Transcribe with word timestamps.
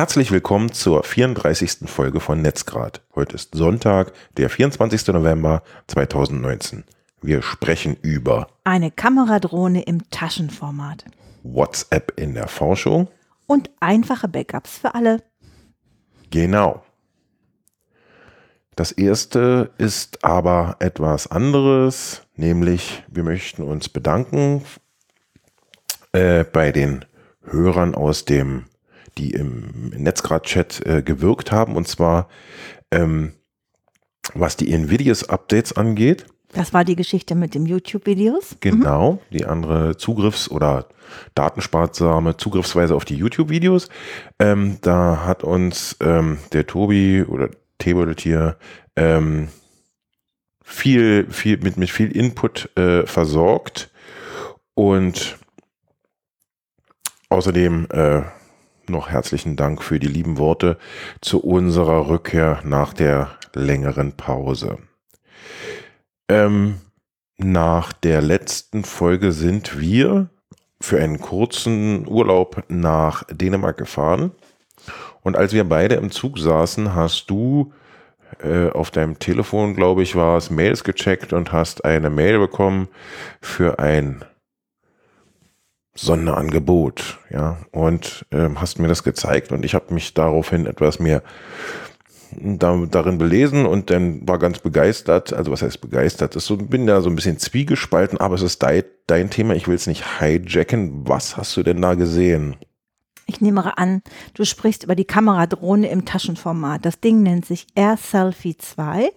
Herzlich 0.00 0.32
willkommen 0.32 0.72
zur 0.72 1.04
34. 1.04 1.80
Folge 1.84 2.20
von 2.20 2.40
Netzgrad. 2.40 3.02
Heute 3.14 3.34
ist 3.34 3.54
Sonntag, 3.54 4.14
der 4.38 4.48
24. 4.48 5.08
November 5.08 5.62
2019. 5.88 6.84
Wir 7.20 7.42
sprechen 7.42 7.98
über 8.00 8.46
eine 8.64 8.90
Kameradrohne 8.90 9.82
im 9.82 10.08
Taschenformat, 10.08 11.04
WhatsApp 11.42 12.18
in 12.18 12.32
der 12.32 12.48
Forschung 12.48 13.08
und 13.46 13.68
einfache 13.80 14.26
Backups 14.26 14.78
für 14.78 14.94
alle. 14.94 15.22
Genau. 16.30 16.82
Das 18.76 18.92
erste 18.92 19.70
ist 19.76 20.24
aber 20.24 20.76
etwas 20.78 21.26
anderes, 21.26 22.22
nämlich 22.36 23.04
wir 23.08 23.22
möchten 23.22 23.64
uns 23.64 23.90
bedanken 23.90 24.64
äh, 26.12 26.44
bei 26.44 26.72
den 26.72 27.04
Hörern 27.42 27.94
aus 27.94 28.24
dem 28.24 28.64
die 29.18 29.32
im 29.32 29.90
Netzgrad-Chat 29.96 30.86
äh, 30.86 31.02
gewirkt 31.02 31.52
haben, 31.52 31.76
und 31.76 31.88
zwar 31.88 32.28
ähm, 32.90 33.32
was 34.34 34.56
die 34.56 34.72
Nvidias-Updates 34.72 35.76
angeht. 35.76 36.26
Das 36.52 36.74
war 36.74 36.84
die 36.84 36.96
Geschichte 36.96 37.34
mit 37.34 37.54
den 37.54 37.64
YouTube-Videos. 37.64 38.56
Genau, 38.60 39.12
mhm. 39.12 39.18
die 39.32 39.44
andere 39.44 39.96
Zugriffs- 39.96 40.50
oder 40.50 40.86
datensparsame 41.34 42.36
Zugriffsweise 42.36 42.94
auf 42.94 43.04
die 43.04 43.16
YouTube-Videos. 43.16 43.88
Ähm, 44.38 44.78
da 44.80 45.24
hat 45.24 45.44
uns 45.44 45.96
ähm, 46.00 46.38
der 46.52 46.66
Tobi 46.66 47.22
oder 47.22 47.50
hier 48.18 48.56
ähm, 48.96 49.48
viel, 50.62 51.26
viel, 51.30 51.58
mit, 51.58 51.76
mit 51.76 51.90
viel 51.90 52.10
Input 52.14 52.76
äh, 52.76 53.06
versorgt. 53.06 53.90
Und 54.74 55.38
außerdem 57.28 57.86
äh, 57.90 58.22
noch 58.90 59.08
herzlichen 59.08 59.56
Dank 59.56 59.82
für 59.82 59.98
die 59.98 60.08
lieben 60.08 60.38
Worte 60.38 60.78
zu 61.20 61.40
unserer 61.42 62.08
Rückkehr 62.08 62.60
nach 62.64 62.92
der 62.92 63.30
längeren 63.54 64.12
Pause. 64.12 64.78
Ähm, 66.28 66.76
nach 67.38 67.92
der 67.92 68.20
letzten 68.20 68.84
Folge 68.84 69.32
sind 69.32 69.80
wir 69.80 70.28
für 70.80 71.00
einen 71.00 71.20
kurzen 71.20 72.06
Urlaub 72.06 72.64
nach 72.68 73.24
Dänemark 73.30 73.76
gefahren. 73.76 74.32
Und 75.22 75.36
als 75.36 75.52
wir 75.52 75.64
beide 75.64 75.96
im 75.96 76.10
Zug 76.10 76.38
saßen, 76.38 76.94
hast 76.94 77.28
du 77.30 77.72
äh, 78.42 78.70
auf 78.70 78.90
deinem 78.90 79.18
Telefon, 79.18 79.74
glaube 79.74 80.02
ich, 80.02 80.16
war 80.16 80.36
es, 80.36 80.50
Mails 80.50 80.84
gecheckt 80.84 81.32
und 81.32 81.52
hast 81.52 81.84
eine 81.84 82.10
Mail 82.10 82.38
bekommen 82.38 82.88
für 83.40 83.78
ein 83.78 84.24
Sonderangebot, 85.94 87.18
ja, 87.30 87.58
und 87.72 88.24
ähm, 88.30 88.60
hast 88.60 88.78
mir 88.78 88.88
das 88.88 89.02
gezeigt 89.02 89.52
und 89.52 89.64
ich 89.64 89.74
habe 89.74 89.92
mich 89.92 90.14
daraufhin 90.14 90.66
etwas 90.66 91.00
mehr 91.00 91.22
da, 92.38 92.76
darin 92.90 93.18
belesen 93.18 93.66
und 93.66 93.90
dann 93.90 94.26
war 94.26 94.38
ganz 94.38 94.60
begeistert, 94.60 95.32
also 95.32 95.50
was 95.50 95.62
heißt 95.62 95.80
begeistert, 95.80 96.36
ist 96.36 96.46
so, 96.46 96.56
bin 96.56 96.86
da 96.86 97.00
so 97.00 97.10
ein 97.10 97.16
bisschen 97.16 97.38
zwiegespalten, 97.38 98.18
aber 98.18 98.34
es 98.34 98.42
ist 98.42 98.62
dein, 98.62 98.84
dein 99.06 99.30
Thema, 99.30 99.54
ich 99.54 99.68
will 99.68 99.74
es 99.74 99.86
nicht 99.86 100.04
hijacken. 100.20 101.08
Was 101.08 101.36
hast 101.36 101.56
du 101.56 101.62
denn 101.62 101.82
da 101.82 101.94
gesehen? 101.94 102.56
Ich 103.26 103.40
nehme 103.40 103.78
an, 103.78 104.02
du 104.34 104.44
sprichst 104.44 104.82
über 104.82 104.96
die 104.96 105.04
Kameradrohne 105.04 105.88
im 105.88 106.04
Taschenformat. 106.04 106.84
Das 106.84 107.00
Ding 107.00 107.22
nennt 107.22 107.46
sich 107.46 107.66
Air 107.76 107.96
Selfie 107.96 108.56
2, 108.56 109.10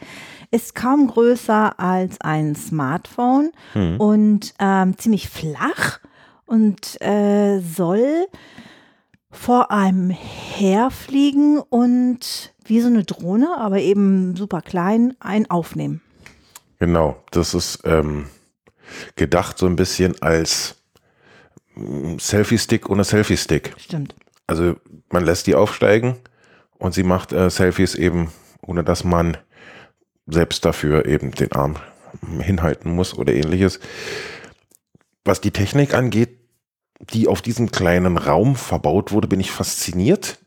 ist 0.52 0.76
kaum 0.76 1.08
größer 1.08 1.80
als 1.80 2.22
ein 2.22 2.56
Smartphone 2.56 3.52
hm. 3.74 4.00
und 4.00 4.54
ähm, 4.60 4.98
ziemlich 4.98 5.30
flach 5.30 6.00
und 6.46 7.02
äh, 7.02 7.60
soll 7.60 8.28
vor 9.32 9.72
einem 9.72 10.10
herfliegen 10.10 11.60
und 11.60 12.54
wie 12.66 12.82
so 12.82 12.88
eine 12.88 13.04
Drohne, 13.04 13.58
aber 13.58 13.80
eben 13.80 14.36
super 14.36 14.62
klein, 14.62 15.16
ein 15.20 15.50
aufnehmen. 15.50 16.02
Genau, 16.80 17.18
das 17.32 17.54
ist 17.54 17.80
ähm, 17.84 18.28
gedacht 19.16 19.58
so 19.58 19.66
ein 19.66 19.76
bisschen 19.76 20.22
als 20.22 20.76
mm, 21.76 22.18
Selfie-Stick 22.20 22.90
ohne 22.90 23.04
Selfie-Stick. 23.04 23.74
Stimmt. 23.78 24.16
Also 24.48 24.76
man 25.10 25.26
lässt 25.26 25.48
die 25.48 25.56
aufsteigen 25.56 26.18
und 26.78 26.94
sie 26.94 27.04
macht 27.04 27.32
äh, 27.32 27.50
Selfies 27.50 27.96
eben, 27.96 28.32
ohne 28.62 28.84
dass 28.84 29.04
man 29.04 29.38
selbst 30.28 30.64
dafür 30.66 31.06
eben 31.06 31.32
den 31.32 31.52
Arm 31.54 31.78
hinhalten 32.40 32.94
muss 32.94 33.18
oder 33.18 33.34
ähnliches. 33.34 33.80
Was 35.26 35.42
die 35.42 35.52
Technik 35.52 35.94
angeht, 35.94 36.40
die 37.12 37.28
auf 37.28 37.42
diesem 37.42 37.72
kleinen 37.72 38.18
Raum 38.18 38.56
verbaut 38.56 39.12
wurde, 39.12 39.28
bin 39.28 39.40
ich 39.40 39.52
fasziniert. 39.52 40.40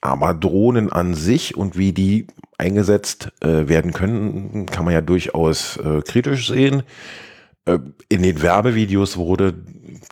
Aber 0.00 0.34
Drohnen 0.34 0.92
an 0.92 1.14
sich 1.14 1.56
und 1.56 1.78
wie 1.78 1.92
die 1.92 2.26
eingesetzt 2.58 3.32
äh, 3.40 3.68
werden 3.68 3.92
können, 3.92 4.66
kann 4.66 4.84
man 4.84 4.92
ja 4.92 5.00
durchaus 5.00 5.78
äh, 5.78 6.02
kritisch 6.02 6.48
sehen. 6.48 6.82
Äh, 7.64 7.78
in 8.08 8.22
den 8.22 8.42
Werbevideos 8.42 9.16
wurde 9.16 9.54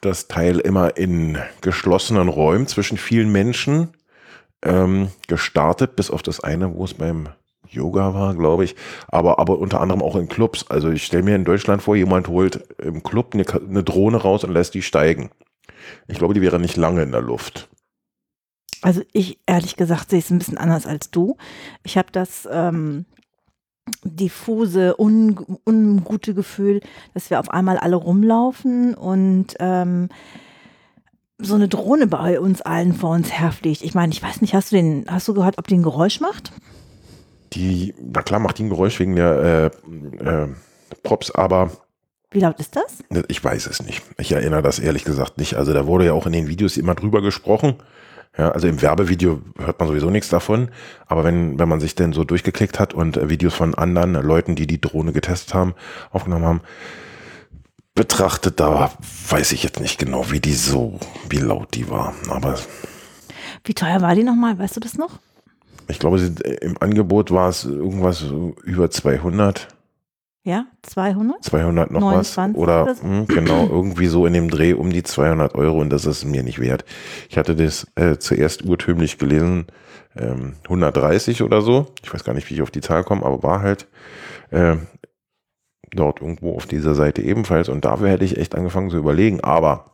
das 0.01 0.29
Teil 0.29 0.59
immer 0.61 0.97
in 0.97 1.39
geschlossenen 1.61 2.29
Räumen 2.29 2.67
zwischen 2.67 2.97
vielen 2.97 3.31
Menschen 3.31 3.91
ähm, 4.63 5.09
gestartet, 5.29 5.97
bis 5.97 6.11
auf 6.11 6.23
das 6.23 6.41
eine, 6.41 6.75
wo 6.75 6.85
es 6.85 6.95
beim 6.95 7.29
Yoga 7.73 8.15
war, 8.15 8.35
glaube 8.35 8.65
ich, 8.65 8.77
aber, 9.09 9.39
aber 9.39 9.59
unter 9.59 9.81
anderem 9.81 10.03
auch 10.03 10.17
in 10.17 10.29
Clubs. 10.29 10.67
Also 10.69 10.91
ich 10.91 11.05
stelle 11.05 11.23
mir 11.23 11.37
in 11.37 11.45
Deutschland 11.45 11.83
vor, 11.83 11.97
jemand 11.97 12.29
holt 12.29 12.65
im 12.79 13.03
Club 13.03 13.35
eine, 13.35 13.45
eine 13.49 13.83
Drohne 13.83 14.19
raus 14.19 14.45
und 14.45 14.53
lässt 14.53 14.75
die 14.75 14.83
steigen. 14.83 15.31
Ich 16.09 16.19
glaube, 16.19 16.35
die 16.35 16.43
wäre 16.43 16.61
nicht 16.61 16.77
lange 16.77 17.03
in 17.03 17.13
der 17.13 17.23
Luft. 17.23 17.69
Also 18.83 19.03
ich 19.13 19.39
ehrlich 19.47 19.77
gesagt 19.77 20.11
sehe 20.11 20.19
es 20.19 20.31
ein 20.31 20.39
bisschen 20.39 20.59
anders 20.59 20.87
als 20.87 21.11
du. 21.11 21.37
Ich 21.85 21.97
habe 21.97 22.09
das 22.11 22.49
ähm, 22.51 23.07
diffuse, 24.05 24.97
un, 24.99 25.59
ungute 25.65 26.35
Gefühl, 26.35 26.81
dass 27.15 27.31
wir 27.31 27.41
auf 27.41 27.51
einmal 27.51 27.79
alle 27.79 27.97
rumlaufen 27.97 28.95
und 28.95 29.55
ähm, 29.61 30.09
so 31.39 31.55
eine 31.55 31.69
Drohne 31.69 32.07
bei 32.07 32.41
uns 32.41 32.61
allen 32.61 32.93
vor 32.93 33.11
uns 33.11 33.31
herfliegt. 33.31 33.83
Ich 33.83 33.95
meine, 33.95 34.13
ich 34.13 34.23
weiß 34.23 34.41
nicht, 34.41 34.55
hast 34.55 34.73
du 34.73 34.77
den, 34.77 35.07
hast 35.09 35.29
du 35.29 35.35
gehört, 35.35 35.59
ob 35.59 35.67
die 35.67 35.75
ein 35.75 35.83
Geräusch 35.83 36.21
macht? 36.21 36.53
Die, 37.53 37.95
na 38.01 38.23
klar, 38.23 38.41
macht 38.41 38.59
die 38.59 38.65
ein 38.65 38.71
Geräusch 38.71 38.99
wegen 38.99 39.17
der 39.17 39.71
äh, 40.23 40.25
äh, 40.25 40.49
Props, 41.03 41.31
aber 41.31 41.71
wie 42.33 42.41
laut 42.41 42.59
ist 42.61 42.77
das? 42.77 43.05
Ich 43.29 43.45
weiß 43.45 43.67
es 43.67 43.83
nicht. 43.83 44.03
Ich 44.17 44.33
erinnere 44.33 44.63
das 44.63 44.79
ehrlich 44.79 45.05
gesagt 45.05 45.37
nicht. 45.37 45.55
Also 45.55 45.75
da 45.75 45.87
wurde 45.87 46.07
ja 46.07 46.13
auch 46.15 46.27
in 46.27 46.33
den 46.33 46.49
Videos 46.49 46.79
immer 46.79 46.95
drüber 46.95 47.21
gesprochen. 47.21 47.75
Ja, 48.39 48.51
also 48.51 48.67
im 48.67 48.81
Werbevideo 48.81 49.43
hört 49.59 49.79
man 49.79 49.89
sowieso 49.89 50.09
nichts 50.09 50.31
davon. 50.31 50.71
Aber 51.07 51.25
wenn, 51.25 51.59
wenn 51.59 51.69
man 51.69 51.81
sich 51.81 51.95
denn 51.95 52.15
so 52.15 52.25
durchgeklickt 52.25 52.81
hat 52.81 52.95
und 52.95 53.29
Videos 53.29 53.53
von 53.53 53.75
anderen 53.75 54.15
Leuten, 54.15 54.55
die 54.55 54.67
die 54.67 54.81
Drohne 54.81 55.13
getestet 55.13 55.53
haben, 55.53 55.75
aufgenommen 56.11 56.47
haben, 56.47 56.61
betrachtet, 57.95 58.59
da 58.59 58.91
weiß 59.29 59.53
ich 59.53 59.63
jetzt 59.63 59.81
nicht 59.81 59.99
genau, 59.99 60.31
wie 60.31 60.41
die 60.41 60.55
so, 60.55 60.99
wie 61.29 61.37
laut 61.37 61.75
die 61.75 61.91
war. 61.91 62.15
Aber. 62.31 62.59
Wie 63.65 63.75
teuer 63.75 64.01
war 64.01 64.15
die 64.15 64.25
nochmal? 64.25 64.59
Weißt 64.59 64.77
du 64.77 64.81
das 64.81 64.97
noch? 64.97 65.19
Ich 65.93 65.99
glaube, 65.99 66.19
im 66.63 66.79
Angebot 66.81 67.31
war 67.31 67.51
es 67.51 67.65
irgendwas 67.65 68.25
über 68.65 68.91
200. 68.91 69.69
Ja, 70.43 70.67
200? 70.83 71.45
200 71.45 71.91
noch 71.91 72.01
29 72.01 72.57
was. 72.57 72.63
Oder 72.63 72.87
mh, 72.87 73.03
hm, 73.03 73.27
genau, 73.29 73.69
irgendwie 73.69 74.07
so 74.07 74.27
in 74.27 74.33
dem 74.33 74.51
Dreh 74.51 74.73
um 74.73 74.91
die 74.91 75.03
200 75.03 75.55
Euro 75.55 75.81
und 75.81 75.91
das 75.91 76.07
ist 76.07 76.25
mir 76.25 76.43
nicht 76.43 76.59
wert. 76.59 76.85
Ich 77.29 77.37
hatte 77.37 77.55
das 77.55 77.87
äh, 77.95 78.17
zuerst 78.17 78.65
urtümlich 78.65 79.19
gelesen, 79.19 79.67
ähm, 80.17 80.55
130 80.65 81.43
oder 81.43 81.61
so. 81.61 81.87
Ich 82.03 82.13
weiß 82.13 82.25
gar 82.25 82.33
nicht, 82.33 82.49
wie 82.51 82.55
ich 82.55 82.63
auf 82.63 82.71
die 82.71 82.81
Zahl 82.81 83.05
komme, 83.05 83.25
aber 83.25 83.43
war 83.43 83.61
halt 83.61 83.87
äh, 84.51 84.77
dort 85.91 86.23
irgendwo 86.23 86.57
auf 86.57 86.67
dieser 86.67 86.95
Seite 86.95 87.23
ebenfalls. 87.23 87.69
Und 87.69 87.85
dafür 87.85 88.09
hätte 88.09 88.25
ich 88.25 88.39
echt 88.39 88.55
angefangen 88.55 88.91
zu 88.91 88.97
überlegen. 88.97 89.43
Aber 89.43 89.92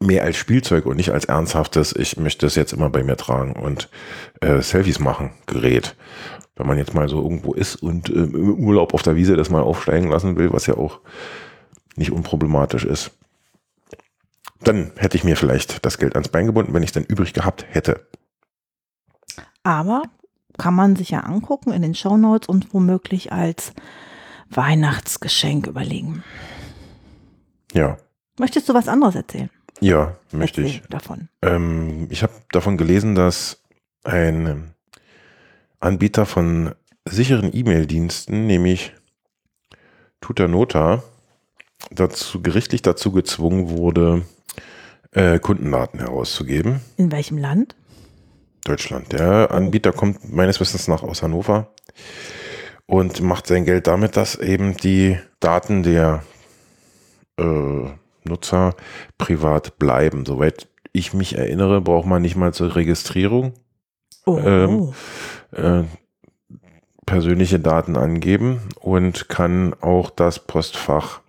mehr 0.00 0.24
als 0.24 0.36
Spielzeug 0.36 0.86
und 0.86 0.96
nicht 0.96 1.10
als 1.10 1.24
ernsthaftes, 1.24 1.94
ich 1.96 2.16
möchte 2.16 2.46
es 2.46 2.54
jetzt 2.54 2.72
immer 2.72 2.90
bei 2.90 3.02
mir 3.02 3.16
tragen 3.16 3.52
und 3.52 3.88
äh, 4.40 4.60
Selfies 4.60 4.98
machen, 4.98 5.30
Gerät 5.46 5.96
wenn 6.60 6.66
man 6.66 6.78
jetzt 6.78 6.94
mal 6.94 7.08
so 7.08 7.22
irgendwo 7.22 7.54
ist 7.54 7.76
und 7.76 8.10
äh, 8.10 8.12
im 8.12 8.58
Urlaub 8.58 8.92
auf 8.92 9.02
der 9.02 9.16
Wiese 9.16 9.34
das 9.34 9.48
mal 9.48 9.62
aufsteigen 9.62 10.10
lassen 10.10 10.36
will, 10.36 10.52
was 10.52 10.66
ja 10.66 10.76
auch 10.76 11.00
nicht 11.96 12.12
unproblematisch 12.12 12.84
ist, 12.84 13.12
dann 14.60 14.92
hätte 14.96 15.16
ich 15.16 15.24
mir 15.24 15.36
vielleicht 15.36 15.84
das 15.86 15.96
Geld 15.96 16.14
ans 16.14 16.28
Bein 16.28 16.44
gebunden, 16.44 16.74
wenn 16.74 16.82
ich 16.82 16.90
es 16.90 16.94
dann 16.94 17.04
übrig 17.04 17.32
gehabt 17.32 17.64
hätte. 17.70 18.06
Aber 19.62 20.02
kann 20.58 20.74
man 20.74 20.96
sich 20.96 21.10
ja 21.10 21.20
angucken 21.20 21.72
in 21.72 21.80
den 21.80 21.94
Shownotes 21.94 22.46
und 22.46 22.74
womöglich 22.74 23.32
als 23.32 23.72
Weihnachtsgeschenk 24.50 25.66
überlegen. 25.66 26.22
Ja. 27.72 27.96
Möchtest 28.38 28.68
du 28.68 28.74
was 28.74 28.88
anderes 28.88 29.14
erzählen? 29.14 29.48
Ja, 29.80 30.16
möchte 30.32 30.60
Erzähl 30.60 30.76
ich. 30.76 30.88
Davon. 30.88 31.28
Ähm, 31.42 32.06
ich 32.10 32.22
habe 32.22 32.32
davon 32.52 32.76
gelesen, 32.76 33.14
dass 33.14 33.62
ein 34.04 34.74
Anbieter 35.80 36.26
von 36.26 36.74
sicheren 37.06 37.50
E-Mail-Diensten, 37.54 38.46
nämlich 38.46 38.92
Tutanota, 40.20 41.02
dazu 41.90 42.42
gerichtlich 42.42 42.82
dazu 42.82 43.10
gezwungen 43.10 43.70
wurde, 43.70 44.22
äh, 45.12 45.38
Kundendaten 45.38 46.00
herauszugeben. 46.00 46.80
In 46.96 47.10
welchem 47.10 47.38
Land? 47.38 47.74
Deutschland. 48.64 49.12
Der 49.12 49.50
Anbieter 49.50 49.92
kommt 49.92 50.30
meines 50.30 50.60
Wissens 50.60 50.86
nach 50.86 51.02
aus 51.02 51.22
Hannover 51.22 51.72
und 52.86 53.22
macht 53.22 53.46
sein 53.46 53.64
Geld 53.64 53.86
damit, 53.86 54.16
dass 54.16 54.34
eben 54.36 54.76
die 54.76 55.18
Daten 55.40 55.82
der 55.82 56.22
äh, 57.38 57.86
Nutzer 58.24 58.74
privat 59.18 59.78
bleiben. 59.78 60.26
Soweit 60.26 60.68
ich 60.92 61.14
mich 61.14 61.36
erinnere, 61.36 61.80
braucht 61.80 62.06
man 62.06 62.22
nicht 62.22 62.36
mal 62.36 62.52
zur 62.52 62.74
Registrierung 62.76 63.54
Oh. 64.26 64.38
Ähm, 64.38 64.92
äh, 65.52 65.84
persönliche 67.06 67.58
Daten 67.58 67.96
angeben 67.96 68.60
und 68.80 69.28
kann 69.28 69.74
auch 69.80 70.10
das 70.10 70.38
Postfach 70.38 71.20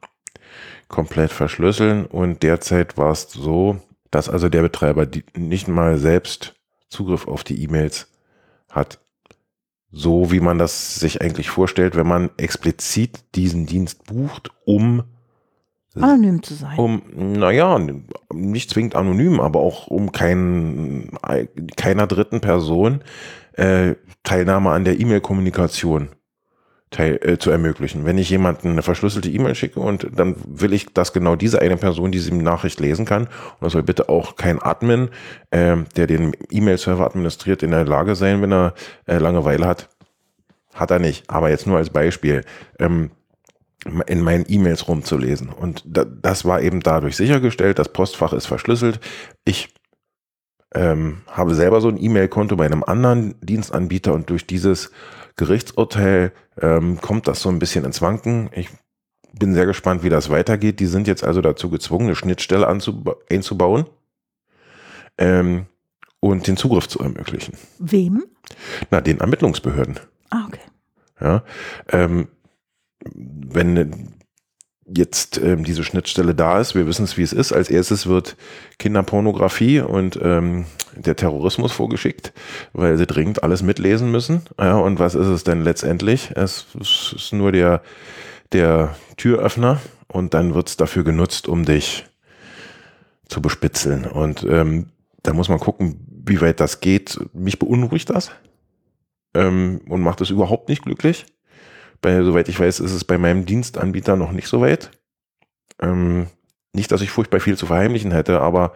komplett 0.88 1.32
verschlüsseln. 1.32 2.06
Und 2.06 2.44
derzeit 2.44 2.98
war 2.98 3.12
es 3.12 3.32
so, 3.32 3.78
dass 4.12 4.30
also 4.30 4.50
der 4.50 4.62
Betreiber 4.62 5.08
nicht 5.36 5.68
mal 5.68 5.98
selbst 5.98 6.54
Zugriff 6.90 7.28
auf 7.28 7.44
die 7.44 7.64
E-Mails 7.64 8.08
hat. 8.70 9.00
So 9.92 10.32
wie 10.32 10.40
man 10.40 10.58
das 10.58 10.96
sich 10.96 11.22
eigentlich 11.22 11.50
vorstellt, 11.50 11.96
wenn 11.96 12.08
man 12.08 12.30
explizit 12.38 13.24
diesen 13.36 13.66
Dienst 13.66 14.06
bucht, 14.06 14.52
um 14.66 15.04
Anonym 16.00 16.42
zu 16.42 16.54
sein. 16.54 16.78
um, 16.78 17.02
naja, 17.16 17.80
nicht 18.34 18.70
zwingend 18.70 18.96
anonym, 18.96 19.40
aber 19.42 19.60
auch 19.60 19.88
um 19.88 20.12
kein, 20.12 21.10
keiner 21.76 22.08
dritten 22.08 22.40
Person 22.40 23.02
äh, 23.54 23.96
Teilnahme 24.24 24.72
an 24.72 24.86
der 24.86 25.00
E-Mail-Kommunikation 25.00 26.10
teil, 26.92 27.20
äh, 27.24 27.38
zu 27.38 27.50
ermöglichen. 27.50 28.06
Wenn 28.06 28.18
ich 28.18 28.30
jemanden 28.30 28.70
eine 28.70 28.84
verschlüsselte 28.84 29.30
E-Mail 29.30 29.56
schicke 29.56 29.80
und 29.80 30.08
dann 30.14 30.36
will 30.46 30.74
ich, 30.74 30.94
dass 30.94 31.14
genau 31.14 31.36
diese 31.36 31.62
eine 31.62 31.78
Person 31.78 32.12
diese 32.12 32.36
Nachricht 32.36 32.80
lesen 32.80 33.06
kann, 33.06 33.24
und 33.24 33.62
das 33.62 33.74
soll 33.74 33.84
bitte 33.84 34.10
auch 34.10 34.36
kein 34.36 34.62
Admin, 34.62 35.10
äh, 35.50 35.78
der 35.96 36.08
den 36.08 36.36
E-Mail-Server 36.50 37.06
administriert, 37.06 37.64
in 37.64 37.72
der 37.72 37.86
Lage 37.86 38.16
sein, 38.16 38.42
wenn 38.42 38.52
er 38.52 38.74
äh, 39.08 39.18
Langeweile 39.18 39.66
hat. 39.66 39.90
Hat 40.74 40.92
er 40.92 41.00
nicht, 41.00 41.30
aber 41.30 41.50
jetzt 41.50 41.68
nur 41.68 41.78
als 41.78 41.90
Beispiel. 41.90 42.44
Ähm, 42.80 43.12
in 44.08 44.22
meinen 44.22 44.46
E-Mails 44.48 44.88
rumzulesen. 44.88 45.50
Und 45.50 45.84
da, 45.86 46.06
das 46.06 46.46
war 46.46 46.62
eben 46.62 46.82
dadurch 46.82 47.16
sichergestellt. 47.16 47.80
Das 47.80 47.90
Postfach 47.90 48.34
ist 48.34 48.46
verschlüsselt. 48.46 49.00
Ich 49.44 49.74
ähm, 50.74 51.22
habe 51.28 51.56
selber 51.56 51.82
so 51.82 51.90
ein 51.90 52.02
E-Mail-Konto 52.02 52.56
bei 52.56 52.66
einem 52.66 52.84
anderen 52.84 53.36
Dienstanbieter 53.42 54.14
und 54.14 54.30
durch 54.30 54.46
dieses 54.46 54.92
Gerichtsurteil 55.36 56.32
ähm, 56.62 57.02
kommt 57.02 57.28
das 57.28 57.42
so 57.42 57.50
ein 57.50 57.60
bisschen 57.60 57.84
ins 57.84 58.02
Wanken. 58.02 58.50
Ich 58.54 58.70
bin 59.34 59.54
sehr 59.54 59.66
gespannt, 59.66 60.04
wie 60.04 60.10
das 60.10 60.30
weitergeht. 60.30 60.80
Die 60.80 60.86
sind 60.86 61.08
jetzt 61.08 61.24
also 61.24 61.42
dazu 61.42 61.70
gezwungen, 61.70 62.08
eine 62.08 62.16
Schnittstelle 62.16 62.68
einzubauen 62.68 63.86
ähm, 65.18 65.66
und 66.20 66.48
den 66.48 66.58
Zugriff 66.58 66.88
zu 66.88 67.00
ermöglichen. 67.00 67.56
Wem? 67.80 68.24
Na, 68.92 69.02
den 69.02 69.20
Ermittlungsbehörden. 69.20 70.00
Ah, 70.30 70.46
okay. 70.48 70.62
Ja, 71.20 71.44
ähm, 71.90 72.28
wenn 73.04 74.12
jetzt 74.86 75.38
ähm, 75.38 75.64
diese 75.64 75.84
Schnittstelle 75.84 76.36
da 76.36 76.60
ist, 76.60 76.76
wir 76.76 76.88
wissen 76.88 77.04
es, 77.04 77.18
wie 77.18 77.24
es 77.24 77.34
ist. 77.34 77.52
Als 77.54 77.70
erstes 77.70 78.08
wird 78.08 78.36
Kinderpornografie 78.80 79.80
und 79.80 80.20
ähm, 80.22 80.66
der 80.96 81.16
Terrorismus 81.16 81.72
vorgeschickt, 81.72 82.34
weil 82.74 82.98
sie 82.98 83.08
dringend 83.08 83.44
alles 83.44 83.64
mitlesen 83.64 84.12
müssen. 84.12 84.42
Ja, 84.60 84.78
und 84.78 85.00
was 85.00 85.16
ist 85.16 85.28
es 85.28 85.44
denn 85.44 85.64
letztendlich? 85.64 86.32
Es 86.36 86.68
ist 86.76 87.32
nur 87.32 87.52
der, 87.52 87.82
der 88.52 88.96
Türöffner 89.18 89.82
und 90.08 90.34
dann 90.34 90.54
wird 90.54 90.70
es 90.70 90.78
dafür 90.78 91.04
genutzt, 91.04 91.48
um 91.48 91.66
dich 91.66 92.06
zu 93.28 93.42
bespitzeln. 93.42 94.06
Und 94.06 94.44
ähm, 94.44 94.88
da 95.24 95.34
muss 95.34 95.50
man 95.50 95.60
gucken, 95.60 96.06
wie 96.26 96.42
weit 96.42 96.60
das 96.60 96.82
geht. 96.82 97.20
Mich 97.34 97.60
beunruhigt 97.60 98.10
das 98.10 98.32
ähm, 99.34 99.82
und 99.88 100.02
macht 100.02 100.22
es 100.22 100.30
überhaupt 100.30 100.70
nicht 100.70 100.84
glücklich. 100.84 101.26
Bei, 102.02 102.24
soweit 102.24 102.50
ich 102.50 102.60
weiß, 102.60 102.80
ist 102.80 102.92
es 102.92 103.04
bei 103.04 103.18
meinem 103.18 103.46
Dienstanbieter 103.46 104.16
noch 104.16 104.32
nicht 104.32 104.48
so 104.48 104.62
weit. 104.62 104.92
Ähm, 105.80 106.28
nicht, 106.74 106.92
dass 106.92 107.02
ich 107.02 107.12
furchtbar 107.12 107.40
viel 107.40 107.58
zu 107.58 107.68
verheimlichen 107.68 108.12
hätte, 108.12 108.42
aber 108.42 108.74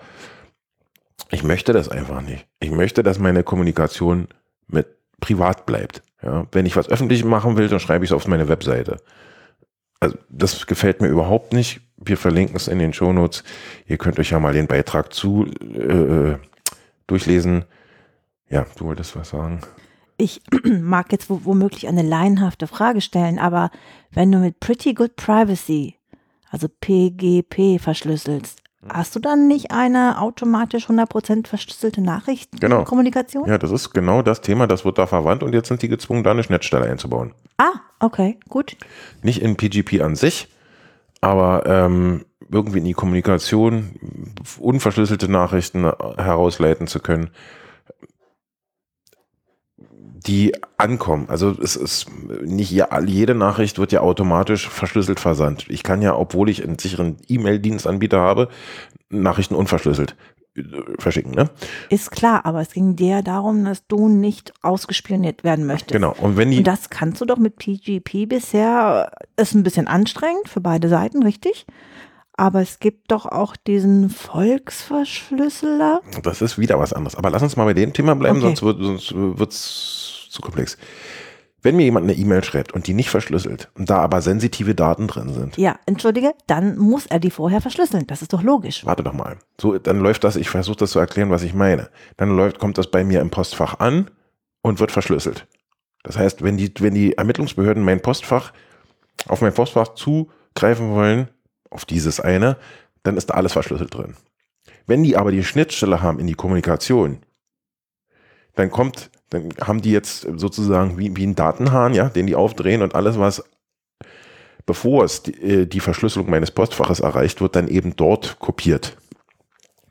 ich 1.32 1.44
möchte 1.44 1.74
das 1.74 1.90
einfach 1.90 2.22
nicht. 2.22 2.48
Ich 2.60 2.72
möchte, 2.72 3.04
dass 3.04 3.20
meine 3.20 3.44
Kommunikation 3.44 4.28
mit 4.68 4.88
privat 5.20 5.66
bleibt. 5.66 6.04
Ja, 6.22 6.46
wenn 6.52 6.66
ich 6.66 6.76
was 6.76 6.90
öffentlich 6.90 7.24
machen 7.24 7.58
will, 7.58 7.68
dann 7.68 7.80
schreibe 7.80 8.06
ich 8.06 8.12
es 8.12 8.16
auf 8.16 8.28
meine 8.28 8.48
Webseite. 8.48 8.98
Also 10.00 10.18
das 10.30 10.68
gefällt 10.68 11.02
mir 11.02 11.08
überhaupt 11.08 11.54
nicht. 11.54 11.82
Wir 11.98 12.18
verlinken 12.18 12.56
es 12.56 12.68
in 12.68 12.80
den 12.80 12.94
Shownotes. 12.94 13.44
Ihr 13.88 13.98
könnt 13.98 14.20
euch 14.20 14.32
ja 14.32 14.40
mal 14.40 14.54
den 14.54 14.68
Beitrag 14.68 15.14
zu 15.14 15.46
äh, 15.46 16.38
durchlesen. 17.08 17.66
Ja, 18.50 18.66
du 18.78 18.86
wolltest 18.86 19.16
was 19.16 19.30
sagen 19.30 19.62
ich 20.18 20.42
mag 20.82 21.12
jetzt 21.12 21.30
womöglich 21.30 21.88
eine 21.88 22.02
laienhafte 22.02 22.68
Frage 22.68 23.02
stellen, 23.02 23.40
aber 23.40 23.72
wenn 24.12 24.32
du 24.32 24.40
mit 24.40 24.60
Pretty 24.60 24.94
Good 24.94 25.16
Privacy, 25.16 25.96
also 26.50 26.68
PGP, 26.68 27.80
verschlüsselst, 27.80 28.62
hast 28.88 29.16
du 29.16 29.20
dann 29.20 29.48
nicht 29.48 29.72
eine 29.72 30.22
automatisch 30.22 30.88
100% 30.88 31.48
verschlüsselte 31.48 32.02
Nachrichtenkommunikation? 32.02 33.44
Genau. 33.44 33.54
Ja, 33.54 33.58
das 33.58 33.72
ist 33.72 33.92
genau 33.92 34.22
das 34.22 34.42
Thema, 34.42 34.68
das 34.68 34.86
wird 34.86 34.98
da 34.98 35.08
verwandt 35.08 35.44
und 35.44 35.54
jetzt 35.54 35.68
sind 35.68 35.82
die 35.82 35.90
gezwungen, 35.90 36.24
da 36.24 36.32
eine 36.32 36.44
Schnittstelle 36.44 36.86
einzubauen. 36.86 37.34
Ah, 37.58 37.74
okay, 38.00 38.40
gut. 38.50 38.78
Nicht 39.22 39.42
in 39.42 39.56
PGP 39.58 40.02
an 40.02 40.16
sich, 40.16 40.48
aber 41.20 41.66
ähm, 41.66 42.26
irgendwie 42.50 42.78
in 42.78 42.86
die 42.86 42.94
Kommunikation 42.94 44.36
unverschlüsselte 44.60 45.30
Nachrichten 45.30 45.84
herausleiten 45.84 46.88
zu 46.88 47.00
können 47.00 47.32
die 50.28 50.54
ankommen. 50.78 51.26
Also 51.30 51.52
es 51.62 51.76
ist 51.76 52.08
nicht 52.44 52.72
jede 52.72 53.36
Nachricht 53.36 53.78
wird 53.78 53.92
ja 53.92 54.02
automatisch 54.02 54.68
verschlüsselt 54.70 55.20
versandt. 55.20 55.66
Ich 55.70 55.84
kann 55.84 56.02
ja, 56.02 56.16
obwohl 56.16 56.50
ich 56.50 56.64
einen 56.64 56.80
sicheren 56.80 57.18
E-Mail-Dienstanbieter 57.28 58.20
habe, 58.20 58.50
Nachrichten 59.10 59.56
unverschlüsselt 59.56 60.16
äh, 60.56 60.64
verschicken, 60.98 61.32
ne? 61.32 61.50
Ist 61.90 62.12
klar, 62.12 62.46
aber 62.46 62.62
es 62.62 62.72
ging 62.72 62.96
dir 62.96 63.22
darum, 63.22 63.64
dass 63.66 63.86
du 63.88 64.08
nicht 64.08 64.54
ausgespioniert 64.62 65.44
werden 65.44 65.66
möchtest. 65.66 65.92
Genau. 65.92 66.16
Und 66.20 66.38
wenn 66.38 66.52
die 66.52 66.60
Und 66.60 66.68
das 66.68 66.90
kannst 66.90 67.22
du 67.22 67.26
doch 67.26 67.38
mit 67.38 67.58
PGP 67.58 68.28
bisher, 68.28 69.12
ist 69.38 69.54
ein 69.54 69.64
bisschen 69.64 69.88
anstrengend 69.88 70.50
für 70.50 70.62
beide 70.62 70.90
Seiten, 70.90 71.24
richtig? 71.24 71.66
Aber 72.38 72.62
es 72.62 72.80
gibt 72.80 73.12
doch 73.12 73.26
auch 73.26 73.56
diesen 73.56 74.10
Volksverschlüsseler. 74.10 76.02
Das 76.22 76.42
ist 76.42 76.58
wieder 76.58 76.78
was 76.78 76.92
anderes. 76.92 77.16
Aber 77.16 77.30
lass 77.30 77.42
uns 77.42 77.56
mal 77.56 77.64
bei 77.64 77.74
dem 77.74 77.94
Thema 77.94 78.14
bleiben, 78.16 78.44
okay. 78.44 78.56
sonst 78.56 79.14
wird 79.16 79.54
es 79.54 80.15
zu 80.36 80.42
komplex. 80.42 80.78
Wenn 81.62 81.78
mir 81.78 81.84
jemand 81.84 82.04
eine 82.04 82.14
E-Mail 82.14 82.44
schreibt 82.44 82.74
und 82.74 82.86
die 82.86 82.94
nicht 82.94 83.10
verschlüsselt 83.10 83.72
und 83.74 83.90
da 83.90 83.98
aber 83.98 84.22
sensitive 84.22 84.76
Daten 84.76 85.08
drin 85.08 85.34
sind. 85.34 85.58
Ja, 85.58 85.80
entschuldige, 85.88 86.36
dann 86.46 86.78
muss 86.78 87.08
er 87.08 87.20
die 87.20 87.32
vorher 87.32 87.60
verschlüsseln. 87.60 88.06
Das 88.06 88.22
ist 88.22 88.34
doch 88.34 88.44
logisch. 88.44 88.86
Warte 88.86 89.02
doch 89.02 89.14
mal. 89.14 89.38
So, 89.60 89.80
dann 89.80 90.00
läuft 90.00 90.24
das, 90.24 90.36
ich 90.36 90.48
versuche 90.48 90.78
das 90.78 90.92
zu 90.92 91.00
erklären, 91.00 91.32
was 91.32 91.42
ich 91.42 91.56
meine. 91.56 91.90
Dann 92.18 92.36
läuft, 92.36 92.60
kommt 92.60 92.78
das 92.78 92.92
bei 92.92 93.04
mir 93.04 93.20
im 93.20 93.32
Postfach 93.32 93.80
an 93.80 94.12
und 94.62 94.80
wird 94.80 94.92
verschlüsselt. 94.92 95.48
Das 96.04 96.20
heißt, 96.20 96.44
wenn 96.44 96.56
die, 96.56 96.72
wenn 96.82 96.94
die 96.94 97.18
Ermittlungsbehörden 97.18 97.84
mein 97.84 98.00
Postfach, 98.00 98.54
auf 99.28 99.42
mein 99.42 99.54
Postfach 99.56 99.96
zugreifen 99.96 100.92
wollen, 100.92 101.30
auf 101.72 101.84
dieses 101.86 102.20
eine, 102.20 102.58
dann 103.02 103.18
ist 103.18 103.32
da 103.32 103.34
alles 103.34 103.54
verschlüsselt 103.54 103.92
drin. 103.92 104.16
Wenn 104.86 105.02
die 105.02 105.18
aber 105.18 105.32
die 105.32 105.44
Schnittstelle 105.44 106.04
haben 106.04 106.20
in 106.20 106.28
die 106.28 106.36
Kommunikation, 106.36 107.24
dann 108.54 108.70
kommt 108.70 109.10
dann 109.30 109.50
haben 109.62 109.82
die 109.82 109.92
jetzt 109.92 110.28
sozusagen 110.36 110.98
wie, 110.98 111.16
wie 111.16 111.26
ein 111.26 111.36
Datenhahn, 111.36 111.94
ja, 111.94 112.10
den 112.10 112.28
die 112.28 112.36
aufdrehen 112.36 112.82
und 112.82 112.96
alles, 112.96 113.20
was 113.20 113.44
bevor 114.66 115.04
es 115.04 115.24
die, 115.24 115.34
äh, 115.42 115.66
die 115.66 115.80
Verschlüsselung 115.80 116.30
meines 116.30 116.52
Postfaches 116.52 117.00
erreicht 117.00 117.42
wird, 117.42 117.56
dann 117.56 117.68
eben 117.68 117.96
dort 117.96 118.40
kopiert. 118.40 118.98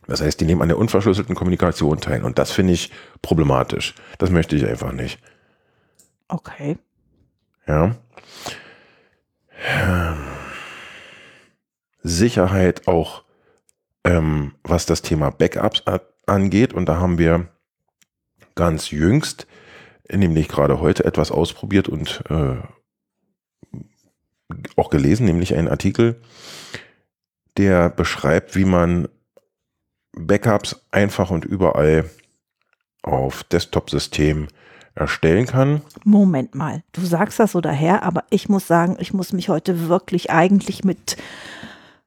Das 0.07 0.21
heißt, 0.21 0.41
die 0.41 0.45
nehmen 0.45 0.63
an 0.63 0.69
der 0.69 0.79
unverschlüsselten 0.79 1.35
Kommunikation 1.35 2.01
teil. 2.01 2.25
Und 2.25 2.39
das 2.39 2.51
finde 2.51 2.75
ich 2.75 2.91
problematisch. 3.23 3.95
Das 4.19 4.31
möchte 4.31 4.55
ich 4.55 4.67
einfach 4.67 4.93
nicht. 4.93 5.19
Okay. 6.29 6.77
Ja. 7.67 7.97
Sicherheit 12.03 12.87
auch, 12.87 13.25
ähm, 14.05 14.53
was 14.63 14.85
das 14.85 15.01
Thema 15.01 15.31
Backups 15.31 15.85
angeht. 16.27 16.75
Und 16.75 16.87
da 16.87 16.97
haben 16.97 17.17
wir 17.17 17.49
ganz 18.55 18.91
jüngst, 18.91 19.47
nämlich 20.11 20.49
gerade 20.49 20.81
heute 20.81 21.05
etwas 21.05 21.31
ausprobiert 21.31 21.89
und 21.89 22.23
äh, 22.29 22.57
auch 24.77 24.91
gelesen, 24.91 25.27
nämlich 25.27 25.55
einen 25.55 25.69
Artikel, 25.69 26.21
der 27.57 27.91
beschreibt, 27.91 28.57
wie 28.57 28.65
man 28.65 29.09
Backups 30.13 30.85
einfach 30.91 31.31
und 31.31 31.45
überall 31.45 32.09
auf 33.03 33.45
Desktop-Systemen 33.45 34.49
erstellen 34.95 35.47
kann. 35.47 35.83
Moment 36.05 36.55
mal, 36.55 36.83
du 36.93 37.01
sagst 37.03 37.41
das 37.41 37.53
so 37.53 37.61
daher, 37.61 38.03
aber 38.05 38.25
ich 38.31 38.49
muss 38.49 38.67
sagen, 38.67 38.97
ich 39.01 39.13
muss 39.13 39.33
mich 39.33 39.49
heute 39.49 39.89
wirklich 39.89 40.31
eigentlich 40.31 40.85
mit 40.85 41.17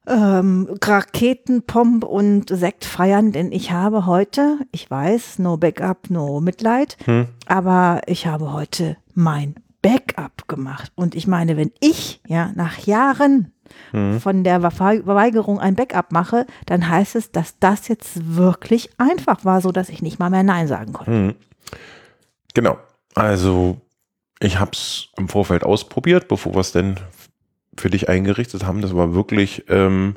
ähm, 0.08 0.68
Raketenpomp 0.82 2.04
und 2.04 2.48
Sekt 2.48 2.84
feiern, 2.84 3.32
denn 3.32 3.52
ich 3.52 3.70
habe 3.70 4.06
heute, 4.06 4.58
ich 4.72 4.90
weiß, 4.90 5.38
no 5.38 5.56
Backup, 5.56 6.10
no 6.10 6.40
Mitleid, 6.40 6.96
hm. 7.04 7.26
aber 7.46 8.00
ich 8.06 8.26
habe 8.26 8.52
heute 8.52 8.96
mein 9.14 9.54
Backup 9.82 10.48
gemacht. 10.48 10.92
Und 10.94 11.14
ich 11.14 11.26
meine, 11.26 11.56
wenn 11.56 11.70
ich 11.80 12.20
ja 12.26 12.50
nach 12.54 12.78
Jahren 12.78 13.52
hm. 13.90 14.20
von 14.20 14.44
der 14.44 14.60
Verweigerung 14.70 15.60
ein 15.60 15.76
Backup 15.76 16.12
mache, 16.12 16.46
dann 16.66 16.88
heißt 16.88 17.16
es, 17.16 17.30
dass 17.30 17.58
das 17.58 17.88
jetzt 17.88 18.36
wirklich 18.36 18.90
einfach 18.98 19.44
war, 19.44 19.60
so 19.60 19.72
dass 19.72 19.88
ich 19.88 20.02
nicht 20.02 20.18
mal 20.18 20.30
mehr 20.30 20.42
Nein 20.42 20.66
sagen 20.68 20.92
konnte. 20.92 21.12
Hm. 21.12 21.34
Genau. 22.54 22.78
Also 23.14 23.80
ich 24.40 24.58
habe 24.58 24.70
es 24.72 25.08
im 25.16 25.28
Vorfeld 25.28 25.64
ausprobiert, 25.64 26.28
bevor 26.28 26.54
wir 26.54 26.60
es 26.60 26.72
denn 26.72 26.96
für 27.80 27.90
dich 27.90 28.08
eingerichtet 28.08 28.64
haben. 28.64 28.82
Das 28.82 28.94
war 28.94 29.14
wirklich, 29.14 29.64
ähm, 29.68 30.16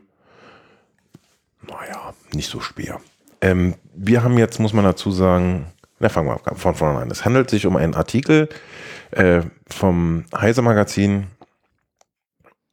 naja, 1.68 2.14
nicht 2.34 2.50
so 2.50 2.60
schwer. 2.60 3.00
Ähm, 3.42 3.76
wir 3.94 4.24
haben 4.24 4.38
jetzt, 4.38 4.60
muss 4.60 4.74
man 4.74 4.86
dazu 4.86 5.12
sagen, 5.12 5.68
na, 6.00 6.10
fangen 6.10 6.30
wir 6.30 6.56
von 6.56 6.76
vorne 6.76 7.00
an. 7.00 7.12
Es 7.12 7.26
handelt 7.26 7.50
sich 7.50 7.66
um 7.66 7.76
einen 7.76 7.94
Artikel 7.94 8.50
äh, 9.12 9.42
vom 9.68 10.26
Heise 10.36 10.62
Magazin 10.62 11.28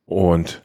und 0.07 0.65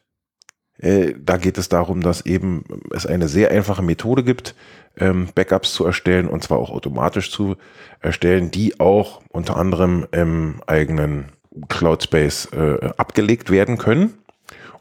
äh, 0.77 1.13
da 1.19 1.37
geht 1.37 1.57
es 1.57 1.69
darum, 1.69 2.01
dass 2.01 2.25
eben 2.25 2.63
es 2.91 3.05
eine 3.05 3.27
sehr 3.27 3.51
einfache 3.51 3.81
Methode 3.81 4.23
gibt, 4.23 4.55
ähm, 4.97 5.29
Backups 5.35 5.73
zu 5.73 5.85
erstellen 5.85 6.27
und 6.27 6.43
zwar 6.43 6.59
auch 6.59 6.69
automatisch 6.69 7.31
zu 7.31 7.57
erstellen, 7.99 8.51
die 8.51 8.79
auch 8.79 9.21
unter 9.29 9.57
anderem 9.57 10.07
im 10.11 10.61
eigenen 10.67 11.25
Cloud 11.69 12.03
Space 12.03 12.47
äh, 12.51 12.89
abgelegt 12.97 13.49
werden 13.49 13.77
können. 13.77 14.13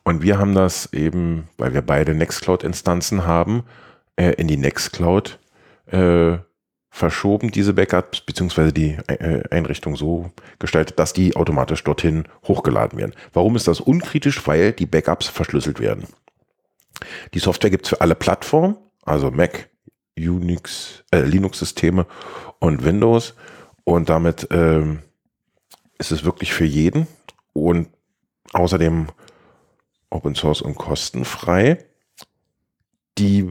Und 0.05 0.23
wir 0.23 0.39
haben 0.39 0.55
das 0.55 0.93
eben, 0.93 1.49
weil 1.59 1.75
wir 1.75 1.83
beide 1.83 2.15
Nextcloud-Instanzen 2.15 3.27
haben, 3.27 3.63
äh, 4.17 4.33
in 4.33 4.49
die 4.49 4.57
Nextcloud 4.57 5.39
äh, 5.87 6.39
verschoben, 6.91 7.51
diese 7.51 7.73
Backups, 7.73 8.21
beziehungsweise 8.21 8.73
die 8.73 8.99
äh, 9.07 9.43
Einrichtung 9.51 9.97
so 9.97 10.31
gestaltet, 10.59 10.99
dass 10.99 11.13
die 11.13 11.37
automatisch 11.37 11.83
dorthin 11.85 12.25
hochgeladen 12.47 12.99
werden. 12.99 13.15
Warum 13.33 13.57
ist 13.57 13.69
das 13.69 13.81
unkritisch? 13.81 14.47
Weil 14.47 14.73
die 14.73 14.87
Backups 14.87 15.29
verschlüsselt 15.29 15.81
werden. 15.81 16.05
Die 17.35 17.39
Software 17.39 17.71
gibt 17.71 17.87
es 17.87 17.91
für 17.91 18.01
alle 18.01 18.15
Plattformen, 18.15 18.77
also 19.05 19.31
Mac, 19.31 19.71
Unix, 20.19 21.05
äh, 21.11 21.21
Linux-Systeme 21.23 22.07
und 22.59 22.85
Windows. 22.85 23.35
Und 23.85 24.09
damit 24.09 24.47
ähm, 24.51 25.01
ist 26.03 26.11
es 26.11 26.25
wirklich 26.25 26.53
für 26.53 26.65
jeden 26.65 27.07
und 27.53 27.89
außerdem 28.53 29.07
Open 30.11 30.35
Source 30.35 30.61
und 30.61 30.75
kostenfrei. 30.75 31.79
Die 33.19 33.49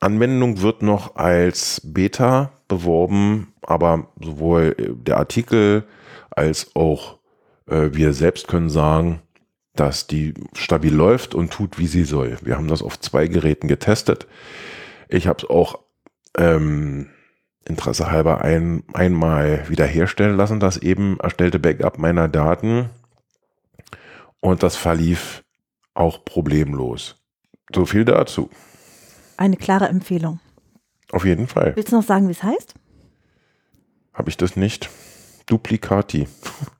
Anwendung 0.00 0.62
wird 0.62 0.80
noch 0.80 1.16
als 1.16 1.82
Beta 1.84 2.50
beworben, 2.66 3.52
aber 3.60 4.08
sowohl 4.18 4.74
der 4.78 5.18
Artikel 5.18 5.86
als 6.30 6.74
auch 6.74 7.18
äh, 7.66 7.90
wir 7.92 8.14
selbst 8.14 8.48
können 8.48 8.70
sagen, 8.70 9.20
dass 9.74 10.06
die 10.06 10.32
stabil 10.54 10.94
läuft 10.94 11.34
und 11.34 11.52
tut, 11.52 11.78
wie 11.78 11.86
sie 11.86 12.04
soll. 12.04 12.38
Wir 12.40 12.56
haben 12.56 12.68
das 12.68 12.82
auf 12.82 12.98
zwei 12.98 13.26
Geräten 13.26 13.68
getestet. 13.68 14.26
Ich 15.10 15.26
habe 15.26 15.40
es 15.42 15.50
auch 15.50 15.80
ähm, 16.38 17.10
Interesse 17.68 18.10
halber 18.10 18.42
ein, 18.42 18.84
einmal 18.92 19.68
wiederherstellen 19.68 20.36
lassen, 20.36 20.60
das 20.60 20.76
eben 20.76 21.18
erstellte 21.20 21.58
Backup 21.58 21.98
meiner 21.98 22.28
Daten. 22.28 22.90
Und 24.40 24.62
das 24.62 24.76
verlief 24.76 25.42
auch 25.94 26.24
problemlos. 26.24 27.16
So 27.74 27.84
viel 27.84 28.04
dazu. 28.04 28.48
Eine 29.36 29.56
klare 29.56 29.88
Empfehlung. 29.88 30.40
Auf 31.12 31.24
jeden 31.24 31.46
Fall. 31.46 31.74
Willst 31.76 31.92
du 31.92 31.96
noch 31.96 32.04
sagen, 32.04 32.28
wie 32.28 32.32
es 32.32 32.42
heißt? 32.42 32.74
Habe 34.12 34.30
ich 34.30 34.36
das 34.36 34.56
nicht? 34.56 34.88
Duplicati. 35.46 36.26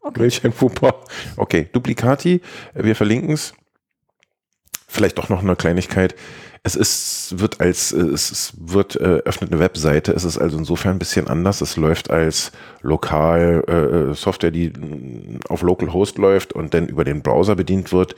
Okay. 0.00 0.20
Welch 0.20 0.44
ein 0.44 0.52
Fauxpas. 0.52 0.94
Okay, 1.36 1.68
Duplicati. 1.72 2.40
Wir 2.74 2.96
verlinken 2.96 3.32
es. 3.32 3.54
Vielleicht 4.96 5.18
doch 5.18 5.28
noch 5.28 5.42
eine 5.42 5.56
Kleinigkeit. 5.56 6.14
Es 6.62 6.74
ist, 6.74 7.38
wird 7.38 7.60
als, 7.60 7.92
es 7.92 8.52
wird, 8.58 8.96
äh, 8.96 9.22
öffnet 9.24 9.52
eine 9.52 9.60
Webseite. 9.60 10.12
Es 10.12 10.24
ist 10.24 10.36
also 10.36 10.58
insofern 10.58 10.96
ein 10.96 10.98
bisschen 10.98 11.28
anders. 11.28 11.60
Es 11.60 11.76
läuft 11.76 12.10
als 12.10 12.50
lokal 12.82 13.62
äh, 13.68 13.72
äh 13.72 14.14
Software, 14.14 14.50
die 14.50 14.72
auf 15.48 15.62
Localhost 15.62 16.18
läuft 16.18 16.54
und 16.54 16.74
dann 16.74 16.88
über 16.88 17.04
den 17.04 17.22
Browser 17.22 17.54
bedient 17.54 17.92
wird 17.92 18.16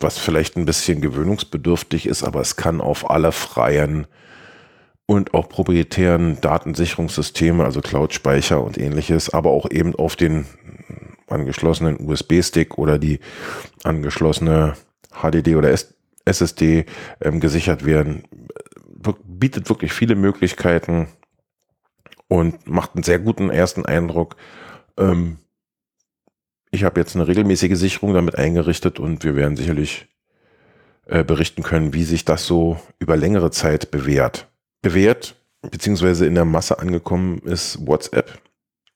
was 0.00 0.18
vielleicht 0.18 0.56
ein 0.56 0.66
bisschen 0.66 1.00
gewöhnungsbedürftig 1.00 2.06
ist, 2.06 2.22
aber 2.22 2.40
es 2.40 2.56
kann 2.56 2.80
auf 2.80 3.10
alle 3.10 3.32
freien 3.32 4.06
und 5.06 5.34
auch 5.34 5.48
proprietären 5.48 6.40
Datensicherungssysteme, 6.40 7.64
also 7.64 7.80
Cloud-Speicher 7.80 8.62
und 8.62 8.76
ähnliches, 8.76 9.32
aber 9.32 9.50
auch 9.50 9.70
eben 9.70 9.94
auf 9.94 10.16
den 10.16 10.46
angeschlossenen 11.28 11.98
USB-Stick 12.00 12.76
oder 12.78 12.98
die 12.98 13.20
angeschlossene 13.84 14.74
HDD 15.12 15.56
oder 15.56 15.70
SSD 16.26 16.84
ähm, 17.22 17.40
gesichert 17.40 17.86
werden. 17.86 18.24
Bietet 19.24 19.68
wirklich 19.68 19.92
viele 19.92 20.16
Möglichkeiten 20.16 21.08
und 22.28 22.68
macht 22.68 22.94
einen 22.94 23.04
sehr 23.04 23.18
guten 23.18 23.50
ersten 23.50 23.86
Eindruck. 23.86 24.36
Ähm, 24.98 25.38
ich 26.70 26.84
habe 26.84 27.00
jetzt 27.00 27.14
eine 27.14 27.28
regelmäßige 27.28 27.78
Sicherung 27.78 28.12
damit 28.12 28.36
eingerichtet 28.36 28.98
und 28.98 29.24
wir 29.24 29.36
werden 29.36 29.56
sicherlich 29.56 30.08
äh, 31.06 31.24
berichten 31.24 31.62
können, 31.62 31.94
wie 31.94 32.04
sich 32.04 32.24
das 32.24 32.46
so 32.46 32.80
über 32.98 33.16
längere 33.16 33.50
Zeit 33.50 33.90
bewährt. 33.90 34.48
Bewährt, 34.82 35.36
beziehungsweise 35.62 36.26
in 36.26 36.34
der 36.34 36.44
Masse 36.44 36.78
angekommen 36.78 37.38
ist 37.38 37.86
WhatsApp. 37.86 38.40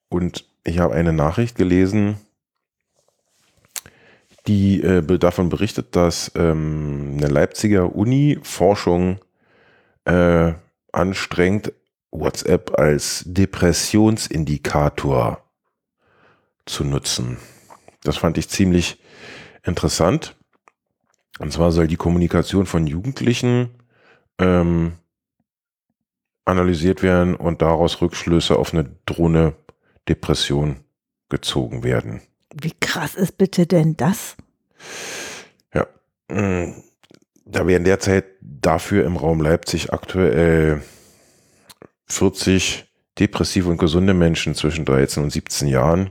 Und 0.08 0.44
ich 0.64 0.80
habe 0.80 0.94
eine 0.94 1.12
Nachricht 1.12 1.56
gelesen, 1.56 2.16
die 4.50 4.82
äh, 4.82 5.02
davon 5.18 5.48
berichtet, 5.48 5.94
dass 5.94 6.32
ähm, 6.34 7.14
eine 7.16 7.28
Leipziger 7.28 7.94
Uni 7.94 8.40
Forschung 8.42 9.20
äh, 10.04 10.54
anstrengt, 10.90 11.72
WhatsApp 12.10 12.76
als 12.76 13.22
Depressionsindikator 13.26 15.44
zu 16.66 16.82
nutzen. 16.82 17.36
Das 18.02 18.16
fand 18.16 18.38
ich 18.38 18.48
ziemlich 18.48 19.00
interessant. 19.62 20.34
Und 21.38 21.52
zwar 21.52 21.70
soll 21.70 21.86
die 21.86 21.94
Kommunikation 21.94 22.66
von 22.66 22.88
Jugendlichen 22.88 23.70
ähm, 24.38 24.94
analysiert 26.44 27.04
werden 27.04 27.36
und 27.36 27.62
daraus 27.62 28.02
Rückschlüsse 28.02 28.58
auf 28.58 28.74
eine 28.74 28.90
drohende 29.06 29.54
Depression 30.08 30.80
gezogen 31.28 31.84
werden. 31.84 32.20
Wie 32.52 32.72
krass 32.80 33.14
ist 33.14 33.38
bitte 33.38 33.68
denn 33.68 33.96
das? 33.96 34.36
Ja, 35.74 35.86
mm, 36.28 36.82
da 37.44 37.66
werden 37.66 37.84
derzeit 37.84 38.24
dafür 38.40 39.04
im 39.04 39.16
Raum 39.16 39.40
Leipzig 39.40 39.92
aktuell 39.92 40.82
40 42.06 42.86
depressive 43.18 43.68
und 43.68 43.78
gesunde 43.78 44.14
Menschen 44.14 44.54
zwischen 44.54 44.84
13 44.84 45.22
und 45.22 45.30
17 45.30 45.68
Jahren 45.68 46.10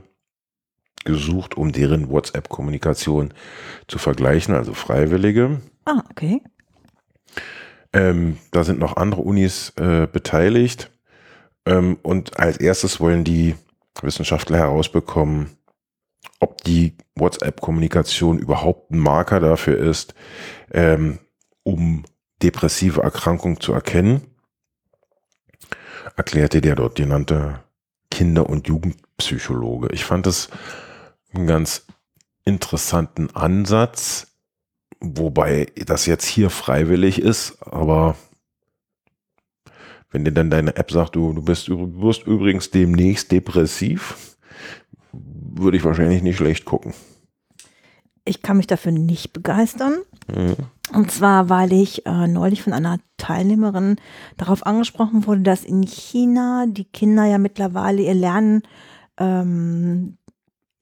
gesucht, 1.04 1.56
um 1.56 1.72
deren 1.72 2.10
WhatsApp-Kommunikation 2.10 3.32
zu 3.88 3.98
vergleichen, 3.98 4.54
also 4.54 4.74
Freiwillige. 4.74 5.60
Ah, 5.84 6.02
okay. 6.10 6.42
Ähm, 7.92 8.38
da 8.52 8.64
sind 8.64 8.78
noch 8.78 8.96
andere 8.96 9.22
Unis 9.22 9.72
äh, 9.76 10.06
beteiligt. 10.06 10.90
Ähm, 11.66 11.98
und 12.02 12.38
als 12.38 12.58
erstes 12.58 13.00
wollen 13.00 13.24
die 13.24 13.56
Wissenschaftler 14.02 14.58
herausbekommen, 14.58 15.56
ob 16.38 16.62
die 16.64 16.96
WhatsApp-Kommunikation 17.14 18.38
überhaupt 18.38 18.90
ein 18.90 18.98
Marker 18.98 19.40
dafür 19.40 19.78
ist, 19.78 20.14
ähm, 20.72 21.18
um 21.62 22.04
depressive 22.42 23.02
Erkrankungen 23.02 23.60
zu 23.60 23.72
erkennen, 23.72 24.22
erklärte 26.16 26.60
der 26.60 26.76
dort 26.76 26.94
genannte 26.94 27.60
Kinder- 28.10 28.48
und 28.48 28.66
Jugendpsychologe. 28.68 29.88
Ich 29.92 30.04
fand 30.04 30.26
es 30.26 30.48
einen 31.32 31.46
ganz 31.46 31.86
interessanten 32.44 33.34
Ansatz, 33.34 34.28
wobei 35.00 35.66
das 35.86 36.06
jetzt 36.06 36.26
hier 36.26 36.50
freiwillig 36.50 37.20
ist, 37.20 37.62
aber 37.62 38.16
wenn 40.10 40.24
dir 40.24 40.32
dann 40.32 40.50
deine 40.50 40.76
App 40.76 40.90
sagt, 40.90 41.14
du, 41.14 41.32
du 41.32 41.42
bist, 41.42 41.68
du 41.68 42.02
wirst 42.02 42.26
übrigens 42.26 42.70
demnächst 42.70 43.30
depressiv, 43.30 44.29
würde 45.12 45.76
ich 45.76 45.84
wahrscheinlich 45.84 46.22
nicht 46.22 46.36
schlecht 46.36 46.64
gucken. 46.64 46.94
Ich 48.24 48.42
kann 48.42 48.58
mich 48.58 48.66
dafür 48.66 48.92
nicht 48.92 49.32
begeistern. 49.32 49.94
Mhm. 50.28 50.56
Und 50.92 51.10
zwar, 51.10 51.48
weil 51.48 51.72
ich 51.72 52.06
äh, 52.06 52.26
neulich 52.26 52.62
von 52.62 52.72
einer 52.72 52.98
Teilnehmerin 53.16 53.96
darauf 54.36 54.66
angesprochen 54.66 55.26
wurde, 55.26 55.42
dass 55.42 55.64
in 55.64 55.82
China 55.82 56.66
die 56.68 56.84
Kinder 56.84 57.24
ja 57.24 57.38
mittlerweile 57.38 58.02
ihr 58.02 58.14
Lernen 58.14 58.62
ähm, 59.18 60.16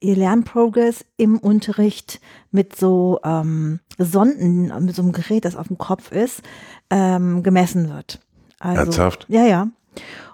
ihr 0.01 0.15
Lernprogress 0.15 1.05
im 1.17 1.37
Unterricht 1.37 2.19
mit 2.51 2.75
so 2.75 3.19
ähm, 3.23 3.79
Sonden, 3.97 4.71
mit 4.85 4.95
so 4.95 5.01
einem 5.01 5.11
Gerät, 5.11 5.45
das 5.45 5.55
auf 5.55 5.67
dem 5.67 5.77
Kopf 5.77 6.11
ist, 6.11 6.41
ähm, 6.89 7.43
gemessen 7.43 7.89
wird. 7.89 8.19
Also, 8.59 8.81
Ernsthaft? 8.81 9.25
Ja, 9.29 9.45
ja. 9.45 9.67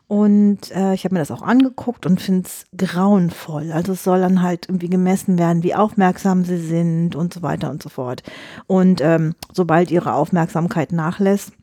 Und 0.08 0.72
äh, 0.72 0.94
ich 0.94 1.04
habe 1.04 1.16
mir 1.16 1.20
das 1.20 1.32
auch 1.32 1.42
angeguckt 1.42 2.06
und 2.06 2.22
finde 2.22 2.48
es 2.48 2.66
grauenvoll. 2.78 3.72
Also 3.72 3.94
es 3.94 4.04
soll 4.04 4.20
dann 4.20 4.44
halt 4.44 4.70
irgendwie 4.70 4.90
gemessen 4.90 5.40
werden, 5.40 5.64
wie 5.64 5.74
aufmerksam 5.74 6.46
sie 6.46 6.60
sind 6.60 7.16
und 7.16 7.34
so 7.34 7.42
weiter 7.42 7.72
und 7.72 7.82
so 7.82 7.90
fort. 7.90 8.22
Und 8.68 9.02
ähm, 9.02 9.34
sobald 9.52 9.90
ihre 9.90 10.14
Aufmerksamkeit 10.14 10.92
nachlässt, 10.92 11.54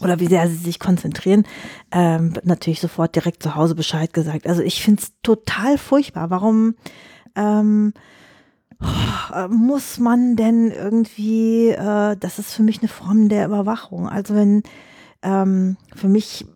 oder 0.00 0.20
wie 0.20 0.28
sehr 0.28 0.48
sie 0.48 0.56
sich 0.56 0.78
konzentrieren, 0.78 1.44
ähm, 1.90 2.34
wird 2.34 2.46
natürlich 2.46 2.80
sofort 2.80 3.14
direkt 3.16 3.42
zu 3.42 3.54
Hause 3.54 3.74
Bescheid 3.74 4.12
gesagt. 4.12 4.46
Also 4.46 4.62
ich 4.62 4.82
finde 4.82 5.02
es 5.02 5.12
total 5.22 5.78
furchtbar. 5.78 6.30
Warum 6.30 6.74
ähm, 7.36 7.92
oh, 8.80 9.48
muss 9.48 9.98
man 9.98 10.36
denn 10.36 10.70
irgendwie, 10.70 11.68
äh, 11.70 12.16
das 12.18 12.38
ist 12.38 12.54
für 12.54 12.62
mich 12.62 12.78
eine 12.80 12.88
Form 12.88 13.28
der 13.28 13.46
Überwachung. 13.46 14.08
Also 14.08 14.34
wenn 14.34 14.62
ähm, 15.22 15.76
für 15.94 16.08
mich, 16.08 16.46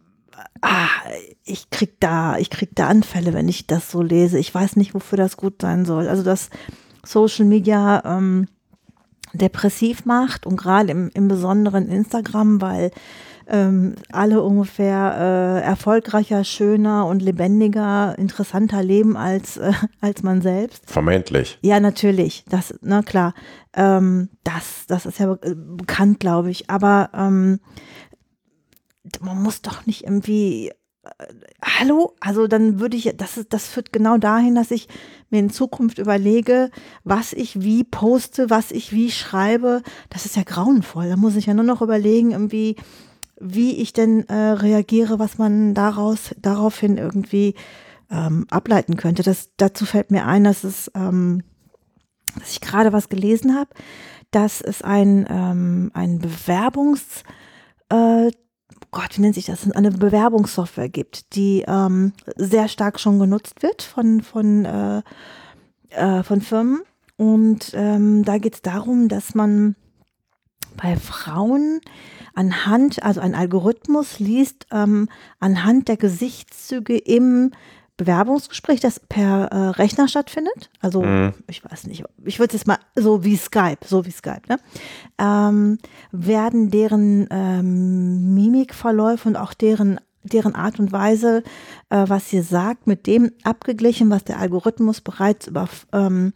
ah, 0.60 0.88
ich 1.44 1.70
krieg 1.70 2.00
da, 2.00 2.38
ich 2.38 2.50
krieg 2.50 2.70
da 2.74 2.88
Anfälle, 2.88 3.34
wenn 3.34 3.48
ich 3.48 3.66
das 3.66 3.90
so 3.90 4.02
lese. 4.02 4.38
Ich 4.38 4.54
weiß 4.54 4.76
nicht, 4.76 4.94
wofür 4.94 5.18
das 5.18 5.36
gut 5.36 5.62
sein 5.62 5.84
soll. 5.84 6.08
Also 6.08 6.22
dass 6.22 6.50
Social 7.04 7.44
Media 7.44 8.02
ähm, 8.04 8.48
depressiv 9.32 10.04
macht 10.06 10.46
und 10.46 10.56
gerade 10.56 10.90
im, 10.90 11.10
im 11.14 11.28
Besonderen 11.28 11.88
Instagram, 11.88 12.60
weil 12.60 12.90
ähm, 13.46 13.94
alle 14.10 14.42
ungefähr 14.42 15.16
äh, 15.18 15.66
erfolgreicher, 15.66 16.44
schöner 16.44 17.06
und 17.06 17.20
lebendiger, 17.20 18.16
interessanter 18.18 18.82
leben 18.82 19.16
als, 19.16 19.56
äh, 19.56 19.72
als 20.00 20.22
man 20.22 20.40
selbst. 20.40 20.90
Vermeintlich. 20.90 21.58
Ja, 21.62 21.80
natürlich. 21.80 22.44
Das, 22.48 22.74
na 22.80 23.02
klar. 23.02 23.34
Ähm, 23.74 24.30
das, 24.44 24.86
das 24.86 25.04
ist 25.04 25.18
ja 25.18 25.34
be 25.34 25.54
bekannt, 25.54 26.20
glaube 26.20 26.50
ich. 26.50 26.70
Aber 26.70 27.10
ähm, 27.12 27.60
man 29.22 29.42
muss 29.42 29.62
doch 29.62 29.86
nicht 29.86 30.04
irgendwie 30.04 30.72
hallo, 31.62 32.14
also 32.20 32.46
dann 32.46 32.80
würde 32.80 32.96
ich, 32.96 33.12
das, 33.16 33.36
ist, 33.36 33.52
das 33.52 33.66
führt 33.66 33.92
genau 33.92 34.16
dahin, 34.18 34.54
dass 34.54 34.70
ich 34.70 34.88
mir 35.30 35.40
in 35.40 35.50
Zukunft 35.50 35.98
überlege, 35.98 36.70
was 37.02 37.32
ich 37.32 37.60
wie 37.60 37.84
poste, 37.84 38.50
was 38.50 38.70
ich 38.70 38.92
wie 38.92 39.10
schreibe. 39.10 39.82
Das 40.10 40.24
ist 40.26 40.36
ja 40.36 40.42
grauenvoll. 40.42 41.08
Da 41.08 41.16
muss 41.16 41.36
ich 41.36 41.46
ja 41.46 41.54
nur 41.54 41.64
noch 41.64 41.82
überlegen, 41.82 42.30
irgendwie, 42.30 42.76
wie 43.40 43.76
ich 43.76 43.92
denn 43.92 44.28
äh, 44.28 44.34
reagiere, 44.34 45.18
was 45.18 45.38
man 45.38 45.74
daraus, 45.74 46.34
daraufhin 46.38 46.96
irgendwie 46.96 47.54
ähm, 48.10 48.46
ableiten 48.50 48.96
könnte. 48.96 49.22
Das, 49.22 49.50
dazu 49.56 49.86
fällt 49.86 50.10
mir 50.10 50.26
ein, 50.26 50.44
dass 50.44 50.64
es, 50.64 50.90
ähm, 50.94 51.42
dass 52.38 52.52
ich 52.52 52.60
gerade 52.60 52.92
was 52.92 53.08
gelesen 53.08 53.54
habe, 53.54 53.70
dass 54.30 54.60
es 54.60 54.82
ein, 54.82 55.26
ähm, 55.28 55.90
ein 55.94 56.18
Bewerbungs 56.18 57.24
äh, 57.90 58.30
Gott, 58.94 59.16
wie 59.16 59.22
nennt 59.22 59.34
sich 59.34 59.46
das? 59.46 59.70
Eine 59.72 59.90
Bewerbungssoftware 59.90 60.88
gibt, 60.88 61.34
die 61.34 61.64
ähm, 61.66 62.12
sehr 62.36 62.68
stark 62.68 63.00
schon 63.00 63.18
genutzt 63.18 63.62
wird 63.62 63.82
von, 63.82 64.22
von, 64.22 64.64
äh, 64.64 65.02
äh, 65.90 66.22
von 66.22 66.40
Firmen. 66.40 66.82
Und 67.16 67.72
ähm, 67.74 68.24
da 68.24 68.38
geht 68.38 68.54
es 68.54 68.62
darum, 68.62 69.08
dass 69.08 69.34
man 69.34 69.74
bei 70.76 70.96
Frauen 70.96 71.80
anhand, 72.34 73.02
also 73.02 73.20
ein 73.20 73.34
Algorithmus 73.34 74.18
liest 74.20 74.66
ähm, 74.70 75.08
anhand 75.40 75.88
der 75.88 75.96
Gesichtszüge 75.96 76.96
im 76.96 77.50
Bewerbungsgespräch, 77.96 78.80
das 78.80 78.98
per 79.00 79.46
äh, 79.46 79.68
Rechner 79.70 80.08
stattfindet. 80.08 80.70
Also 80.80 81.02
mhm. 81.02 81.32
ich 81.48 81.64
weiß 81.64 81.86
nicht, 81.86 82.04
ich 82.24 82.38
würde 82.40 82.56
es 82.56 82.66
mal 82.66 82.78
so 82.96 83.22
wie 83.22 83.36
Skype, 83.36 83.86
so 83.86 84.04
wie 84.04 84.10
Skype, 84.10 84.42
ne? 84.48 84.58
ähm, 85.18 85.78
werden 86.10 86.70
deren 86.70 87.28
ähm, 87.30 88.34
Mimikverläufe 88.34 89.28
und 89.28 89.36
auch 89.36 89.54
deren 89.54 90.00
deren 90.26 90.54
Art 90.54 90.78
und 90.78 90.90
Weise, 90.90 91.42
äh, 91.90 92.04
was 92.08 92.30
sie 92.30 92.40
sagt, 92.40 92.86
mit 92.86 93.06
dem 93.06 93.30
abgeglichen, 93.42 94.08
was 94.10 94.24
der 94.24 94.38
Algorithmus 94.38 95.02
bereits 95.02 95.46
über 95.46 95.68
ähm, 95.92 96.32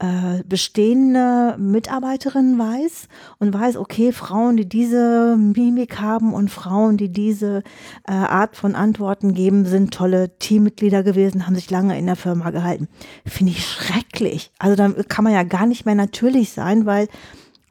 äh, 0.00 0.44
bestehende 0.44 1.56
Mitarbeiterin 1.58 2.58
weiß 2.58 3.08
und 3.38 3.52
weiß, 3.52 3.76
okay, 3.76 4.12
Frauen, 4.12 4.56
die 4.56 4.68
diese 4.68 5.36
Mimik 5.36 6.00
haben 6.00 6.32
und 6.32 6.50
Frauen, 6.50 6.96
die 6.96 7.08
diese 7.08 7.64
äh, 8.06 8.12
Art 8.12 8.54
von 8.54 8.76
Antworten 8.76 9.34
geben, 9.34 9.66
sind 9.66 9.92
tolle 9.92 10.38
Teammitglieder 10.38 11.02
gewesen, 11.02 11.46
haben 11.46 11.56
sich 11.56 11.70
lange 11.70 11.98
in 11.98 12.06
der 12.06 12.16
Firma 12.16 12.50
gehalten. 12.50 12.88
Finde 13.26 13.52
ich 13.52 13.66
schrecklich. 13.66 14.52
Also 14.58 14.76
da 14.76 14.88
kann 15.08 15.24
man 15.24 15.32
ja 15.32 15.42
gar 15.42 15.66
nicht 15.66 15.84
mehr 15.84 15.96
natürlich 15.96 16.52
sein, 16.52 16.86
weil 16.86 17.08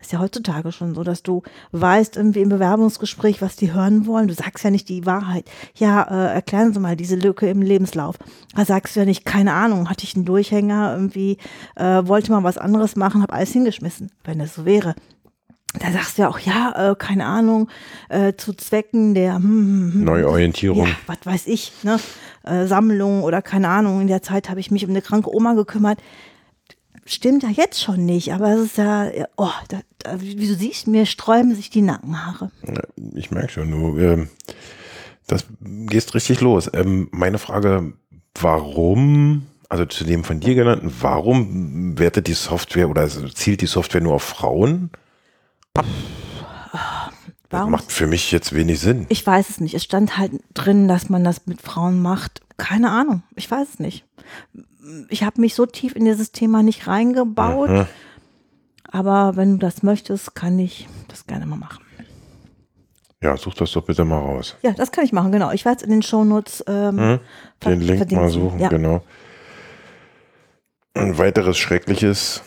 ist 0.08 0.14
ja 0.14 0.20
heutzutage 0.20 0.72
schon 0.72 0.96
so, 0.96 1.04
dass 1.04 1.22
du 1.22 1.44
weißt 1.74 2.16
irgendwie 2.16 2.40
im 2.40 2.48
Bewerbungsgespräch, 2.48 3.42
was 3.42 3.58
die 3.58 3.74
hören 3.74 4.06
wollen. 4.06 4.30
Du 4.30 4.34
sagst 4.34 4.64
ja 4.64 4.72
nicht 4.72 4.88
die 4.88 5.06
Wahrheit. 5.06 5.44
Ja, 5.76 6.04
äh, 6.04 6.34
erklären 6.34 6.74
Sie 6.74 6.80
mal 6.80 6.96
diese 6.96 7.18
Lücke 7.18 7.50
im 7.50 7.62
Lebenslauf. 7.62 8.16
Da 8.56 8.64
sagst 8.64 8.96
du 8.96 9.02
ja 9.02 9.06
nicht, 9.06 9.26
keine 9.26 9.52
Ahnung, 9.52 9.90
hatte 9.90 10.06
ich 10.06 10.16
einen 10.16 10.24
Durchhänger, 10.24 10.94
irgendwie 10.94 11.38
äh, 11.76 12.08
wollte 12.08 12.32
mal 12.32 12.44
was 12.44 12.58
anderes 12.58 12.96
machen, 12.96 13.22
habe 13.22 13.34
alles 13.34 13.52
hingeschmissen, 13.52 14.10
wenn 14.24 14.40
es 14.40 14.56
so 14.56 14.64
wäre. 14.64 14.96
Da 15.78 15.92
sagst 15.92 16.18
du 16.18 16.22
ja 16.22 16.30
auch, 16.30 16.40
ja, 16.40 16.92
äh, 16.92 16.96
keine 16.96 17.26
Ahnung, 17.26 17.70
äh, 18.08 18.32
zu 18.38 18.54
Zwecken 18.54 19.14
der 19.14 19.36
hm, 19.36 19.44
hm, 19.44 19.94
hm, 19.94 20.04
Neuorientierung. 20.06 20.88
Ja, 20.88 20.96
was 21.08 21.18
weiß 21.26 21.48
ich, 21.48 21.74
ne? 21.84 22.00
Äh, 22.44 22.66
Sammlung 22.66 23.24
oder 23.24 23.42
keine 23.42 23.68
Ahnung. 23.68 24.00
In 24.00 24.08
der 24.08 24.22
Zeit 24.22 24.50
habe 24.50 24.62
ich 24.62 24.72
mich 24.72 24.86
um 24.86 24.92
eine 24.92 25.02
kranke 25.02 25.36
Oma 25.36 25.54
gekümmert 25.54 26.00
stimmt 27.08 27.44
ja 27.44 27.50
jetzt 27.50 27.82
schon 27.82 28.06
nicht, 28.06 28.34
aber 28.34 28.52
es 28.52 28.66
ist 28.66 28.78
ja, 28.78 29.10
oh, 29.38 29.50
da, 29.70 29.80
da, 30.00 30.22
wie 30.22 30.36
du 30.36 30.54
siehst, 30.54 30.88
mir 30.88 31.06
sträuben 31.06 31.56
sich 31.56 31.70
die 31.70 31.82
Nackenhaare. 31.82 32.52
Ich 33.16 33.32
merke 33.32 33.52
schon, 33.52 33.72
du, 33.72 33.98
äh, 33.98 34.28
das 35.28 35.46
gehst 35.62 36.16
richtig 36.16 36.42
los. 36.42 36.70
Ähm, 36.74 37.10
meine 37.12 37.38
Frage, 37.38 37.94
warum, 38.36 39.48
also 39.70 39.86
zu 39.86 40.04
dem 40.04 40.24
von 40.24 40.40
dir 40.40 40.56
genannten, 40.56 40.94
warum 41.02 41.98
wertet 41.98 42.28
die 42.28 42.34
Software 42.34 42.90
oder 42.90 43.08
zielt 43.08 43.62
die 43.62 43.68
Software 43.68 44.02
nur 44.02 44.16
auf 44.16 44.24
Frauen? 44.24 44.92
Warum? 47.50 47.72
Das 47.72 47.82
macht 47.82 47.92
für 47.92 48.08
mich 48.08 48.32
jetzt 48.32 48.54
wenig 48.54 48.80
Sinn. 48.80 49.06
Ich 49.10 49.26
weiß 49.26 49.50
es 49.50 49.60
nicht. 49.62 49.74
Es 49.74 49.84
stand 49.84 50.18
halt 50.18 50.32
drin, 50.54 50.88
dass 50.88 51.10
man 51.10 51.24
das 51.24 51.48
mit 51.48 51.62
Frauen 51.62 52.02
macht. 52.02 52.42
Keine 52.58 52.90
Ahnung. 52.90 53.24
Ich 53.36 53.50
weiß 53.50 53.68
es 53.70 53.80
nicht 53.80 54.06
ich 55.10 55.24
habe 55.24 55.42
mich 55.42 55.56
so 55.56 55.66
tief 55.66 55.96
in 55.96 56.06
dieses 56.06 56.32
Thema 56.32 56.64
nicht 56.64 56.88
reingebaut. 56.88 57.70
Mhm. 57.70 57.86
Aber 58.90 59.36
wenn 59.36 59.54
du 59.54 59.58
das 59.58 59.84
möchtest, 59.84 60.36
kann 60.36 60.58
ich 60.60 60.88
das 61.08 61.28
gerne 61.28 61.46
mal 61.46 61.58
machen. 61.58 61.84
Ja, 63.22 63.36
such 63.36 63.56
das 63.56 63.72
doch 63.72 63.84
bitte 63.84 64.06
mal 64.06 64.20
raus. 64.20 64.56
Ja, 64.62 64.72
das 64.72 64.92
kann 64.92 65.04
ich 65.04 65.12
machen, 65.12 65.32
genau. 65.32 65.52
Ich 65.52 65.66
werde 65.66 65.78
es 65.78 65.84
in 65.84 65.90
den 65.90 66.04
Shownotes 66.04 66.64
ähm, 66.68 66.96
mhm. 66.96 67.20
den 67.64 67.82
Link 67.82 68.12
mal 68.12 68.30
suchen, 68.30 68.60
ja. 68.60 68.70
genau. 68.70 69.02
Ein 70.94 71.18
weiteres 71.18 71.58
schreckliches 71.58 72.44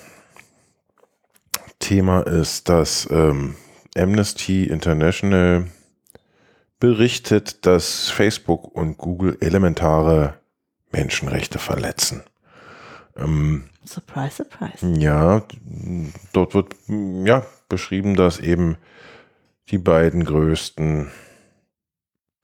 Thema 1.81 2.21
ist, 2.21 2.69
dass 2.69 3.09
ähm, 3.11 3.57
Amnesty 3.97 4.65
International 4.65 5.67
berichtet, 6.81 7.67
dass 7.67 8.09
Facebook 8.09 8.75
und 8.75 8.99
Google 8.99 9.37
elementare 9.41 10.35
Menschenrechte 10.91 11.59
verletzen. 11.59 12.23
Ähm, 13.17 13.69
surprise, 13.85 14.37
surprise. 14.37 14.87
Ja, 14.99 15.43
dort 16.33 16.55
wird 16.55 16.75
ja 16.89 17.45
beschrieben, 17.69 18.17
dass 18.17 18.41
eben 18.41 18.77
die 19.69 19.79
beiden 19.79 20.25
größten 20.25 21.11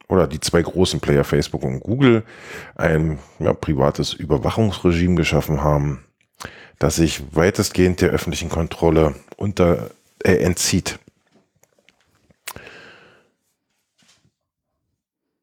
oder 0.09 0.29
die 0.29 0.39
zwei 0.39 0.63
großen 0.63 1.01
Player 1.01 1.25
Facebook 1.25 1.65
und 1.65 1.81
Google 1.81 2.23
ein 2.77 3.19
ja, 3.41 3.53
privates 3.53 4.13
Überwachungsregime 4.13 5.17
geschaffen 5.17 5.63
haben, 5.65 6.05
das 6.79 6.97
sich 6.97 7.35
weitestgehend 7.35 8.01
der 8.01 8.11
öffentlichen 8.11 8.49
Kontrolle 8.49 9.17
unter, 9.37 9.91
äh, 10.23 10.37
entzieht. 10.37 11.01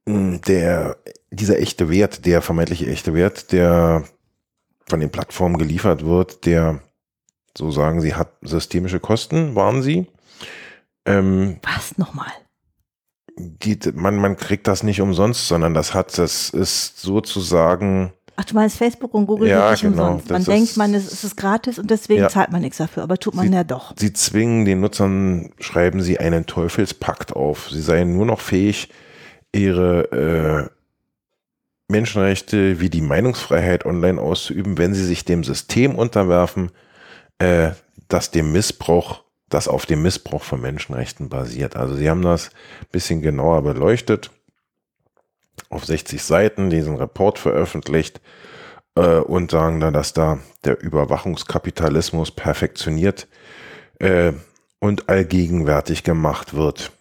Der, 0.05 0.97
dieser 1.31 1.59
echte 1.59 1.89
Wert, 1.89 2.25
der 2.25 2.41
vermeintliche 2.41 2.87
echte 2.87 3.13
Wert, 3.13 3.51
der 3.51 4.03
von 4.85 4.99
den 4.99 5.09
Plattformen 5.09 5.57
geliefert 5.57 6.05
wird, 6.05 6.45
der, 6.45 6.81
so 7.57 7.71
sagen 7.71 8.01
sie, 8.01 8.15
hat 8.15 8.33
systemische 8.41 8.99
Kosten, 8.99 9.55
waren 9.55 9.81
sie. 9.81 10.07
Ähm, 11.05 11.57
Was 11.63 11.97
nochmal? 11.97 12.31
Die, 13.37 13.79
man, 13.93 14.17
man 14.17 14.37
kriegt 14.37 14.67
das 14.67 14.83
nicht 14.83 15.01
umsonst, 15.01 15.47
sondern 15.47 15.73
das 15.73 15.93
hat, 15.93 16.17
das 16.17 16.49
ist 16.49 16.99
sozusagen. 16.99 18.13
Ach, 18.35 18.45
du 18.45 18.55
meinst 18.55 18.77
Facebook 18.77 19.13
und 19.13 19.25
Google 19.25 19.49
ja, 19.49 19.71
nicht 19.71 19.81
genau, 19.81 20.13
umsonst. 20.13 20.29
Man 20.29 20.43
denkt, 20.43 20.77
man 20.77 20.93
ist, 20.93 21.11
es 21.11 21.23
ist 21.23 21.37
gratis 21.37 21.79
und 21.79 21.89
deswegen 21.89 22.21
ja, 22.21 22.29
zahlt 22.29 22.51
man 22.51 22.61
nichts 22.61 22.77
dafür, 22.77 23.03
aber 23.03 23.17
tut 23.17 23.35
man 23.35 23.47
sie, 23.47 23.53
ja 23.53 23.63
doch. 23.63 23.93
Sie 23.97 24.13
zwingen 24.13 24.65
den 24.65 24.81
Nutzern, 24.81 25.51
schreiben 25.59 26.01
sie 26.01 26.19
einen 26.19 26.45
Teufelspakt 26.45 27.33
auf. 27.33 27.69
Sie 27.71 27.81
seien 27.81 28.15
nur 28.15 28.25
noch 28.25 28.39
fähig, 28.39 28.89
ihre 29.53 30.69
äh, 30.69 30.69
Menschenrechte 31.87 32.79
wie 32.79 32.89
die 32.89 33.01
Meinungsfreiheit 33.01 33.85
online 33.85 34.19
auszuüben, 34.21 34.77
wenn 34.77 34.93
sie 34.93 35.05
sich 35.05 35.25
dem 35.25 35.43
System 35.43 35.95
unterwerfen, 35.95 36.71
äh, 37.39 37.71
das 38.07 38.31
dem 38.31 38.51
Missbrauch, 38.51 39.23
das 39.49 39.67
auf 39.67 39.85
dem 39.85 40.01
Missbrauch 40.01 40.43
von 40.43 40.61
Menschenrechten 40.61 41.29
basiert. 41.29 41.75
Also 41.75 41.95
sie 41.95 42.09
haben 42.09 42.23
das 42.23 42.49
ein 42.49 42.87
bisschen 42.91 43.21
genauer 43.21 43.61
beleuchtet, 43.61 44.31
auf 45.69 45.85
60 45.85 46.21
Seiten 46.21 46.69
diesen 46.69 46.95
Report 46.95 47.37
veröffentlicht 47.37 48.21
äh, 48.95 49.17
und 49.17 49.51
sagen 49.51 49.79
da, 49.79 49.91
dass 49.91 50.13
da 50.13 50.39
der 50.65 50.81
Überwachungskapitalismus 50.81 52.31
perfektioniert 52.31 53.27
äh, 53.99 54.33
und 54.79 55.09
allgegenwärtig 55.09 56.03
gemacht 56.03 56.53
wird. 56.55 56.91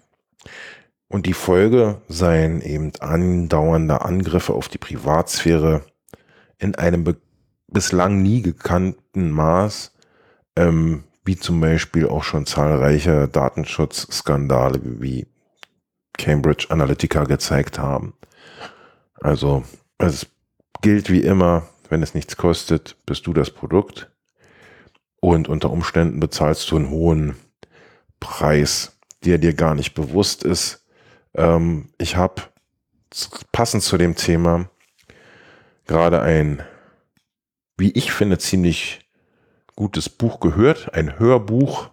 Und 1.13 1.27
die 1.27 1.35
Folge 1.35 2.01
seien 2.09 2.63
eben 2.63 2.91
andauernde 3.01 4.01
Angriffe 4.01 4.55
auf 4.55 4.69
die 4.69 4.79
Privatsphäre 4.79 5.83
in 6.59 6.75
einem 6.75 7.05
bislang 7.67 8.23
nie 8.23 8.41
gekannten 8.41 9.31
Maß, 9.31 9.93
ähm, 10.57 11.05
wie 11.23 11.37
zum 11.37 11.61
Beispiel 11.61 12.09
auch 12.09 12.25
schon 12.25 12.47
zahlreiche 12.47 13.29
Datenschutzskandale 13.29 14.81
wie 14.83 15.27
Cambridge 16.17 16.69
Analytica 16.71 17.25
gezeigt 17.25 17.79
haben. 17.79 18.15
Also 19.21 19.65
es 19.99 20.29
gilt 20.81 21.11
wie 21.11 21.21
immer, 21.21 21.69
wenn 21.91 22.03
es 22.03 22.15
nichts 22.15 22.39
kostet, 22.39 22.97
bist 23.05 23.27
du 23.27 23.35
das 23.35 23.51
Produkt 23.51 24.11
und 25.21 25.47
unter 25.47 25.71
Umständen 25.71 26.21
bezahlst 26.21 26.71
du 26.71 26.77
einen 26.77 26.89
hohen 26.89 27.37
Preis, 28.19 28.97
der 29.27 29.37
dir 29.37 29.53
gar 29.53 29.75
nicht 29.75 29.93
bewusst 29.93 30.43
ist. 30.43 30.82
Ähm, 31.35 31.89
ich 31.99 32.17
habe 32.17 32.43
passend 33.53 33.83
zu 33.83 33.99
dem 33.99 34.17
Thema 34.17 34.69
gerade 35.87 36.23
ein, 36.23 36.63
wie 37.77 37.91
ich 37.93 38.13
finde, 38.13 38.39
ziemlich 38.39 39.01
gutes 39.77 40.09
Buch 40.09 40.41
gehört, 40.41 40.95
ein 40.95 41.19
Hörbuch, 41.19 41.91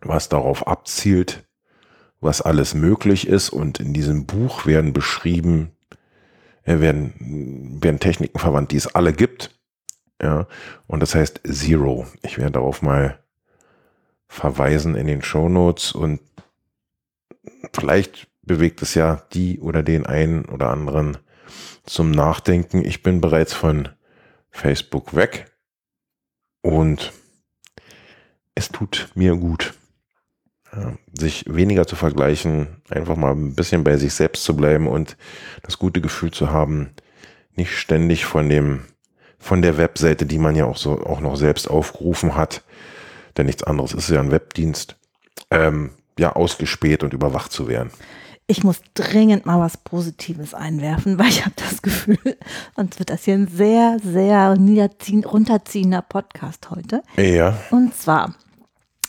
was 0.00 0.28
darauf 0.28 0.66
abzielt, 0.66 1.44
was 2.20 2.40
alles 2.40 2.74
möglich 2.74 3.26
ist. 3.26 3.50
Und 3.50 3.80
in 3.80 3.92
diesem 3.92 4.26
Buch 4.26 4.66
werden 4.66 4.92
beschrieben, 4.92 5.72
äh, 6.64 6.80
werden, 6.80 7.78
werden 7.82 8.00
Techniken 8.00 8.38
verwandt, 8.38 8.72
die 8.72 8.76
es 8.76 8.94
alle 8.94 9.12
gibt. 9.12 9.50
Ja, 10.20 10.46
und 10.86 11.00
das 11.00 11.14
heißt 11.14 11.42
Zero. 11.44 12.06
Ich 12.22 12.38
werde 12.38 12.52
darauf 12.52 12.80
mal 12.80 13.18
verweisen 14.28 14.94
in 14.94 15.06
den 15.06 15.22
Show 15.22 15.48
Notes 15.48 15.92
und 15.92 16.20
vielleicht 17.72 18.28
bewegt 18.46 18.80
es 18.80 18.94
ja 18.94 19.22
die 19.34 19.60
oder 19.60 19.82
den 19.82 20.06
einen 20.06 20.46
oder 20.46 20.70
anderen 20.70 21.18
zum 21.84 22.10
Nachdenken. 22.10 22.84
Ich 22.84 23.02
bin 23.02 23.20
bereits 23.20 23.52
von 23.52 23.88
Facebook 24.50 25.14
weg 25.14 25.52
und 26.62 27.12
es 28.54 28.70
tut 28.70 29.10
mir 29.14 29.36
gut, 29.36 29.74
sich 31.12 31.44
weniger 31.46 31.86
zu 31.86 31.96
vergleichen, 31.96 32.82
einfach 32.88 33.16
mal 33.16 33.32
ein 33.32 33.54
bisschen 33.54 33.84
bei 33.84 33.96
sich 33.96 34.14
selbst 34.14 34.44
zu 34.44 34.56
bleiben 34.56 34.86
und 34.86 35.16
das 35.62 35.78
gute 35.78 36.00
Gefühl 36.00 36.30
zu 36.30 36.50
haben, 36.50 36.90
nicht 37.54 37.76
ständig 37.76 38.24
von 38.24 38.48
dem, 38.48 38.84
von 39.38 39.62
der 39.62 39.78
Webseite, 39.78 40.26
die 40.26 40.38
man 40.38 40.56
ja 40.56 40.64
auch 40.64 40.76
so 40.76 41.04
auch 41.04 41.20
noch 41.20 41.36
selbst 41.36 41.68
aufgerufen 41.68 42.36
hat, 42.36 42.62
denn 43.36 43.46
nichts 43.46 43.62
anderes 43.62 43.92
ist 43.92 44.10
ja 44.10 44.20
ein 44.20 44.30
Webdienst, 44.30 44.96
ähm, 45.50 45.90
ja, 46.18 46.32
ausgespäht 46.32 47.02
und 47.02 47.12
überwacht 47.12 47.52
zu 47.52 47.68
werden 47.68 47.90
ich 48.46 48.62
muss 48.62 48.80
dringend 48.94 49.44
mal 49.44 49.58
was 49.58 49.76
Positives 49.76 50.54
einwerfen, 50.54 51.18
weil 51.18 51.28
ich 51.28 51.44
habe 51.44 51.54
das 51.56 51.82
Gefühl, 51.82 52.36
sonst 52.76 52.98
wird 52.98 53.10
das 53.10 53.24
hier 53.24 53.34
ein 53.34 53.48
sehr, 53.48 53.98
sehr 54.02 54.56
runterziehender 54.56 56.02
Podcast 56.02 56.70
heute. 56.70 57.02
Ja. 57.16 57.58
Und 57.70 57.94
zwar, 57.94 58.34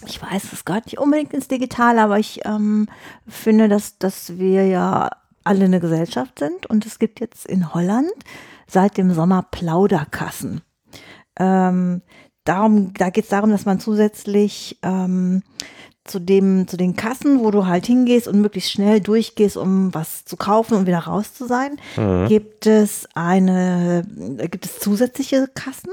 ich 0.05 0.21
weiß, 0.21 0.53
es 0.53 0.65
gehört 0.65 0.85
nicht 0.85 0.99
unbedingt 0.99 1.33
ins 1.33 1.47
Digitale, 1.47 2.01
aber 2.01 2.17
ich 2.17 2.41
ähm, 2.45 2.87
finde, 3.27 3.67
dass, 3.67 3.97
dass 3.99 4.37
wir 4.37 4.65
ja 4.65 5.09
alle 5.43 5.65
eine 5.65 5.79
Gesellschaft 5.79 6.39
sind 6.39 6.65
und 6.65 6.85
es 6.85 6.99
gibt 6.99 7.19
jetzt 7.19 7.45
in 7.45 7.73
Holland 7.73 8.11
seit 8.67 8.97
dem 8.97 9.13
Sommer 9.13 9.43
Plauderkassen. 9.43 10.61
Ähm, 11.39 12.01
darum, 12.43 12.93
da 12.93 13.11
geht 13.11 13.25
es 13.25 13.29
darum, 13.29 13.51
dass 13.51 13.65
man 13.65 13.79
zusätzlich 13.79 14.79
ähm, 14.81 15.43
zu 16.07 16.19
dem, 16.19 16.67
zu 16.67 16.77
den 16.77 16.95
Kassen, 16.95 17.39
wo 17.39 17.51
du 17.51 17.65
halt 17.65 17.85
hingehst 17.85 18.27
und 18.27 18.41
möglichst 18.41 18.71
schnell 18.71 18.99
durchgehst, 18.99 19.57
um 19.57 19.93
was 19.93 20.25
zu 20.25 20.37
kaufen 20.37 20.75
und 20.75 20.87
wieder 20.87 20.99
raus 20.99 21.33
zu 21.33 21.45
sein, 21.45 21.77
mhm. 21.95 22.27
gibt 22.27 22.65
es 22.65 23.07
eine, 23.13 24.03
gibt 24.49 24.65
es 24.65 24.79
zusätzliche 24.79 25.47
Kassen, 25.53 25.91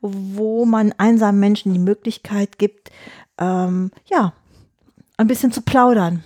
wo 0.00 0.64
man 0.64 0.92
einsamen 0.98 1.40
Menschen 1.40 1.72
die 1.72 1.80
Möglichkeit 1.80 2.58
gibt, 2.58 2.90
ähm, 3.38 3.90
ja, 4.06 4.32
ein 5.16 5.26
bisschen 5.26 5.52
zu 5.52 5.62
plaudern. 5.62 6.22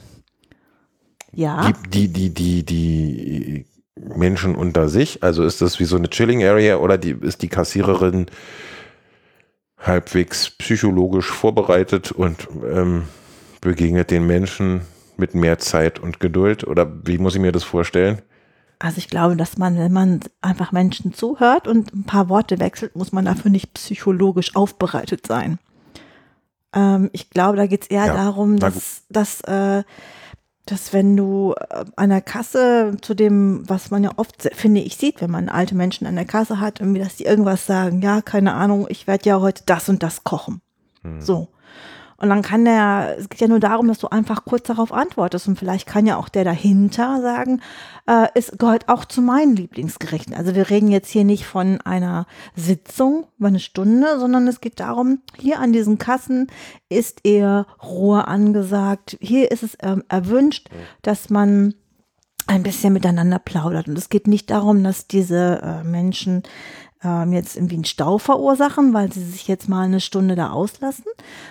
Ja. 1.32 1.72
Die, 1.92 2.08
die, 2.08 2.30
die, 2.30 2.34
die, 2.34 2.64
die 2.64 3.66
Menschen 3.96 4.54
unter 4.54 4.88
sich, 4.88 5.22
also 5.22 5.44
ist 5.44 5.60
das 5.60 5.78
wie 5.78 5.84
so 5.84 5.96
eine 5.96 6.08
Chilling 6.08 6.42
Area 6.44 6.76
oder 6.76 6.98
die, 6.98 7.16
ist 7.20 7.42
die 7.42 7.48
Kassiererin 7.48 8.26
halbwegs 9.78 10.50
psychologisch 10.50 11.30
vorbereitet 11.30 12.12
und 12.12 12.48
ähm, 12.70 13.04
begegnet 13.60 14.10
den 14.10 14.26
Menschen 14.26 14.82
mit 15.16 15.34
mehr 15.34 15.58
Zeit 15.58 15.98
und 15.98 16.20
Geduld? 16.20 16.66
Oder 16.66 16.90
wie 17.06 17.18
muss 17.18 17.34
ich 17.34 17.40
mir 17.40 17.52
das 17.52 17.64
vorstellen? 17.64 18.22
Also 18.78 18.98
ich 18.98 19.08
glaube, 19.08 19.36
dass 19.36 19.58
man, 19.58 19.76
wenn 19.76 19.92
man 19.92 20.20
einfach 20.40 20.70
Menschen 20.70 21.12
zuhört 21.12 21.66
und 21.66 21.92
ein 21.92 22.04
paar 22.04 22.28
Worte 22.28 22.60
wechselt, 22.60 22.94
muss 22.94 23.10
man 23.10 23.24
dafür 23.24 23.50
nicht 23.50 23.74
psychologisch 23.74 24.54
aufbereitet 24.54 25.26
sein. 25.26 25.58
Ähm, 26.72 27.10
ich 27.12 27.30
glaube, 27.30 27.56
da 27.56 27.66
geht 27.66 27.82
es 27.82 27.88
eher 27.88 28.06
ja, 28.06 28.14
darum, 28.14 28.58
dass, 28.58 29.02
dass, 29.08 29.40
äh, 29.42 29.82
dass 30.64 30.92
wenn 30.92 31.16
du 31.16 31.54
äh, 31.70 31.84
an 31.96 32.10
der 32.10 32.20
Kasse 32.20 32.96
zu 33.00 33.14
dem, 33.14 33.68
was 33.68 33.90
man 33.90 34.04
ja 34.04 34.12
oft, 34.16 34.48
finde 34.54 34.80
ich, 34.80 34.96
sieht, 34.96 35.20
wenn 35.20 35.30
man 35.30 35.48
alte 35.48 35.74
Menschen 35.74 36.06
an 36.06 36.14
der 36.14 36.24
Kasse 36.24 36.60
hat, 36.60 36.78
irgendwie, 36.78 37.00
dass 37.00 37.16
die 37.16 37.24
irgendwas 37.24 37.66
sagen, 37.66 38.00
ja, 38.00 38.22
keine 38.22 38.54
Ahnung, 38.54 38.86
ich 38.90 39.08
werde 39.08 39.28
ja 39.28 39.40
heute 39.40 39.64
das 39.66 39.88
und 39.88 40.04
das 40.04 40.22
kochen. 40.22 40.60
Hm. 41.02 41.20
So. 41.20 41.48
Und 42.20 42.30
dann 42.30 42.42
kann 42.42 42.64
der, 42.64 43.14
es 43.16 43.28
geht 43.28 43.40
ja 43.40 43.46
nur 43.46 43.60
darum, 43.60 43.86
dass 43.86 43.98
du 43.98 44.08
einfach 44.08 44.44
kurz 44.44 44.66
darauf 44.66 44.92
antwortest. 44.92 45.46
Und 45.46 45.56
vielleicht 45.56 45.86
kann 45.86 46.04
ja 46.04 46.16
auch 46.16 46.28
der 46.28 46.42
dahinter 46.42 47.20
sagen, 47.22 47.60
äh, 48.06 48.26
es 48.34 48.50
gehört 48.58 48.88
auch 48.88 49.04
zu 49.04 49.22
meinen 49.22 49.54
Lieblingsgerichten. 49.54 50.34
Also 50.34 50.56
wir 50.56 50.68
reden 50.68 50.88
jetzt 50.88 51.10
hier 51.10 51.22
nicht 51.22 51.46
von 51.46 51.80
einer 51.82 52.26
Sitzung 52.56 53.28
über 53.38 53.48
eine 53.48 53.60
Stunde, 53.60 54.18
sondern 54.18 54.48
es 54.48 54.60
geht 54.60 54.80
darum, 54.80 55.20
hier 55.38 55.60
an 55.60 55.72
diesen 55.72 55.98
Kassen 55.98 56.48
ist 56.88 57.20
eher 57.24 57.66
Ruhe 57.80 58.26
angesagt. 58.26 59.16
Hier 59.20 59.52
ist 59.52 59.62
es 59.62 59.78
ähm, 59.80 60.02
erwünscht, 60.08 60.68
dass 61.02 61.30
man 61.30 61.74
ein 62.48 62.64
bisschen 62.64 62.94
miteinander 62.94 63.38
plaudert. 63.38 63.86
Und 63.86 63.96
es 63.96 64.08
geht 64.08 64.26
nicht 64.26 64.50
darum, 64.50 64.82
dass 64.82 65.06
diese 65.06 65.60
äh, 65.62 65.84
Menschen 65.84 66.42
ähm, 67.04 67.32
jetzt 67.32 67.56
irgendwie 67.56 67.76
einen 67.76 67.84
Stau 67.84 68.18
verursachen, 68.18 68.92
weil 68.92 69.12
sie 69.12 69.24
sich 69.24 69.46
jetzt 69.46 69.68
mal 69.68 69.84
eine 69.84 70.00
Stunde 70.00 70.34
da 70.34 70.50
auslassen, 70.50 71.04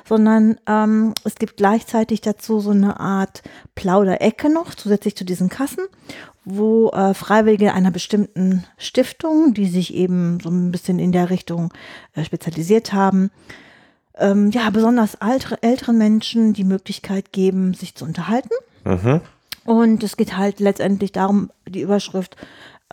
sondern 0.06 0.58
ähm, 0.68 1.14
es 1.24 1.36
gibt 1.36 1.58
gleichzeitig 1.58 2.22
dazu 2.22 2.60
so 2.60 2.72
eine 2.72 3.00
Art 3.00 3.44
Plauderecke 3.76 4.50
noch, 4.50 4.76
zusätzlich 4.76 5.16
zu 5.16 5.24
diesen 5.26 5.50
Kassen, 5.50 5.86
wo 6.44 6.90
äh, 6.90 7.14
Freiwillige 7.14 7.74
einer 7.74 7.92
bestimmten 7.92 8.66
Stiftung, 8.78 9.54
die 9.54 9.68
sich 9.68 9.94
eben 9.94 10.40
so 10.42 10.50
ein 10.50 10.72
bisschen 10.72 11.00
in 11.00 11.12
der 11.12 11.30
Richtung 11.30 11.74
äh, 12.16 12.24
spezialisiert 12.24 12.94
haben, 12.94 13.32
ähm, 14.18 14.52
ja, 14.52 14.70
besonders 14.70 15.20
altere, 15.22 15.62
älteren 15.62 15.98
Menschen 15.98 16.54
die 16.54 16.64
Möglichkeit 16.64 17.32
geben, 17.32 17.74
sich 17.74 17.96
zu 17.96 18.06
unterhalten. 18.06 18.54
Mhm. 18.84 19.22
Und 19.66 20.02
es 20.02 20.16
geht 20.16 20.38
halt 20.38 20.60
letztendlich 20.62 21.12
darum, 21.12 21.52
die 21.68 21.82
Überschrift 21.82 22.38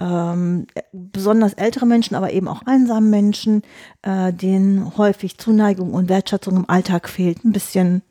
ähm, 0.00 0.66
besonders 0.92 1.54
ältere 1.54 1.86
Menschen, 1.86 2.14
aber 2.14 2.32
eben 2.32 2.48
auch 2.48 2.62
einsame 2.66 3.08
Menschen, 3.08 3.62
äh, 4.02 4.32
denen 4.32 4.96
häufig 4.96 5.38
Zuneigung 5.38 5.94
und 5.94 6.08
Wertschätzung 6.08 6.56
im 6.56 6.68
Alltag 6.68 7.08
fehlt, 7.08 7.44
ein 7.44 7.52
bisschen, 7.52 8.02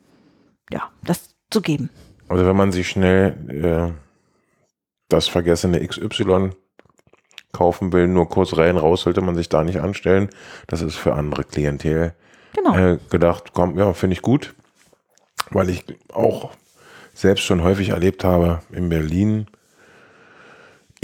ja, 0.70 0.82
das 1.04 1.34
zu 1.50 1.60
geben. 1.60 1.90
Also 2.28 2.46
wenn 2.46 2.56
man 2.56 2.72
sich 2.72 2.88
schnell 2.88 3.36
äh, 3.48 3.92
das 5.08 5.28
vergessene 5.28 5.86
XY 5.86 6.50
kaufen 7.52 7.92
will, 7.92 8.08
nur 8.08 8.28
kurz 8.28 8.56
rein, 8.56 8.76
raus, 8.76 9.02
sollte 9.02 9.20
man 9.20 9.36
sich 9.36 9.48
da 9.48 9.62
nicht 9.62 9.80
anstellen. 9.80 10.28
Das 10.66 10.82
ist 10.82 10.96
für 10.96 11.14
andere 11.14 11.44
Klientel 11.44 12.14
genau. 12.54 12.76
äh, 12.76 12.98
gedacht. 13.10 13.52
Komm, 13.52 13.78
ja, 13.78 13.92
finde 13.92 14.14
ich 14.14 14.22
gut, 14.22 14.54
weil 15.50 15.70
ich 15.70 15.84
auch 16.12 16.50
selbst 17.12 17.44
schon 17.44 17.62
häufig 17.62 17.90
erlebt 17.90 18.24
habe 18.24 18.60
in 18.72 18.88
Berlin, 18.88 19.46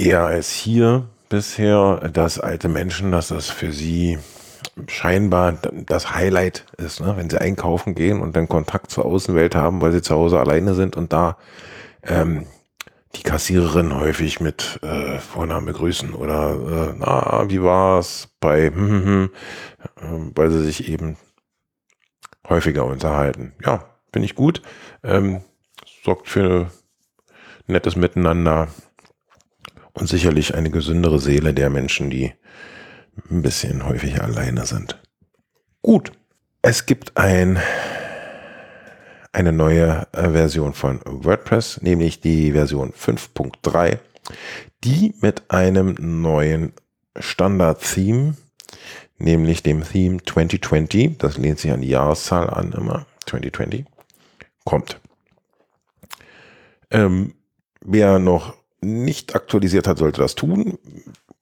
eher 0.00 0.24
als 0.24 0.50
hier 0.50 1.08
bisher, 1.28 2.10
dass 2.12 2.40
alte 2.40 2.68
Menschen, 2.68 3.12
dass 3.12 3.28
das 3.28 3.48
für 3.48 3.72
sie 3.72 4.18
scheinbar 4.88 5.52
das 5.86 6.14
Highlight 6.14 6.64
ist, 6.78 7.00
ne? 7.00 7.16
wenn 7.16 7.28
sie 7.28 7.40
einkaufen 7.40 7.94
gehen 7.94 8.20
und 8.20 8.34
dann 8.34 8.48
Kontakt 8.48 8.90
zur 8.90 9.04
Außenwelt 9.04 9.54
haben, 9.54 9.80
weil 9.80 9.92
sie 9.92 10.02
zu 10.02 10.14
Hause 10.14 10.40
alleine 10.40 10.74
sind 10.74 10.96
und 10.96 11.12
da 11.12 11.36
ähm, 12.02 12.46
die 13.16 13.22
Kassiererin 13.22 13.94
häufig 13.94 14.40
mit 14.40 14.78
äh, 14.82 15.18
Vornamen 15.18 15.66
begrüßen 15.66 16.14
oder 16.14 16.90
äh, 16.90 16.94
na, 16.96 17.44
wie 17.48 17.62
war's 17.62 18.28
bei, 18.40 18.66
hm, 18.74 19.04
hm, 19.04 19.30
hm, 20.00 20.28
äh, 20.28 20.32
weil 20.34 20.50
sie 20.50 20.64
sich 20.64 20.88
eben 20.88 21.16
häufiger 22.48 22.86
unterhalten. 22.86 23.52
Ja, 23.64 23.84
finde 24.12 24.26
ich 24.26 24.34
gut. 24.34 24.62
Ähm, 25.02 25.42
sorgt 26.04 26.28
für 26.28 26.70
nettes 27.66 27.96
Miteinander 27.96 28.68
und 30.00 30.08
sicherlich 30.08 30.54
eine 30.54 30.70
gesündere 30.70 31.20
Seele 31.20 31.52
der 31.52 31.68
Menschen, 31.70 32.10
die 32.10 32.32
ein 33.30 33.42
bisschen 33.42 33.86
häufiger 33.86 34.24
alleine 34.24 34.64
sind. 34.64 34.98
Gut, 35.82 36.12
es 36.62 36.86
gibt 36.86 37.16
ein 37.16 37.60
eine 39.32 39.52
neue 39.52 40.08
äh, 40.12 40.30
Version 40.30 40.74
von 40.74 41.00
WordPress, 41.04 41.82
nämlich 41.82 42.20
die 42.20 42.50
Version 42.52 42.92
5.3, 42.92 43.98
die 44.82 45.14
mit 45.20 45.50
einem 45.50 45.94
neuen 46.00 46.72
Standard-Theme, 47.16 48.34
nämlich 49.18 49.62
dem 49.62 49.84
Theme 49.84 50.18
2020, 50.24 51.18
das 51.18 51.38
lehnt 51.38 51.60
sich 51.60 51.70
an 51.70 51.82
die 51.82 51.90
Jahreszahl 51.90 52.50
an, 52.50 52.72
immer 52.72 53.06
2020, 53.26 53.84
kommt. 54.64 54.98
Ähm, 56.90 57.34
wer 57.82 58.18
noch 58.18 58.59
nicht 58.80 59.34
aktualisiert 59.34 59.86
hat, 59.86 59.98
sollte 59.98 60.20
das 60.20 60.34
tun. 60.34 60.78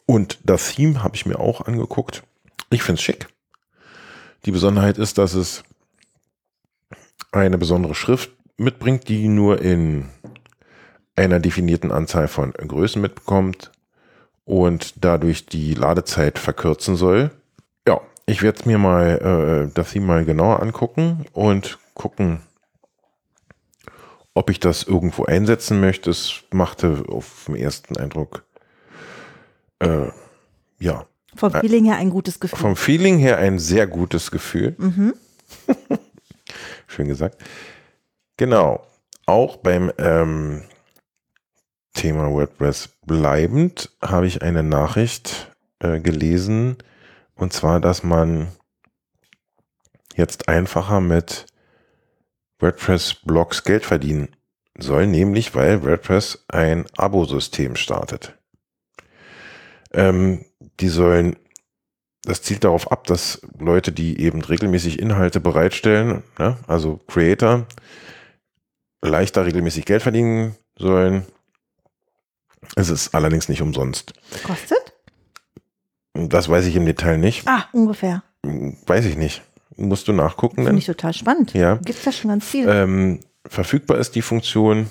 Und 0.07 0.39
das 0.45 0.75
Theme 0.75 1.03
habe 1.03 1.17
ich 1.17 1.27
mir 1.27 1.39
auch 1.39 1.67
angeguckt. 1.67 2.23
Ich 2.71 2.83
finde 2.83 2.99
es 2.99 3.03
schick. 3.03 3.29
Die 4.45 4.53
Besonderheit 4.53 4.99
ist, 4.99 5.19
dass 5.19 5.35
es 5.35 5.63
eine 7.33 7.59
besondere 7.59 7.95
Schrift 7.95 8.31
mitbringt, 8.57 9.09
die 9.09 9.29
nur 9.29 9.61
in 9.61 10.09
einer 11.17 11.41
definierten 11.41 11.93
Anzahl 11.93 12.29
von 12.29 12.53
Größen 12.53 13.03
mitbekommt 13.03 13.73
und 14.45 15.05
dadurch 15.05 15.47
die 15.47 15.75
Ladezeit 15.75 16.39
verkürzen 16.39 16.97
soll. 16.97 17.31
Ja, 17.87 18.01
ich 18.27 18.43
werde 18.43 18.69
mir 18.69 18.79
mal 18.79 19.69
äh, 19.69 19.75
das 19.75 19.91
Theme 19.91 20.07
mal 20.07 20.25
genauer 20.25 20.63
angucken 20.63 21.27
und 21.33 21.79
gucken, 21.95 22.41
ob 24.39 24.51
ich 24.51 24.61
das 24.61 24.85
irgendwo 24.85 25.25
einsetzen 25.25 25.81
möchte. 25.81 26.11
Es 26.11 26.45
machte 26.53 27.03
auf 27.09 27.47
den 27.49 27.57
ersten 27.57 27.97
Eindruck 27.97 28.45
äh, 29.81 30.07
ja. 30.79 31.07
Vom 31.35 31.53
Feeling 31.53 31.85
her 31.87 31.97
ein 31.97 32.11
gutes 32.11 32.39
Gefühl. 32.39 32.59
Vom 32.59 32.77
Feeling 32.77 33.19
her 33.19 33.39
ein 33.39 33.59
sehr 33.59 33.89
gutes 33.89 34.31
Gefühl. 34.31 34.77
Mhm. 34.79 35.15
Schön 36.87 37.09
gesagt. 37.09 37.43
Genau. 38.37 38.87
Auch 39.27 39.57
beim 39.57 39.93
ähm, 39.99 40.63
Thema 41.95 42.31
WordPress 42.31 42.91
bleibend 43.07 43.91
habe 44.01 44.29
ich 44.29 44.43
eine 44.43 44.63
Nachricht 44.63 45.53
äh, 45.81 45.99
gelesen. 45.99 46.77
Und 47.35 47.53
zwar, 47.53 47.81
dass 47.81 48.05
man 48.05 48.53
jetzt 50.15 50.49
einfacher 50.49 51.01
mit 51.01 51.47
WordPress-Blogs 52.61 53.65
Geld 53.65 53.87
verdienen 53.87 54.29
soll, 54.77 55.07
nämlich 55.07 55.55
weil 55.55 55.83
WordPress 55.85 56.45
ein 56.49 56.87
Abo-System 56.97 57.77
startet. 57.77 58.39
Ähm, 59.93 60.45
die 60.81 60.89
sollen 60.89 61.37
das 62.29 62.43
zielt 62.43 62.65
darauf 62.65 62.93
ab, 62.93 63.07
dass 63.07 63.41
Leute, 63.59 63.91
die 63.91 64.21
eben 64.21 64.43
regelmäßig 64.43 64.99
Inhalte 64.99 65.41
bereitstellen, 65.41 66.23
ne, 66.39 66.59
also 66.67 67.01
Creator, 67.07 67.67
leichter 69.03 69.47
regelmäßig 69.47 69.87
Geld 69.87 70.03
verdienen 70.03 70.55
sollen. 70.77 71.25
Es 72.77 72.91
ist 72.91 73.15
allerdings 73.15 73.49
nicht 73.49 73.63
umsonst. 73.63 74.13
Kostet? 74.45 74.93
Das 76.13 76.49
weiß 76.49 76.67
ich 76.67 76.77
im 76.77 76.85
Detail 76.85 77.17
nicht. 77.17 77.49
Ah, 77.49 77.67
ungefähr. 77.73 78.23
Weiß 78.43 79.07
ich 79.07 79.17
nicht. 79.17 79.43
Musst 79.79 80.09
du 80.09 80.13
nachgucken. 80.13 80.65
Finde 80.65 80.79
ich 80.79 80.87
total 80.87 81.13
spannend. 81.13 81.55
Ja. 81.55 81.77
Gibt 81.77 81.99
es 81.99 82.05
ja 82.05 82.13
schon 82.13 82.31
ganz 82.31 82.45
viel. 82.45 82.69
Ähm, 82.69 83.21
verfügbar 83.47 83.99
ist 83.99 84.15
die 84.15 84.23
Funktion 84.23 84.91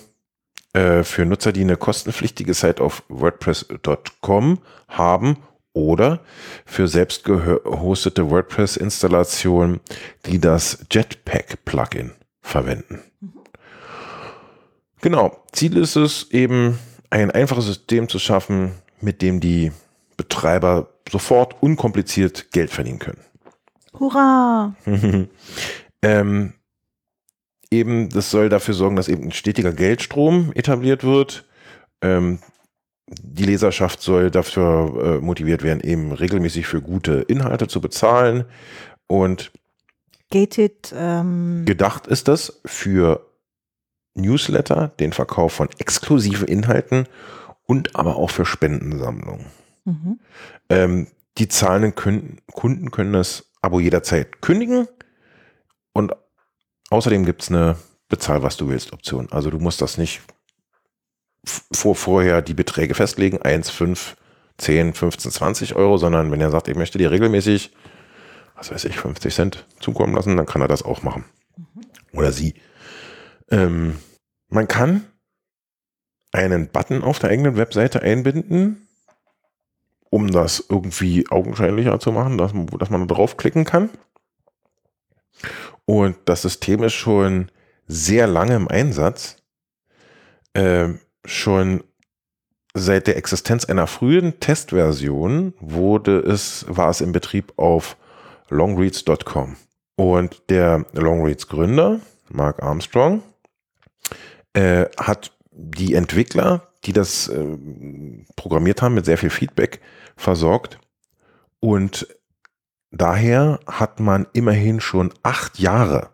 äh, 0.73 1.03
für 1.03 1.25
Nutzer, 1.25 1.51
die 1.51 1.61
eine 1.61 1.77
kostenpflichtige 1.77 2.53
Site 2.53 2.81
auf 2.81 3.03
WordPress.com 3.09 4.59
haben 4.87 5.37
oder 5.73 6.21
für 6.65 6.87
selbst 6.87 7.23
gehostete 7.23 8.31
WordPress-Installationen, 8.31 9.79
die 10.25 10.39
das 10.39 10.85
Jetpack-Plugin 10.89 12.11
verwenden. 12.41 13.01
Mhm. 13.19 13.33
Genau, 15.01 15.43
Ziel 15.51 15.77
ist 15.77 15.95
es 15.95 16.31
eben, 16.31 16.79
ein 17.09 17.31
einfaches 17.31 17.65
System 17.65 18.09
zu 18.09 18.19
schaffen, 18.19 18.73
mit 19.01 19.21
dem 19.21 19.39
die 19.39 19.71
Betreiber 20.17 20.89
sofort 21.09 21.61
unkompliziert 21.61 22.51
Geld 22.51 22.71
verdienen 22.71 22.99
können. 22.99 23.21
Hurra! 23.99 24.75
ähm, 26.01 26.53
eben, 27.71 28.09
das 28.09 28.31
soll 28.31 28.49
dafür 28.49 28.73
sorgen, 28.73 28.95
dass 28.95 29.07
eben 29.07 29.23
ein 29.23 29.31
stetiger 29.31 29.73
Geldstrom 29.73 30.51
etabliert 30.55 31.03
wird. 31.03 31.45
Ähm, 32.01 32.39
die 33.07 33.45
Leserschaft 33.45 34.01
soll 34.01 34.31
dafür 34.31 35.19
äh, 35.19 35.23
motiviert 35.23 35.63
werden, 35.63 35.81
eben 35.81 36.11
regelmäßig 36.11 36.67
für 36.67 36.81
gute 36.81 37.21
Inhalte 37.21 37.67
zu 37.67 37.79
bezahlen. 37.79 38.45
Und 39.07 39.51
Gated, 40.29 40.93
ähm 40.95 41.63
gedacht 41.65 42.07
ist 42.07 42.27
das 42.27 42.59
für 42.65 43.25
Newsletter, 44.13 44.89
den 44.99 45.13
Verkauf 45.13 45.53
von 45.53 45.69
exklusiven 45.77 46.47
Inhalten 46.47 47.07
und 47.65 47.95
aber 47.95 48.17
auch 48.17 48.29
für 48.29 48.45
Spendensammlungen. 48.45 49.45
Mhm. 49.85 50.19
Ähm, 50.69 51.07
die 51.37 51.47
zahlenden 51.47 51.93
Kunden 52.51 52.91
können 52.91 53.13
das 53.13 53.46
Abo 53.61 53.79
jederzeit 53.79 54.41
kündigen 54.41 54.87
und 55.93 56.13
außerdem 56.89 57.25
gibt 57.25 57.41
es 57.43 57.49
eine 57.49 57.77
Bezahl, 58.09 58.43
was 58.43 58.57
du 58.57 58.69
willst 58.69 58.93
Option. 58.93 59.27
Also 59.31 59.49
du 59.49 59.59
musst 59.59 59.81
das 59.81 59.97
nicht 59.97 60.21
vor, 61.43 61.95
vorher 61.95 62.41
die 62.41 62.53
Beträge 62.53 62.93
festlegen, 62.93 63.41
1, 63.41 63.69
5, 63.69 64.17
10, 64.57 64.93
15, 64.93 65.31
20 65.31 65.75
Euro, 65.75 65.97
sondern 65.97 66.31
wenn 66.31 66.41
er 66.41 66.51
sagt, 66.51 66.67
ich 66.67 66.75
möchte 66.75 66.97
dir 66.97 67.11
regelmäßig, 67.11 67.73
was 68.55 68.71
weiß 68.71 68.85
ich, 68.85 68.97
50 68.97 69.33
Cent 69.33 69.65
zukommen 69.79 70.15
lassen, 70.15 70.35
dann 70.35 70.45
kann 70.45 70.61
er 70.61 70.67
das 70.67 70.83
auch 70.83 71.03
machen. 71.03 71.25
Mhm. 71.55 71.81
Oder 72.13 72.31
sie. 72.31 72.55
Ähm, 73.49 73.97
man 74.49 74.67
kann 74.67 75.05
einen 76.31 76.69
Button 76.69 77.03
auf 77.03 77.19
der 77.19 77.29
eigenen 77.29 77.57
Webseite 77.57 78.01
einbinden, 78.01 78.86
um 80.09 80.29
das 80.31 80.63
irgendwie 80.69 81.25
augenscheinlicher 81.29 81.99
zu 81.99 82.11
machen, 82.11 82.37
dass, 82.37 82.51
dass 82.79 82.89
man 82.89 83.07
draufklicken 83.07 83.65
kann. 83.65 83.89
Und 85.85 86.17
das 86.25 86.41
System 86.41 86.83
ist 86.83 86.93
schon 86.93 87.51
sehr 87.87 88.27
lange 88.27 88.55
im 88.55 88.67
Einsatz. 88.67 89.37
Ähm, 90.53 90.99
schon 91.25 91.83
seit 92.73 93.07
der 93.07 93.17
Existenz 93.17 93.65
einer 93.65 93.87
frühen 93.87 94.39
Testversion 94.39 95.53
wurde 95.59 96.19
es, 96.19 96.65
war 96.67 96.89
es 96.89 97.01
im 97.01 97.11
Betrieb 97.11 97.53
auf 97.57 97.97
longreads.com. 98.49 99.55
Und 99.95 100.49
der 100.49 100.85
Longreads 100.93 101.47
Gründer, 101.47 101.99
Mark 102.29 102.61
Armstrong, 102.61 103.23
äh, 104.53 104.85
hat 104.97 105.31
die 105.51 105.95
Entwickler, 105.95 106.67
die 106.85 106.93
das 106.93 107.27
äh, 107.29 107.57
programmiert 108.35 108.81
haben, 108.81 108.93
mit 108.93 109.05
sehr 109.05 109.17
viel 109.17 109.31
Feedback 109.31 109.81
versorgt. 110.17 110.79
Und 111.59 112.07
daher 112.91 113.59
hat 113.67 113.99
man 113.99 114.27
immerhin 114.33 114.79
schon 114.79 115.13
acht 115.23 115.59
Jahre 115.59 116.09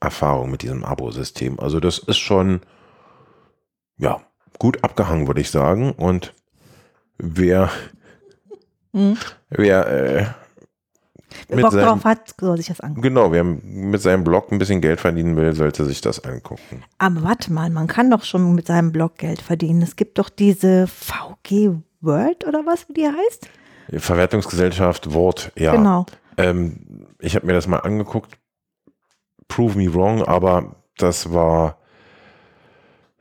Erfahrung 0.00 0.50
mit 0.50 0.62
diesem 0.62 0.84
Abo-System. 0.84 1.60
Also 1.60 1.78
das 1.78 1.98
ist 1.98 2.18
schon, 2.18 2.60
ja, 3.96 4.20
gut 4.58 4.82
abgehangen, 4.82 5.28
würde 5.28 5.40
ich 5.40 5.50
sagen. 5.50 5.92
Und 5.92 6.34
wer, 7.18 7.70
mhm. 8.92 9.16
wer 9.50 9.86
äh, 9.86 10.26
mit 11.48 11.62
Bock 11.62 11.72
seinem, 11.72 11.84
drauf 11.84 12.04
hat, 12.04 12.34
soll 12.38 12.56
sich 12.56 12.66
das 12.66 12.80
angucken. 12.80 13.02
Genau, 13.02 13.32
wer 13.32 13.44
mit 13.44 14.00
seinem 14.02 14.24
Blog 14.24 14.50
ein 14.50 14.58
bisschen 14.58 14.80
Geld 14.80 15.00
verdienen 15.00 15.36
will, 15.36 15.54
sollte 15.54 15.84
sich 15.84 16.00
das 16.00 16.24
angucken. 16.24 16.82
Aber 16.98 17.22
warte 17.22 17.52
mal, 17.52 17.70
man 17.70 17.86
kann 17.86 18.10
doch 18.10 18.24
schon 18.24 18.54
mit 18.54 18.66
seinem 18.66 18.92
Blog 18.92 19.18
Geld 19.18 19.40
verdienen. 19.40 19.82
Es 19.82 19.96
gibt 19.96 20.18
doch 20.18 20.28
diese 20.28 20.86
VG 20.86 21.76
World 22.02 22.46
oder 22.46 22.66
was, 22.66 22.88
wie 22.88 22.94
die 22.94 23.06
heißt? 23.06 23.48
Verwertungsgesellschaft 23.90 25.12
Wort, 25.12 25.52
ja. 25.56 25.74
Genau. 25.76 26.06
Ähm, 26.36 27.06
ich 27.20 27.34
habe 27.34 27.46
mir 27.46 27.52
das 27.52 27.66
mal 27.66 27.78
angeguckt. 27.78 28.38
Prove 29.48 29.76
me 29.76 29.92
wrong, 29.92 30.22
aber 30.22 30.76
das 30.96 31.32
war 31.32 31.78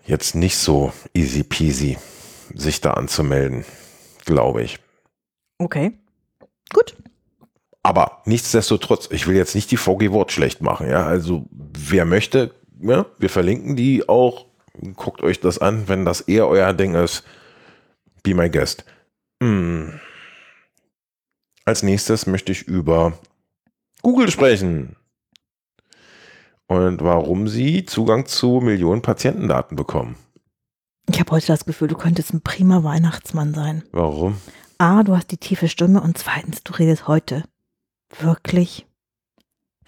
jetzt 0.05 0.35
nicht 0.35 0.57
so 0.57 0.93
easy 1.13 1.43
peasy, 1.43 1.97
sich 2.53 2.81
da 2.81 2.93
anzumelden, 2.93 3.65
glaube 4.25 4.63
ich. 4.63 4.79
Okay. 5.57 5.93
Gut. 6.73 6.95
Aber 7.83 8.21
nichtsdestotrotz, 8.25 9.09
ich 9.11 9.27
will 9.27 9.35
jetzt 9.35 9.55
nicht 9.55 9.71
die 9.71 9.77
VG 9.77 10.11
Wort 10.11 10.31
schlecht 10.31 10.61
machen, 10.61 10.89
ja. 10.89 11.05
Also 11.05 11.45
wer 11.51 12.05
möchte, 12.05 12.53
ja, 12.79 13.05
wir 13.17 13.29
verlinken 13.29 13.75
die 13.75 14.07
auch 14.07 14.45
guckt 14.95 15.21
euch 15.21 15.39
das 15.39 15.57
an, 15.57 15.87
wenn 15.87 16.05
das 16.05 16.21
eher 16.21 16.47
euer 16.47 16.73
Ding 16.73 16.95
ist. 16.95 17.23
Be 18.23 18.33
my 18.33 18.49
guest. 18.49 18.85
Hm. 19.41 19.99
Als 21.65 21.83
nächstes 21.83 22.27
möchte 22.27 22.51
ich 22.51 22.63
über 22.67 23.13
Google 24.01 24.29
sprechen. 24.31 24.95
Und 26.67 27.01
warum 27.03 27.47
sie 27.47 27.85
Zugang 27.85 28.25
zu 28.25 28.61
Millionen 28.61 29.01
Patientendaten 29.01 29.75
bekommen. 29.75 30.15
Ich 31.09 31.19
habe 31.19 31.31
heute 31.31 31.47
das 31.47 31.65
Gefühl, 31.65 31.87
du 31.89 31.97
könntest 31.97 32.33
ein 32.33 32.41
prima 32.41 32.83
Weihnachtsmann 32.83 33.53
sein. 33.53 33.83
Warum? 33.91 34.37
A, 34.77 35.03
du 35.03 35.15
hast 35.15 35.31
die 35.31 35.37
tiefe 35.37 35.67
Stimme 35.67 36.01
und 36.01 36.17
zweitens, 36.17 36.63
du 36.63 36.73
redest 36.73 37.07
heute 37.07 37.43
wirklich 38.19 38.85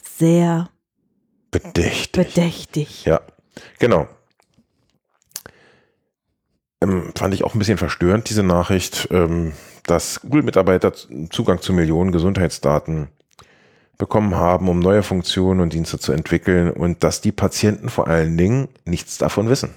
sehr 0.04 0.70
Bedächtig. 1.52 2.12
bedächtig. 2.12 3.06
Ja, 3.06 3.22
genau. 3.80 4.08
Ähm, 6.84 7.12
fand 7.16 7.34
ich 7.34 7.44
auch 7.44 7.56
ein 7.56 7.60
bisschen 7.60 7.78
verstörend, 7.78 8.30
diese 8.30 8.44
Nachricht, 8.44 9.08
ähm, 9.12 9.54
dass 9.84 10.22
Google-Mitarbeiter 10.22 10.94
Zugang 11.30 11.62
zu 11.62 11.74
Millionen 11.74 12.12
Gesundheitsdaten 12.12 13.08
bekommen 13.98 14.36
haben, 14.36 14.70
um 14.70 14.80
neue 14.80 15.04
Funktionen 15.04 15.62
und 15.62 15.74
Dienste 15.74 15.98
zu 15.98 16.12
entwickeln 16.12 16.72
und 16.72 17.04
dass 17.04 17.22
die 17.22 17.32
Patienten 17.32 17.90
vor 17.90 18.08
allen 18.08 18.38
Dingen 18.38 18.68
nichts 18.86 19.18
davon 19.18 19.50
wissen. 19.50 19.76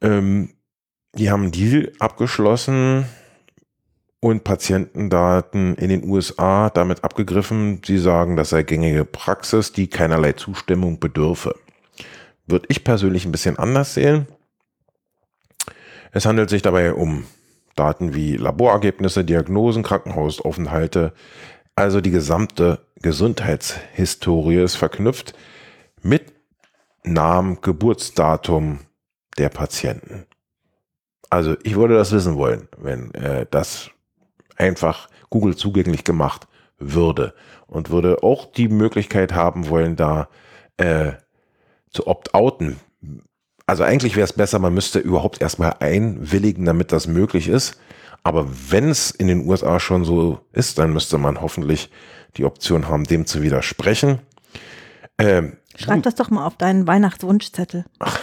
Ähm, 0.00 0.50
die 1.14 1.30
haben 1.30 1.42
einen 1.42 1.52
Deal 1.52 1.92
abgeschlossen 1.98 3.06
und 4.20 4.44
Patientendaten 4.44 5.74
in 5.74 5.88
den 5.88 6.08
USA 6.08 6.70
damit 6.70 7.02
abgegriffen. 7.02 7.80
Sie 7.84 7.98
sagen, 7.98 8.36
das 8.36 8.50
sei 8.50 8.62
gängige 8.62 9.04
Praxis, 9.04 9.72
die 9.72 9.88
keinerlei 9.88 10.32
Zustimmung 10.32 11.00
bedürfe. 11.00 11.56
Würde 12.46 12.66
ich 12.68 12.84
persönlich 12.84 13.24
ein 13.24 13.32
bisschen 13.32 13.58
anders 13.58 13.94
sehen. 13.94 14.26
Es 16.12 16.26
handelt 16.26 16.50
sich 16.50 16.62
dabei 16.62 16.92
um 16.92 17.24
Daten 17.74 18.14
wie 18.14 18.36
Laborergebnisse, 18.36 19.24
Diagnosen, 19.24 19.82
Krankenhausaufenthalte, 19.82 21.14
also 21.74 22.02
die 22.02 22.10
gesamte 22.10 22.86
Gesundheitshistorie 23.00 24.62
ist 24.62 24.76
verknüpft 24.76 25.32
mit 26.02 26.34
Namen, 27.02 27.60
Geburtsdatum 27.62 28.80
der 29.38 29.48
Patienten. 29.48 30.26
Also 31.30 31.56
ich 31.62 31.76
würde 31.76 31.94
das 31.94 32.12
wissen 32.12 32.36
wollen, 32.36 32.68
wenn 32.76 33.14
äh, 33.14 33.46
das 33.50 33.90
einfach 34.56 35.08
Google 35.30 35.56
zugänglich 35.56 36.04
gemacht 36.04 36.46
würde 36.78 37.32
und 37.66 37.88
würde 37.88 38.22
auch 38.22 38.52
die 38.52 38.68
Möglichkeit 38.68 39.32
haben 39.32 39.70
wollen, 39.70 39.96
da 39.96 40.28
äh, 40.76 41.12
zu 41.90 42.06
opt-outen. 42.06 42.76
Also 43.72 43.84
eigentlich 43.84 44.16
wäre 44.16 44.26
es 44.26 44.34
besser, 44.34 44.58
man 44.58 44.74
müsste 44.74 44.98
überhaupt 44.98 45.40
erstmal 45.40 45.76
einwilligen, 45.80 46.66
damit 46.66 46.92
das 46.92 47.06
möglich 47.06 47.48
ist. 47.48 47.78
Aber 48.22 48.46
wenn 48.68 48.90
es 48.90 49.10
in 49.10 49.28
den 49.28 49.48
USA 49.48 49.80
schon 49.80 50.04
so 50.04 50.40
ist, 50.52 50.78
dann 50.78 50.92
müsste 50.92 51.16
man 51.16 51.40
hoffentlich 51.40 51.90
die 52.36 52.44
Option 52.44 52.88
haben, 52.88 53.04
dem 53.04 53.24
zu 53.24 53.40
widersprechen. 53.40 54.18
Ähm, 55.16 55.56
Schreib 55.74 56.02
das 56.02 56.16
doch 56.16 56.28
mal 56.28 56.44
auf 56.44 56.58
deinen 56.58 56.86
Weihnachtswunschzettel. 56.86 57.86
Ach, 57.98 58.20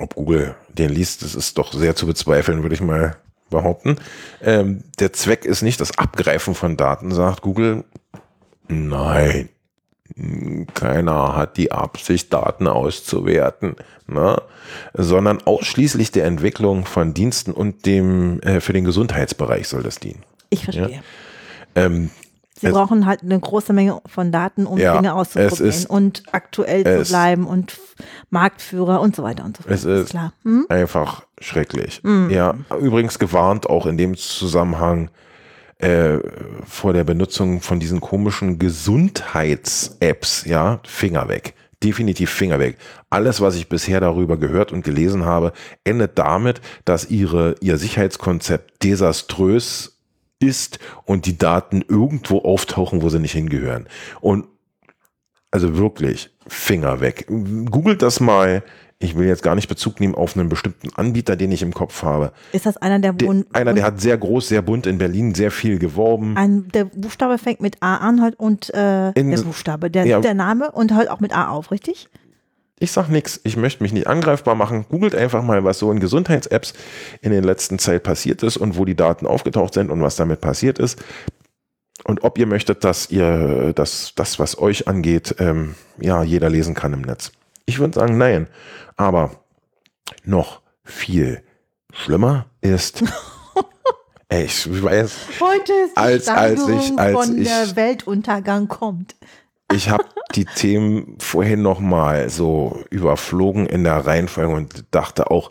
ob 0.00 0.16
Google 0.16 0.56
den 0.66 0.90
liest, 0.90 1.22
das 1.22 1.36
ist 1.36 1.56
doch 1.56 1.72
sehr 1.72 1.94
zu 1.94 2.04
bezweifeln, 2.04 2.62
würde 2.62 2.74
ich 2.74 2.80
mal 2.80 3.18
behaupten. 3.50 3.98
Ähm, 4.42 4.82
der 4.98 5.12
Zweck 5.12 5.44
ist 5.44 5.62
nicht 5.62 5.80
das 5.80 5.96
Abgreifen 5.96 6.56
von 6.56 6.76
Daten, 6.76 7.12
sagt 7.12 7.42
Google. 7.42 7.84
Nein, 8.66 9.48
keiner 10.74 11.36
hat 11.36 11.56
die 11.56 11.70
Absicht, 11.70 12.32
Daten 12.32 12.66
auszuwerten, 12.66 13.76
ne? 14.06 14.40
sondern 14.94 15.42
ausschließlich 15.42 16.10
der 16.10 16.24
Entwicklung 16.24 16.86
von 16.86 17.14
Diensten 17.14 17.52
und 17.52 17.86
dem 17.86 18.40
äh, 18.40 18.60
für 18.60 18.72
den 18.72 18.84
Gesundheitsbereich 18.84 19.68
soll 19.68 19.82
das 19.82 20.00
dienen. 20.00 20.22
Ich 20.50 20.64
verstehe. 20.64 20.90
Ja? 20.90 21.00
Ähm, 21.74 22.10
Sie 22.60 22.70
brauchen 22.70 23.06
halt 23.06 23.22
eine 23.22 23.38
große 23.38 23.72
Menge 23.72 24.00
von 24.06 24.32
Daten, 24.32 24.66
um 24.66 24.78
ja, 24.78 24.96
Dinge 24.96 25.14
auszuprobieren 25.14 25.86
und 25.86 26.24
aktuell 26.32 27.04
zu 27.04 27.08
bleiben 27.08 27.46
und 27.46 27.78
Marktführer 28.30 29.00
und 29.00 29.14
so 29.14 29.22
weiter 29.22 29.44
und 29.44 29.56
so 29.56 29.62
fort. 29.62 29.74
Es 29.74 29.84
ist. 29.84 30.14
Hm? 30.42 30.66
einfach 30.68 31.22
schrecklich. 31.40 32.00
Hm. 32.02 32.30
Ja, 32.30 32.54
übrigens 32.80 33.20
gewarnt 33.20 33.70
auch 33.70 33.86
in 33.86 33.96
dem 33.96 34.16
Zusammenhang 34.16 35.10
äh, 35.78 36.18
vor 36.66 36.92
der 36.92 37.04
Benutzung 37.04 37.60
von 37.60 37.80
diesen 37.80 38.00
komischen 38.00 38.58
Gesundheits-Apps, 38.58 40.44
ja, 40.44 40.80
Finger 40.84 41.28
weg. 41.28 41.54
Definitiv 41.82 42.30
Finger 42.30 42.58
weg. 42.58 42.78
Alles, 43.10 43.40
was 43.40 43.54
ich 43.54 43.68
bisher 43.68 44.00
darüber 44.00 44.36
gehört 44.36 44.72
und 44.72 44.84
gelesen 44.84 45.24
habe, 45.24 45.52
endet 45.84 46.18
damit, 46.18 46.60
dass 46.84 47.08
ihre, 47.08 47.54
ihr 47.60 47.78
Sicherheitskonzept 47.78 48.82
desaströs 48.82 50.00
ist 50.40 50.80
und 51.04 51.26
die 51.26 51.38
Daten 51.38 51.84
irgendwo 51.86 52.38
auftauchen, 52.38 53.02
wo 53.02 53.08
sie 53.08 53.20
nicht 53.20 53.32
hingehören. 53.32 53.88
Und 54.20 54.46
also 55.50 55.76
wirklich 55.78 56.30
Finger 56.46 57.00
weg. 57.00 57.26
Googelt 57.28 58.02
das 58.02 58.20
mal. 58.20 58.62
Ich 59.00 59.16
will 59.16 59.28
jetzt 59.28 59.44
gar 59.44 59.54
nicht 59.54 59.68
Bezug 59.68 60.00
nehmen 60.00 60.16
auf 60.16 60.36
einen 60.36 60.48
bestimmten 60.48 60.88
Anbieter, 60.96 61.36
den 61.36 61.52
ich 61.52 61.62
im 61.62 61.72
Kopf 61.72 62.02
habe. 62.02 62.32
Ist 62.50 62.66
das 62.66 62.76
einer 62.78 62.98
der 62.98 63.12
bunt? 63.12 63.46
Einer, 63.54 63.72
der 63.72 63.84
hat 63.84 64.00
sehr 64.00 64.18
groß, 64.18 64.48
sehr 64.48 64.60
bunt 64.60 64.88
in 64.88 64.98
Berlin, 64.98 65.36
sehr 65.36 65.52
viel 65.52 65.78
geworben. 65.78 66.36
Ein, 66.36 66.66
der 66.74 66.86
Buchstabe 66.86 67.38
fängt 67.38 67.60
mit 67.60 67.76
A 67.80 67.98
an 67.98 68.20
halt 68.20 68.34
und 68.40 68.74
äh, 68.74 69.12
in, 69.12 69.30
der 69.30 69.38
Buchstabe, 69.38 69.88
der, 69.88 70.04
ja, 70.04 70.20
der 70.20 70.34
Name 70.34 70.72
und 70.72 70.96
hört 70.96 71.10
auch 71.10 71.20
mit 71.20 71.32
A 71.32 71.48
auf, 71.48 71.70
richtig? 71.70 72.08
Ich 72.80 72.90
sag 72.90 73.08
nichts, 73.08 73.40
ich 73.44 73.56
möchte 73.56 73.84
mich 73.84 73.92
nicht 73.92 74.08
angreifbar 74.08 74.56
machen. 74.56 74.86
Googelt 74.88 75.14
einfach 75.14 75.44
mal, 75.44 75.62
was 75.62 75.78
so 75.78 75.92
in 75.92 76.00
Gesundheits-Apps 76.00 76.74
in 77.20 77.30
den 77.30 77.44
letzten 77.44 77.78
Zeit 77.78 78.02
passiert 78.02 78.42
ist 78.42 78.56
und 78.56 78.76
wo 78.76 78.84
die 78.84 78.96
Daten 78.96 79.26
aufgetaucht 79.26 79.74
sind 79.74 79.90
und 79.90 80.02
was 80.02 80.16
damit 80.16 80.40
passiert 80.40 80.80
ist. 80.80 81.00
Und 82.04 82.24
ob 82.24 82.38
ihr 82.38 82.46
möchtet, 82.46 82.84
dass 82.84 83.10
ihr 83.10 83.72
das, 83.74 84.12
das 84.16 84.38
was 84.38 84.58
euch 84.58 84.88
angeht, 84.88 85.36
ähm, 85.38 85.74
ja, 86.00 86.22
jeder 86.22 86.48
lesen 86.48 86.74
kann 86.74 86.92
im 86.92 87.02
Netz. 87.02 87.32
Ich 87.66 87.78
würde 87.78 87.94
sagen, 87.94 88.16
nein. 88.16 88.46
Aber 88.98 89.30
noch 90.24 90.60
viel 90.84 91.42
schlimmer 91.92 92.46
ist. 92.60 93.02
ey, 94.28 94.44
ich 94.44 94.82
weiß. 94.82 95.16
Heute 95.40 95.72
ist 95.72 95.96
die 95.96 96.00
als, 96.00 96.28
als 96.28 96.68
ich, 96.68 96.98
als 96.98 97.12
von 97.12 97.38
ich, 97.38 97.48
der 97.48 97.76
Weltuntergang 97.76 98.68
kommt. 98.68 99.14
Ich 99.72 99.88
habe 99.88 100.04
die 100.34 100.46
Themen 100.46 101.16
vorhin 101.20 101.62
noch 101.62 101.78
mal 101.78 102.28
so 102.28 102.82
überflogen 102.90 103.66
in 103.66 103.84
der 103.84 104.04
Reihenfolge 104.04 104.54
und 104.54 104.84
dachte 104.90 105.30
auch, 105.30 105.50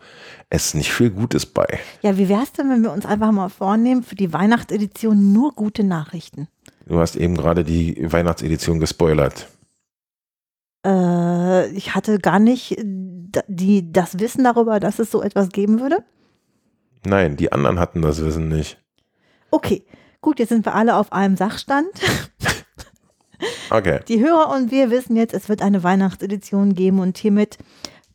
es 0.49 0.67
ist 0.67 0.75
nicht 0.75 0.91
viel 0.91 1.09
Gutes 1.09 1.45
bei. 1.45 1.79
Ja, 2.01 2.17
wie 2.17 2.27
wäre 2.27 2.43
es 2.43 2.51
denn, 2.51 2.69
wenn 2.69 2.83
wir 2.83 2.91
uns 2.91 3.05
einfach 3.05 3.31
mal 3.31 3.49
vornehmen, 3.49 4.03
für 4.03 4.15
die 4.15 4.33
Weihnachtsedition 4.33 5.33
nur 5.33 5.53
gute 5.53 5.83
Nachrichten? 5.83 6.47
Du 6.85 6.99
hast 6.99 7.15
eben 7.15 7.35
gerade 7.35 7.63
die 7.63 8.11
Weihnachtsedition 8.11 8.79
gespoilert. 8.79 9.47
Äh, 10.85 11.69
ich 11.71 11.95
hatte 11.95 12.19
gar 12.19 12.39
nicht 12.39 12.75
die, 12.79 13.91
das 13.91 14.19
Wissen 14.19 14.43
darüber, 14.43 14.79
dass 14.79 14.99
es 14.99 15.11
so 15.11 15.21
etwas 15.21 15.49
geben 15.49 15.79
würde. 15.79 16.03
Nein, 17.05 17.37
die 17.37 17.51
anderen 17.51 17.79
hatten 17.79 18.01
das 18.01 18.23
Wissen 18.23 18.47
nicht. 18.49 18.77
Okay, 19.51 19.85
gut, 20.21 20.39
jetzt 20.39 20.49
sind 20.49 20.65
wir 20.65 20.75
alle 20.75 20.95
auf 20.95 21.11
einem 21.11 21.37
Sachstand. 21.37 21.89
Okay. 23.69 23.99
Die 24.07 24.19
Hörer 24.19 24.49
und 24.55 24.71
wir 24.71 24.89
wissen 24.89 25.15
jetzt, 25.15 25.33
es 25.33 25.49
wird 25.49 25.61
eine 25.61 25.83
Weihnachtsedition 25.83 26.73
geben 26.73 26.99
und 26.99 27.17
hiermit 27.17 27.57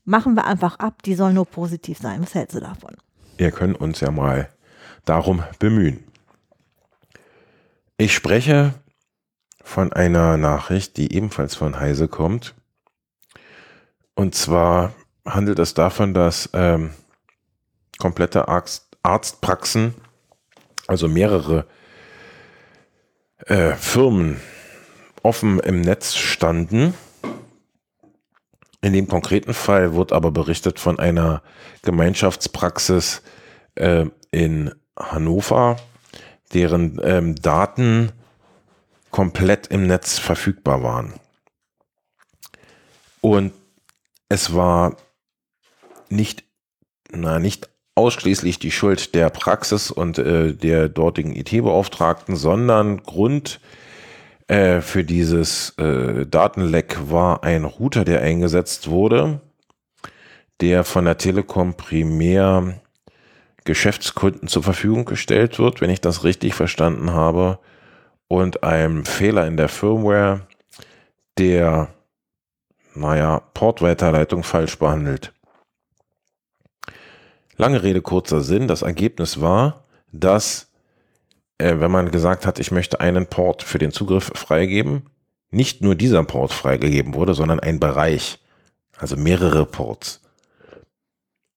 machen 0.05 0.35
wir 0.35 0.47
einfach 0.47 0.79
ab, 0.79 1.03
die 1.03 1.15
soll 1.15 1.33
nur 1.33 1.47
positiv 1.47 1.99
sein. 1.99 2.23
Was 2.23 2.35
hältst 2.35 2.57
du 2.57 2.61
davon? 2.61 2.97
Wir 3.37 3.51
können 3.51 3.75
uns 3.75 4.01
ja 4.01 4.11
mal 4.11 4.49
darum 5.05 5.43
bemühen. 5.59 6.05
Ich 7.99 8.15
spreche 8.15 8.75
von 9.63 9.93
einer 9.93 10.37
Nachricht, 10.37 10.97
die 10.97 11.15
ebenfalls 11.15 11.55
von 11.55 11.79
Heise 11.79 12.09
kommt. 12.09 12.55
Und 14.15 14.35
zwar 14.35 14.93
handelt 15.25 15.59
es 15.59 15.75
davon, 15.75 16.15
dass 16.15 16.51
ähm, 16.53 16.91
komplette 17.99 18.49
Arzt, 18.49 18.97
Arztpraxen, 19.03 19.95
also 20.87 21.09
mehrere 21.09 21.67
äh, 23.47 23.75
Firmen 23.75 24.41
offen 25.23 25.61
im 25.61 25.81
Netz 25.81 26.15
standen. 26.15 26.95
In 28.81 28.93
dem 28.93 29.07
konkreten 29.07 29.55
Fall 29.55 29.95
wird 29.95 30.13
aber 30.13 30.33
berichtet 30.33 30.81
von 30.81 30.99
einer 30.99 31.43
Gemeinschaftspraxis 31.83 33.23
äh, 33.77 34.07
in 34.33 34.75
Hannover, 34.99 35.77
deren 36.53 37.01
ähm, 37.03 37.37
Daten 37.37 38.13
komplett 39.13 39.69
im 39.69 39.87
Netz 39.87 40.19
verfügbar 40.19 40.83
waren. 40.83 41.15
Und 43.21 43.53
es 44.29 44.53
war 44.53 44.97
nicht, 46.09 46.43
na, 47.13 47.39
nicht 47.39 47.71
ausschließlich 47.95 48.59
die 48.59 48.73
Schuld 48.73 49.15
der 49.15 49.31
Praxis 49.31 49.93
und 49.93 50.19
äh, 50.19 50.55
der 50.55 50.89
dortigen 50.89 51.37
IT-Beauftragten, 51.37 52.35
sondern 52.35 53.05
Grund 53.05 53.61
Äh, 54.53 54.83
für 54.83 55.03
dieses 55.03 55.71
äh, 55.79 56.27
Datenleck 56.27 56.99
war 57.11 57.43
ein 57.43 57.65
Router, 57.65 58.05
der 58.05 58.21
eingesetzt 58.21 58.89
wurde, 58.89 59.41
der 60.61 60.85
von 60.85 61.07
der 61.07 61.17
Telekom 61.17 61.75
primär 61.75 62.81
Geschäftskunden 63.65 64.49
zur 64.49 64.63
Verfügung 64.63 65.07
gestellt 65.07 65.59
wird, 65.59 65.81
wenn 65.81 65.91
ich 65.91 66.03
das 66.03 66.25
richtig 66.25 66.55
verstanden 66.55 67.13
habe, 67.13 67.61
und 68.33 68.63
einem 68.63 69.05
Fehler 69.05 69.47
in 69.47 69.59
der 69.59 69.69
Firmware, 69.69 70.47
der, 71.37 71.89
naja, 72.95 73.41
Portweiterleitung 73.53 74.43
falsch 74.43 74.79
behandelt. 74.79 75.35
Lange 77.59 77.83
Rede, 77.83 78.01
kurzer 78.01 78.41
Sinn. 78.41 78.69
Das 78.69 78.81
Ergebnis 78.81 79.43
war, 79.43 79.85
dass, 80.13 80.71
äh, 81.59 81.79
wenn 81.79 81.91
man 81.91 82.11
gesagt 82.11 82.47
hat, 82.47 82.59
ich 82.59 82.71
möchte 82.71 83.01
einen 83.01 83.27
Port 83.27 83.63
für 83.63 83.77
den 83.77 83.93
Zugriff 83.93 84.33
freigeben, 84.35 85.11
nicht 85.51 85.83
nur 85.83 85.95
dieser 85.95 86.25
Port 86.25 86.55
freigegeben 86.55 87.13
wurde, 87.13 87.35
sondern 87.35 87.61
ein 87.61 87.81
Bereich, 87.81 88.39
also 88.97 89.15
mehrere 89.15 89.67
Ports. 89.67 90.23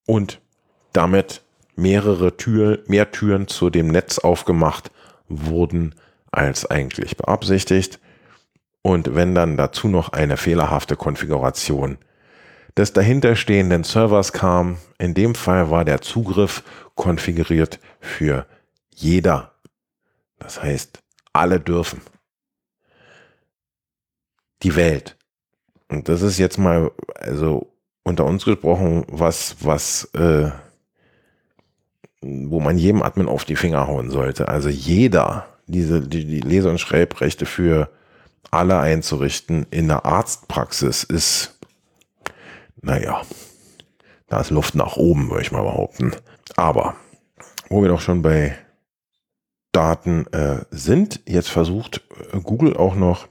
Und 0.06 0.42
damit 0.92 1.42
mehrere 1.78 2.36
Tür, 2.36 2.84
mehr 2.88 3.12
Türen 3.12 3.48
zu 3.48 3.70
dem 3.70 3.88
Netz 3.88 4.20
aufgemacht 4.20 4.92
wurden 5.30 5.96
als 6.36 6.66
eigentlich 6.66 7.18
beabsichtigt. 7.18 8.00
Und 8.82 9.16
wenn 9.16 9.34
dann 9.34 9.58
dazu 9.58 9.88
noch 9.88 10.10
eine 10.10 10.38
fehlerhafte 10.38 10.96
Konfiguration 10.96 11.98
des 12.78 12.94
dahinterstehenden 12.94 13.84
Servers 13.84 14.34
kam, 14.34 14.78
in 14.98 15.14
dem 15.14 15.34
Fall 15.34 15.72
war 15.72 15.86
der 15.86 16.02
Zugriff 16.02 16.64
konfiguriert 16.96 17.80
für 18.00 18.46
jeder. 18.94 19.52
Das 20.40 20.62
heißt, 20.62 21.00
alle 21.34 21.60
dürfen. 21.60 22.02
Die 24.64 24.76
Welt. 24.76 25.18
Und 25.90 26.10
das 26.10 26.22
ist 26.22 26.38
jetzt 26.38 26.58
mal, 26.58 26.92
also 27.16 27.72
unter 28.04 28.26
uns 28.26 28.46
gesprochen, 28.46 29.06
was, 29.08 29.58
was, 29.62 30.06
äh, 30.14 30.52
wo 32.22 32.60
man 32.60 32.78
jedem 32.78 33.02
Admin 33.04 33.28
auf 33.28 33.46
die 33.46 33.56
Finger 33.56 33.88
hauen 33.88 34.10
sollte. 34.10 34.48
Also 34.48 34.70
jeder, 34.70 35.48
diese, 35.68 36.02
die, 36.02 36.26
die 36.26 36.42
Lese- 36.42 36.70
und 36.70 36.80
Schreibrechte 36.80 37.46
für 37.46 37.90
alle 38.52 38.80
einzurichten 38.80 39.66
in 39.72 39.88
der 39.88 40.06
Arztpraxis 40.06 41.04
ist, 41.04 41.60
naja, 42.82 43.22
da 44.28 44.42
ist 44.42 44.52
Luft 44.52 44.76
nach 44.76 44.96
oben, 44.96 45.30
würde 45.30 45.42
ich 45.42 45.52
mal 45.52 45.64
behaupten. 45.64 46.12
Aber, 46.56 46.96
wo 47.70 47.82
wir 47.82 47.90
doch 47.90 48.02
schon 48.02 48.22
bei 48.22 48.58
Daten 49.72 50.26
äh, 50.28 50.64
sind, 50.72 51.22
jetzt 51.28 51.50
versucht 51.50 52.02
äh, 52.32 52.40
Google 52.40 52.78
auch 52.78 52.96
noch 52.96 53.28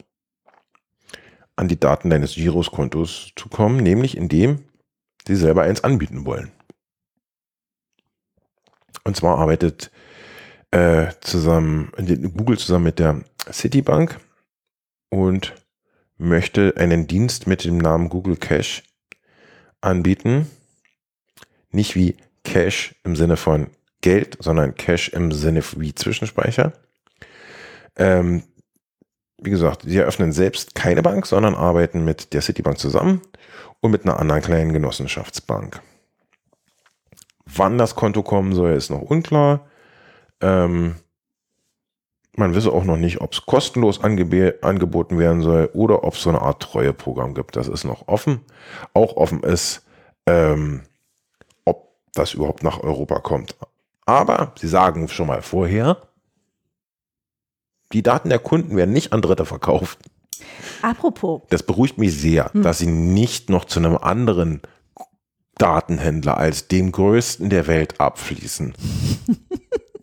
an 1.56 1.68
die 1.68 1.78
Daten 1.78 2.10
deines 2.10 2.34
Giroskontos 2.34 3.32
zu 3.36 3.48
kommen, 3.48 3.78
nämlich 3.78 4.16
indem 4.16 4.64
sie 5.26 5.36
selber 5.36 5.62
eins 5.62 5.84
anbieten 5.84 6.26
wollen. 6.26 6.52
Und 9.04 9.16
zwar 9.16 9.38
arbeitet 9.38 9.90
äh, 10.74 11.12
zusammen, 11.20 11.92
Google 12.36 12.58
zusammen 12.58 12.84
mit 12.84 12.98
der 12.98 13.20
Citibank 13.52 14.18
und 15.08 15.54
möchte 16.18 16.74
einen 16.76 17.06
Dienst 17.06 17.46
mit 17.46 17.64
dem 17.64 17.78
Namen 17.78 18.08
Google 18.08 18.36
Cash 18.36 18.82
anbieten. 19.80 20.50
Nicht 21.70 21.94
wie 21.94 22.16
Cash 22.42 22.96
im 23.04 23.14
Sinne 23.14 23.36
von 23.36 23.68
Geld, 24.00 24.36
sondern 24.40 24.74
Cash 24.74 25.10
im 25.10 25.30
Sinne 25.30 25.62
wie 25.76 25.94
Zwischenspeicher. 25.94 26.72
Ähm, 27.94 28.42
wie 29.38 29.50
gesagt, 29.50 29.82
sie 29.82 29.98
eröffnen 29.98 30.32
selbst 30.32 30.74
keine 30.74 31.02
Bank, 31.02 31.26
sondern 31.26 31.54
arbeiten 31.54 32.04
mit 32.04 32.32
der 32.32 32.42
Citibank 32.42 32.78
zusammen 32.78 33.20
und 33.78 33.92
mit 33.92 34.02
einer 34.02 34.18
anderen 34.18 34.42
kleinen 34.42 34.72
Genossenschaftsbank. 34.72 35.80
Wann 37.46 37.78
das 37.78 37.94
Konto 37.94 38.24
kommen 38.24 38.54
soll, 38.54 38.72
ist 38.72 38.90
noch 38.90 39.02
unklar. 39.02 39.68
Ähm, 40.44 40.96
man 42.36 42.54
wisse 42.54 42.72
auch 42.72 42.84
noch 42.84 42.96
nicht, 42.96 43.20
ob 43.20 43.32
es 43.32 43.46
kostenlos 43.46 44.02
angeboten 44.02 45.18
werden 45.18 45.40
soll 45.40 45.70
oder 45.72 46.04
ob 46.04 46.14
es 46.14 46.22
so 46.22 46.30
eine 46.30 46.42
Art 46.42 46.62
Treueprogramm 46.62 47.34
gibt. 47.34 47.56
Das 47.56 47.68
ist 47.68 47.84
noch 47.84 48.08
offen. 48.08 48.40
Auch 48.92 49.16
offen 49.16 49.42
ist, 49.42 49.84
ähm, 50.26 50.82
ob 51.64 51.92
das 52.12 52.34
überhaupt 52.34 52.62
nach 52.62 52.80
Europa 52.80 53.20
kommt. 53.20 53.56
Aber 54.04 54.52
sie 54.58 54.68
sagen 54.68 55.08
schon 55.08 55.28
mal 55.28 55.42
vorher, 55.42 55.96
die 57.92 58.02
Daten 58.02 58.28
der 58.28 58.40
Kunden 58.40 58.76
werden 58.76 58.92
nicht 58.92 59.12
an 59.12 59.22
Dritte 59.22 59.46
verkauft. 59.46 59.98
Apropos. 60.82 61.42
Das 61.48 61.62
beruhigt 61.62 61.96
mich 61.96 62.20
sehr, 62.20 62.52
hm. 62.52 62.62
dass 62.62 62.78
sie 62.78 62.88
nicht 62.88 63.48
noch 63.48 63.64
zu 63.64 63.78
einem 63.78 63.96
anderen 63.96 64.60
Datenhändler 65.56 66.36
als 66.36 66.66
dem 66.66 66.90
größten 66.90 67.48
der 67.48 67.68
Welt 67.68 68.00
abfließen. 68.00 68.74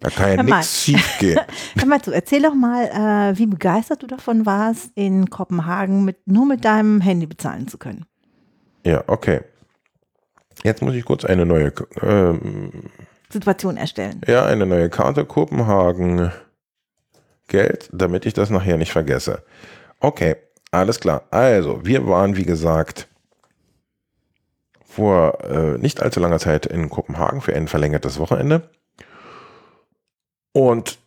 Da 0.02 0.10
kann 0.10 0.36
ja 0.36 0.44
nichts 0.44 0.84
schief 0.84 1.20
gehen. 1.20 1.40
Hör 1.78 1.86
mal 1.86 2.02
zu, 2.02 2.12
erzähl 2.12 2.42
doch 2.42 2.56
mal, 2.56 2.86
äh, 2.86 3.38
wie 3.38 3.46
begeistert 3.46 4.02
du 4.02 4.08
davon 4.08 4.48
warst, 4.48 4.92
in 4.96 5.30
Kopenhagen 5.30 6.04
mit, 6.04 6.28
nur 6.28 6.48
mit 6.48 6.66
deinem 6.66 7.02
Handy 7.02 7.28
bezahlen 7.28 7.68
zu 7.68 7.78
können. 7.78 8.06
Ja, 8.84 9.04
okay. 9.06 9.42
Jetzt 10.64 10.82
muss 10.82 10.96
ich 10.96 11.06
kurz 11.06 11.24
eine 11.24 11.46
neue 11.46 11.72
ähm, 12.02 12.72
Situation 13.30 13.78
erstellen. 13.78 14.22
Ja, 14.28 14.46
eine 14.46 14.66
neue 14.66 14.90
Karte 14.90 15.24
Kopenhagen 15.24 16.32
Geld, 17.48 17.90
damit 17.94 18.26
ich 18.26 18.34
das 18.34 18.50
nachher 18.50 18.78
nicht 18.78 18.92
vergesse. 18.92 19.44
Okay, 20.00 20.36
alles 20.72 21.00
klar. 21.00 21.24
Also, 21.30 21.86
wir 21.86 22.08
waren, 22.08 22.38
wie 22.38 22.46
gesagt, 22.46 23.08
vor 24.84 25.44
äh, 25.44 25.78
nicht 25.78 26.02
allzu 26.02 26.20
langer 26.20 26.40
Zeit 26.40 26.66
in 26.66 26.90
Kopenhagen 26.90 27.42
für 27.42 27.56
ein 27.56 27.68
verlängertes 27.68 28.18
Wochenende. 28.18 28.70
Und 30.54 31.00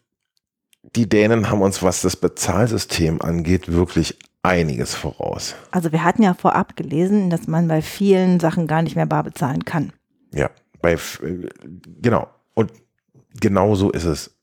die 0.97 1.09
Dänen 1.09 1.51
haben 1.51 1.63
uns, 1.63 1.83
was 1.83 2.03
das 2.03 2.17
Bezahlsystem 2.17 3.21
angeht, 3.21 3.73
wirklich 3.73 4.19
einiges 4.43 4.95
voraus. 4.95 5.55
Also 5.71 5.91
wir 5.91 6.05
hatten 6.05 6.23
ja 6.23 6.35
vorab 6.35 6.77
gelesen, 6.77 7.31
dass 7.31 7.47
man 7.47 7.67
bei 7.69 7.83
vielen 7.83 8.41
Sachen 8.41 8.67
gar 8.67 8.83
nicht 8.83 8.95
mehr 8.95 9.07
bar 9.07 9.25
bezahlen 9.25 9.65
kann. 9.65 9.93
Ja, 10.33 10.51
bei 10.81 10.99
genau. 12.01 12.29
Und 12.55 12.73
genau 13.41 13.75
so 13.75 13.91
ist 13.91 14.05
es. 14.05 14.35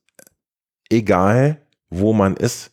Egal, 0.90 1.60
wo 1.88 2.12
man 2.12 2.36
ist, 2.36 2.70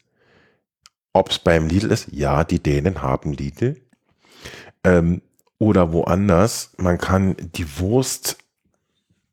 ob 1.14 1.30
es 1.30 1.40
beim 1.40 1.68
Lidl 1.68 1.92
ist, 1.92 2.08
ja, 2.12 2.44
die 2.44 2.62
Dänen 2.62 3.02
haben 3.02 3.34
Lidl. 3.34 3.80
Ähm, 4.84 5.22
oder 5.58 5.92
woanders, 5.94 6.72
man 6.78 6.98
kann 6.98 7.36
die 7.38 7.80
Wurst 7.80 8.38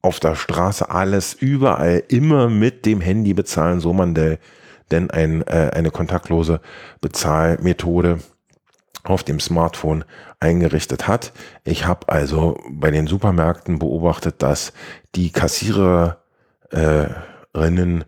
auf 0.06 0.20
der 0.20 0.36
Straße 0.36 0.88
alles 0.88 1.34
überall 1.34 2.02
immer 2.08 2.48
mit 2.48 2.86
dem 2.86 3.00
Handy 3.00 3.34
bezahlen, 3.34 3.80
so 3.80 3.92
man 3.92 4.14
de, 4.14 4.38
denn 4.90 5.10
ein, 5.10 5.42
äh, 5.42 5.72
eine 5.74 5.90
kontaktlose 5.90 6.60
Bezahlmethode 7.00 8.18
auf 9.02 9.24
dem 9.24 9.40
Smartphone 9.40 10.04
eingerichtet 10.40 11.08
hat. 11.08 11.32
Ich 11.64 11.86
habe 11.86 12.08
also 12.08 12.58
bei 12.70 12.90
den 12.90 13.06
Supermärkten 13.06 13.78
beobachtet, 13.78 14.42
dass 14.42 14.72
die 15.14 15.30
Kassiererinnen 15.30 16.16
äh, 16.72 18.04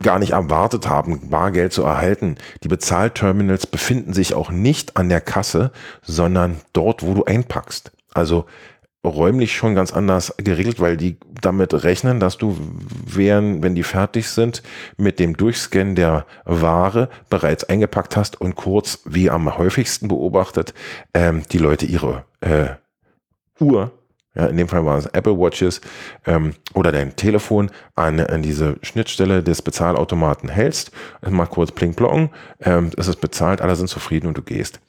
gar 0.00 0.18
nicht 0.20 0.32
erwartet 0.32 0.88
haben, 0.88 1.30
Bargeld 1.30 1.72
zu 1.72 1.82
erhalten. 1.82 2.36
Die 2.62 2.68
Bezahlterminals 2.68 3.66
befinden 3.66 4.12
sich 4.12 4.34
auch 4.34 4.50
nicht 4.50 4.96
an 4.96 5.08
der 5.08 5.20
Kasse, 5.20 5.72
sondern 6.02 6.60
dort, 6.72 7.02
wo 7.02 7.14
du 7.14 7.24
einpackst. 7.24 7.90
Also 8.14 8.46
räumlich 9.04 9.56
schon 9.56 9.74
ganz 9.74 9.92
anders 9.92 10.34
geregelt, 10.38 10.80
weil 10.80 10.96
die 10.96 11.18
damit 11.40 11.84
rechnen, 11.84 12.20
dass 12.20 12.36
du, 12.36 12.56
während, 13.06 13.62
wenn 13.62 13.74
die 13.74 13.84
fertig 13.84 14.28
sind, 14.28 14.62
mit 14.96 15.18
dem 15.18 15.36
Durchscannen 15.36 15.94
der 15.94 16.26
Ware 16.44 17.08
bereits 17.30 17.64
eingepackt 17.64 18.16
hast 18.16 18.40
und 18.40 18.56
kurz, 18.56 19.00
wie 19.04 19.30
am 19.30 19.56
häufigsten 19.56 20.08
beobachtet, 20.08 20.74
ähm, 21.14 21.42
die 21.52 21.58
Leute 21.58 21.86
ihre 21.86 22.24
äh, 22.40 22.70
Uhr, 23.60 23.92
ja, 24.34 24.46
in 24.46 24.56
dem 24.56 24.68
Fall 24.68 24.84
waren 24.84 24.98
es 24.98 25.06
Apple 25.06 25.38
Watches 25.38 25.80
ähm, 26.26 26.54
oder 26.74 26.92
dein 26.92 27.16
Telefon 27.16 27.70
an, 27.94 28.20
an 28.20 28.42
diese 28.42 28.76
Schnittstelle 28.82 29.42
des 29.42 29.62
Bezahlautomaten 29.62 30.48
hältst, 30.48 30.92
mal 31.28 31.46
kurz 31.46 31.72
pling 31.72 31.94
plong, 31.94 32.30
ähm, 32.60 32.90
es 32.96 33.08
ist 33.08 33.20
bezahlt, 33.20 33.60
alle 33.60 33.74
sind 33.74 33.88
zufrieden 33.88 34.28
und 34.28 34.38
du 34.38 34.42
gehst. 34.42 34.80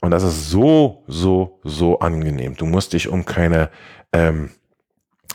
Und 0.00 0.10
das 0.10 0.22
ist 0.22 0.50
so, 0.50 1.02
so, 1.06 1.58
so 1.64 1.98
angenehm. 1.98 2.54
Du 2.56 2.66
musst 2.66 2.92
dich 2.92 3.08
um 3.08 3.24
keine 3.24 3.70
ähm, 4.12 4.50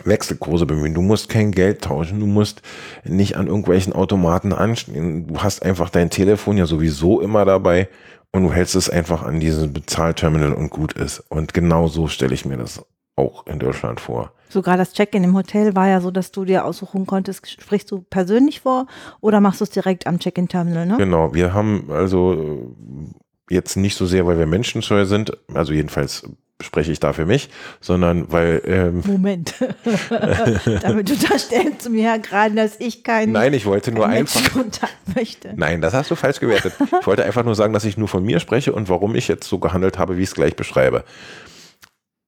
Wechselkurse 0.03 0.65
bemühen. 0.65 0.93
Du 0.93 1.01
musst 1.01 1.29
kein 1.29 1.51
Geld 1.51 1.81
tauschen. 1.81 2.19
Du 2.19 2.25
musst 2.25 2.61
nicht 3.03 3.37
an 3.37 3.47
irgendwelchen 3.47 3.93
Automaten 3.93 4.53
anstehen. 4.53 5.27
Du 5.27 5.39
hast 5.39 5.63
einfach 5.63 5.89
dein 5.89 6.09
Telefon 6.09 6.57
ja 6.57 6.65
sowieso 6.65 7.21
immer 7.21 7.45
dabei 7.45 7.89
und 8.31 8.43
du 8.43 8.51
hältst 8.51 8.75
es 8.75 8.89
einfach 8.89 9.23
an 9.23 9.39
diesem 9.39 9.73
Bezahlterminal 9.73 10.53
und 10.53 10.69
gut 10.69 10.93
ist. 10.93 11.19
Und 11.29 11.53
genau 11.53 11.87
so 11.87 12.07
stelle 12.07 12.33
ich 12.33 12.45
mir 12.45 12.57
das 12.57 12.83
auch 13.15 13.45
in 13.45 13.59
Deutschland 13.59 13.99
vor. 13.99 14.31
Sogar 14.49 14.77
das 14.77 14.93
Check-in 14.93 15.23
im 15.23 15.35
Hotel 15.35 15.75
war 15.75 15.87
ja 15.87 16.01
so, 16.01 16.11
dass 16.11 16.31
du 16.31 16.45
dir 16.45 16.65
aussuchen 16.65 17.05
konntest, 17.05 17.49
sprichst 17.49 17.91
du 17.91 18.01
persönlich 18.01 18.61
vor 18.61 18.87
oder 19.21 19.39
machst 19.39 19.61
du 19.61 19.63
es 19.63 19.69
direkt 19.69 20.07
am 20.07 20.19
Check-in-Terminal, 20.19 20.85
ne? 20.85 20.97
Genau, 20.97 21.33
wir 21.33 21.53
haben 21.53 21.89
also 21.91 22.75
jetzt 23.49 23.75
nicht 23.75 23.97
so 23.97 24.05
sehr, 24.05 24.25
weil 24.25 24.37
wir 24.37 24.45
menschenscheu 24.45 25.05
sind, 25.05 25.37
also 25.53 25.73
jedenfalls 25.73 26.23
spreche 26.61 26.91
ich 26.91 26.99
da 26.99 27.13
für 27.13 27.25
mich, 27.25 27.49
sondern 27.81 28.31
weil. 28.31 28.61
Ähm, 28.65 29.03
Moment. 29.05 29.53
Damit 30.81 31.11
unterstellst 31.11 31.85
du 31.85 31.89
mir 31.89 32.03
ja 32.03 32.17
gerade, 32.17 32.55
dass 32.55 32.79
ich 32.79 33.03
keinen. 33.03 33.33
Nein, 33.33 33.53
ich 33.53 33.65
wollte 33.65 33.91
nur 33.91 34.07
einfach. 34.07 34.41
Möchte. 35.15 35.53
Nein, 35.55 35.81
das 35.81 35.93
hast 35.93 36.09
du 36.09 36.15
falsch 36.15 36.39
gewertet. 36.39 36.73
Ich 37.01 37.07
wollte 37.07 37.23
einfach 37.25 37.43
nur 37.43 37.55
sagen, 37.55 37.73
dass 37.73 37.85
ich 37.85 37.97
nur 37.97 38.07
von 38.07 38.23
mir 38.23 38.39
spreche 38.39 38.73
und 38.73 38.89
warum 38.89 39.15
ich 39.15 39.27
jetzt 39.27 39.47
so 39.47 39.59
gehandelt 39.59 39.97
habe, 39.97 40.17
wie 40.17 40.23
ich 40.23 40.29
es 40.29 40.35
gleich 40.35 40.55
beschreibe. 40.55 41.03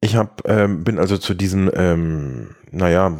Ich 0.02 0.16
hab, 0.16 0.48
ähm, 0.48 0.84
bin 0.84 1.00
also 1.00 1.18
zu 1.18 1.34
diesem, 1.34 1.72
ähm, 1.74 2.56
naja, 2.70 3.18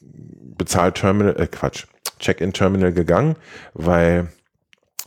Bezahlterminal, 0.00 1.40
äh, 1.40 1.46
Quatsch, 1.46 1.86
Check-in-Terminal 2.18 2.92
gegangen, 2.92 3.36
weil 3.72 4.28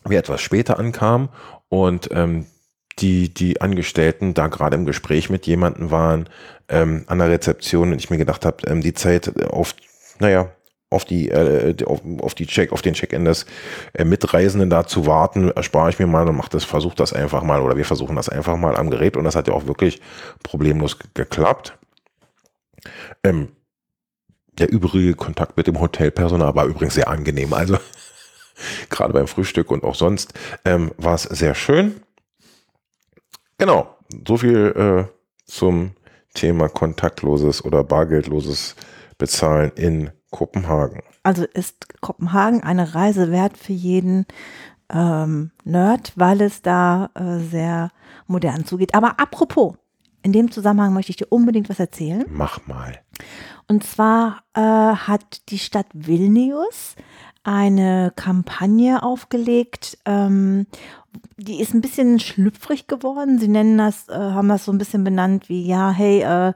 wir 0.08 0.20
etwas 0.20 0.42
später 0.42 0.80
ankamen 0.80 1.30
und 1.76 2.10
ähm, 2.12 2.46
die, 3.00 3.34
die 3.34 3.60
Angestellten 3.60 4.34
da 4.34 4.48
gerade 4.48 4.78
im 4.78 4.86
Gespräch 4.86 5.30
mit 5.30 5.46
jemandem 5.46 5.92
waren 5.92 6.30
ähm, 6.70 7.04
an 7.08 7.20
der 7.20 7.30
Rezeption 7.30 7.92
und 7.92 8.00
ich 8.00 8.10
mir 8.10 8.18
gedacht 8.18 8.46
habe, 8.46 8.66
ähm, 8.68 8.80
die 8.80 8.94
Zeit 8.94 9.46
auf, 9.52 9.76
naja, 10.20 10.52
auf 10.90 11.04
die, 11.04 11.30
äh, 11.30 11.76
auf, 11.86 12.00
auf 12.22 12.34
die 12.34 12.48
Check, 12.48 12.72
auf 12.72 12.82
den 12.82 12.94
Check-in 12.94 13.26
des 13.26 13.46
äh, 13.94 14.06
Mitreisenden 14.06 14.70
da 14.70 14.88
zu 14.88 15.06
warten, 15.06 15.52
erspare 15.52 15.90
ich 15.90 16.00
mir 16.00 16.08
mal 16.08 16.26
und 16.30 16.38
mach 16.38 16.48
das, 16.48 16.64
versuche 16.64 16.96
das 16.96 17.12
einfach 17.12 17.44
mal 17.44 17.62
oder 17.62 17.76
wir 17.76 17.84
versuchen 17.84 18.16
das 18.16 18.30
einfach 18.30 18.56
mal 18.56 18.78
am 18.78 18.90
Gerät 18.90 19.18
und 19.18 19.26
das 19.26 19.36
hat 19.36 19.50
ja 19.50 19.54
auch 19.54 19.68
wirklich 19.68 20.02
problemlos 20.44 20.98
geklappt. 21.14 21.78
Ähm, 23.22 23.50
der 24.58 24.72
übrige 24.72 25.16
Kontakt 25.16 25.58
mit 25.58 25.68
dem 25.68 25.82
Hotelpersonal 25.82 26.56
war 26.56 26.68
übrigens 26.68 26.94
sehr 26.94 27.10
angenehm. 27.10 27.54
Also 27.54 27.78
gerade 28.90 29.14
beim 29.14 29.28
Frühstück 29.28 29.72
und 29.72 29.84
auch 29.84 29.96
sonst 29.96 30.34
ähm, 30.64 30.92
war 30.98 31.16
es 31.16 31.24
sehr 31.24 31.56
schön. 31.56 32.02
Genau, 33.58 33.96
so 34.28 34.38
viel 34.38 34.74
äh, 34.76 35.12
zum 35.46 35.92
Thema 36.34 36.68
kontaktloses 36.68 37.64
oder 37.64 37.84
bargeldloses 37.84 38.76
Bezahlen 39.18 39.72
in 39.76 40.12
Kopenhagen. 40.32 41.02
Also 41.24 41.46
ist 41.46 42.02
Kopenhagen 42.02 42.62
eine 42.62 42.94
Reise 42.94 43.32
wert 43.32 43.58
für 43.58 43.74
jeden 43.74 44.26
ähm, 44.90 45.52
Nerd, 45.64 46.12
weil 46.16 46.42
es 46.42 46.62
da 46.62 47.10
äh, 47.16 47.40
sehr 47.40 47.90
modern 48.28 48.66
zugeht. 48.66 48.94
Aber 48.94 49.20
apropos, 49.20 49.76
in 50.22 50.34
dem 50.34 50.52
Zusammenhang 50.52 50.94
möchte 50.94 51.12
ich 51.12 51.18
dir 51.18 51.28
unbedingt 51.30 51.70
was 51.70 51.80
erzählen. 51.80 52.26
Mach 52.30 52.66
mal. 52.68 53.00
Und 53.68 53.84
zwar 53.84 54.44
äh, 54.54 54.62
hat 54.62 55.50
die 55.50 55.60
Stadt 55.60 55.88
Vilnius 55.94 56.96
eine 57.46 58.12
Kampagne 58.16 59.04
aufgelegt. 59.04 59.98
Ähm, 60.06 60.66
die 61.38 61.62
ist 61.62 61.74
ein 61.74 61.82
bisschen 61.82 62.20
schlüpfrig 62.20 62.88
geworden. 62.88 63.40
Sie 63.40 63.48
nennen 63.48 63.78
das, 63.78 64.10
äh, 64.10 64.14
haben 64.14 64.50
das 64.50 64.66
so 64.66 64.72
ein 64.72 64.78
bisschen 64.78 65.04
benannt 65.04 65.48
wie, 65.48 65.66
ja, 65.66 65.92
hey, 65.92 66.22
äh, 66.22 66.54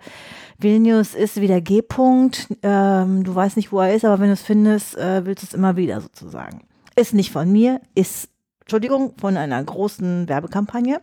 Vilnius 0.58 1.16
ist 1.16 1.40
wieder 1.40 1.62
G-Punkt. 1.62 2.48
Ähm, 2.64 3.24
du 3.24 3.34
weißt 3.34 3.56
nicht, 3.56 3.72
wo 3.72 3.80
er 3.80 3.94
ist, 3.94 4.04
aber 4.04 4.20
wenn 4.20 4.28
du 4.28 4.34
es 4.34 4.42
findest, 4.42 4.98
äh, 4.98 5.26
willst 5.26 5.44
du 5.44 5.48
es 5.48 5.54
immer 5.54 5.78
wieder 5.78 6.02
sozusagen. 6.02 6.62
Ist 6.96 7.14
nicht 7.14 7.32
von 7.32 7.50
mir, 7.50 7.80
ist, 7.96 8.30
Entschuldigung, 8.62 9.14
von 9.18 9.38
einer 9.38 9.64
großen 9.64 10.28
Werbekampagne. 10.28 11.00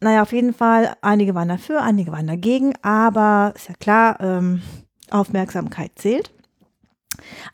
Naja, 0.00 0.22
auf 0.22 0.32
jeden 0.32 0.54
Fall, 0.54 0.94
einige 1.02 1.34
waren 1.34 1.48
dafür, 1.48 1.82
einige 1.82 2.10
waren 2.10 2.26
dagegen, 2.26 2.74
aber 2.82 3.52
ist 3.54 3.68
ja 3.68 3.74
klar, 3.74 4.18
ähm, 4.20 4.62
Aufmerksamkeit 5.10 5.92
zählt. 5.94 6.32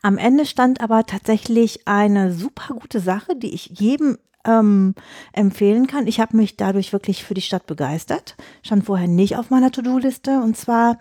Am 0.01 0.17
Ende 0.17 0.45
stand 0.45 0.81
aber 0.81 1.05
tatsächlich 1.05 1.87
eine 1.87 2.33
super 2.33 2.73
gute 2.73 2.99
Sache, 2.99 3.35
die 3.35 3.53
ich 3.53 3.79
jedem 3.79 4.17
ähm, 4.45 4.95
empfehlen 5.33 5.87
kann. 5.87 6.07
Ich 6.07 6.19
habe 6.19 6.37
mich 6.37 6.57
dadurch 6.57 6.93
wirklich 6.93 7.23
für 7.23 7.33
die 7.33 7.41
Stadt 7.41 7.67
begeistert. 7.67 8.35
Stand 8.63 8.85
vorher 8.85 9.07
nicht 9.07 9.37
auf 9.37 9.49
meiner 9.49 9.71
To-Do-Liste. 9.71 10.41
Und 10.41 10.57
zwar 10.57 10.97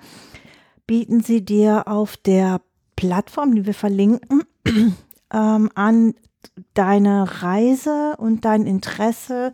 bieten 0.87 1.23
sie 1.23 1.45
dir 1.45 1.89
auf 1.89 2.17
der 2.17 2.61
Plattform, 2.97 3.55
die 3.55 3.67
wir 3.67 3.75
verlinken, 3.75 4.43
ähm, 5.33 5.71
an, 5.75 6.15
deine 6.75 7.43
Reise 7.43 8.17
und 8.19 8.45
dein 8.45 8.67
Interesse 8.67 9.53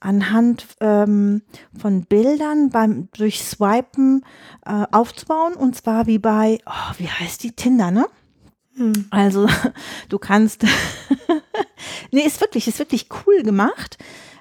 anhand 0.00 0.66
ähm, 0.80 1.42
von 1.76 2.04
Bildern 2.04 2.70
beim 2.70 3.08
durch 3.12 3.42
Swipen 3.42 4.24
äh, 4.64 4.84
aufzubauen. 4.92 5.54
Und 5.54 5.76
zwar 5.76 6.06
wie 6.06 6.18
bei, 6.18 6.58
oh, 6.66 6.94
wie 6.98 7.08
heißt 7.08 7.42
die 7.42 7.52
Tinder, 7.52 7.90
ne? 7.90 8.06
Hm. 8.78 9.06
Also 9.10 9.48
du 10.08 10.18
kannst, 10.18 10.64
nee, 12.12 12.22
ist 12.22 12.40
wirklich, 12.40 12.68
ist 12.68 12.78
wirklich 12.78 13.08
cool 13.26 13.42
gemacht. 13.42 13.98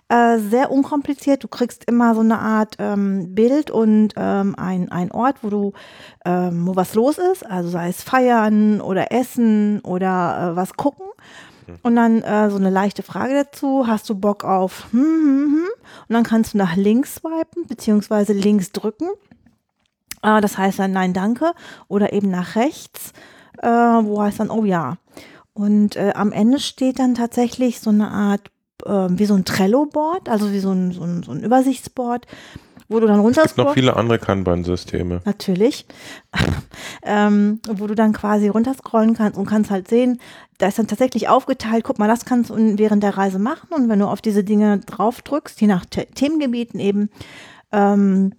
Äh, 0.10 0.40
sehr 0.40 0.72
unkompliziert. 0.72 1.44
Du 1.44 1.50
kriegst 1.50 1.84
immer 1.84 2.16
so 2.16 2.22
eine 2.22 2.40
Art 2.40 2.76
ähm, 2.80 3.36
Bild 3.36 3.72
und 3.72 4.14
ähm, 4.16 4.56
ein, 4.58 4.90
ein 4.90 5.12
Ort, 5.12 5.38
wo 5.42 5.50
du, 5.50 5.74
ähm, 6.24 6.66
wo 6.66 6.78
was 6.78 6.94
los 6.94 7.18
ist. 7.18 7.46
Also 7.46 7.68
sei 7.70 7.90
es 7.90 8.04
feiern 8.04 8.80
oder 8.80 9.12
essen 9.12 9.82
oder 9.82 10.52
äh, 10.54 10.56
was 10.56 10.78
gucken. 10.78 11.06
Hm. 11.66 11.80
Und 11.84 11.96
dann 11.98 12.22
äh, 12.22 12.50
so 12.50 12.56
eine 12.56 12.70
leichte 12.70 13.04
Frage 13.04 13.34
dazu. 13.34 13.86
Hast 13.86 14.10
du 14.10 14.16
Bock 14.16 14.46
auf 14.46 14.88
hm, 14.92 15.02
hm, 15.02 15.52
hm? 15.52 15.70
Und 16.08 16.14
dann 16.14 16.24
kannst 16.24 16.54
du 16.54 16.58
nach 16.58 16.78
links 16.78 17.16
swipen, 17.16 17.68
beziehungsweise 17.68 18.32
links 18.32 18.72
drücken. 18.72 19.10
Äh, 20.22 20.40
das 20.40 20.58
heißt 20.58 20.80
dann 20.80 20.94
Nein, 20.94 21.12
danke. 21.12 21.52
Oder 21.90 22.14
eben 22.14 22.30
nach 22.30 22.56
rechts 22.56 23.12
äh, 23.62 23.68
wo 23.68 24.22
heißt 24.22 24.39
dann, 24.39 24.49
oh 24.49 24.66
ja. 24.66 24.97
Und 25.53 25.95
äh, 25.95 26.14
am 26.16 26.32
Ende 26.32 26.60
steht 26.60 26.99
dann 26.99 27.16
tatsächlich 27.16 27.80
so 27.80 27.89
eine 27.89 28.10
Art, 28.10 28.51
äh, 28.86 29.08
wie 29.10 29.26
so 29.26 29.34
ein 29.34 29.45
Trello-Board, 29.45 30.30
also 30.30 30.51
wie 30.51 30.60
so 30.60 30.72
ein, 30.72 30.91
so 30.91 31.03
ein, 31.03 31.24
so 31.24 31.32
ein 31.32 31.43
Übersichtsboard, 31.43 32.28
wo 32.89 32.99
du 32.99 33.08
dann 33.08 33.20
runter. 33.20 33.41
Es 33.43 33.55
gibt 33.55 33.68
noch 33.68 33.74
viele 33.74 33.95
andere 33.95 34.20
Kanban-Systeme. 34.20 35.22
Natürlich. 35.26 35.86
ähm, 37.03 37.60
wo 37.68 37.88
du 37.88 37.95
dann 37.95 38.14
quasi 38.14 38.47
runterscrollen 38.47 39.16
kannst 39.16 39.38
und 39.38 39.45
kannst 39.45 39.72
halt 39.72 39.88
sehen, 39.88 40.20
da 40.60 40.68
ist 40.68 40.80
dann 40.80 40.88
tatsächlich 40.88 41.28
aufgeteilt, 41.28 41.84
guck 41.84 41.99
mal, 41.99 42.08
das 42.08 42.26
kannst 42.26 42.49
du 42.49 42.55
während 42.78 43.03
der 43.03 43.18
Reise 43.18 43.39
machen 43.39 43.70
und 43.72 43.89
wenn 43.89 43.99
du 43.99 44.08
auf 44.08 44.22
diese 44.22 44.43
Dinge 44.43 44.80
drauf 44.80 45.22
drückst, 45.22 45.60
je 45.60 45.68
nach 45.68 45.86
Themengebieten 45.86 46.80
eben, 46.80 47.10
ähm, 47.72 48.34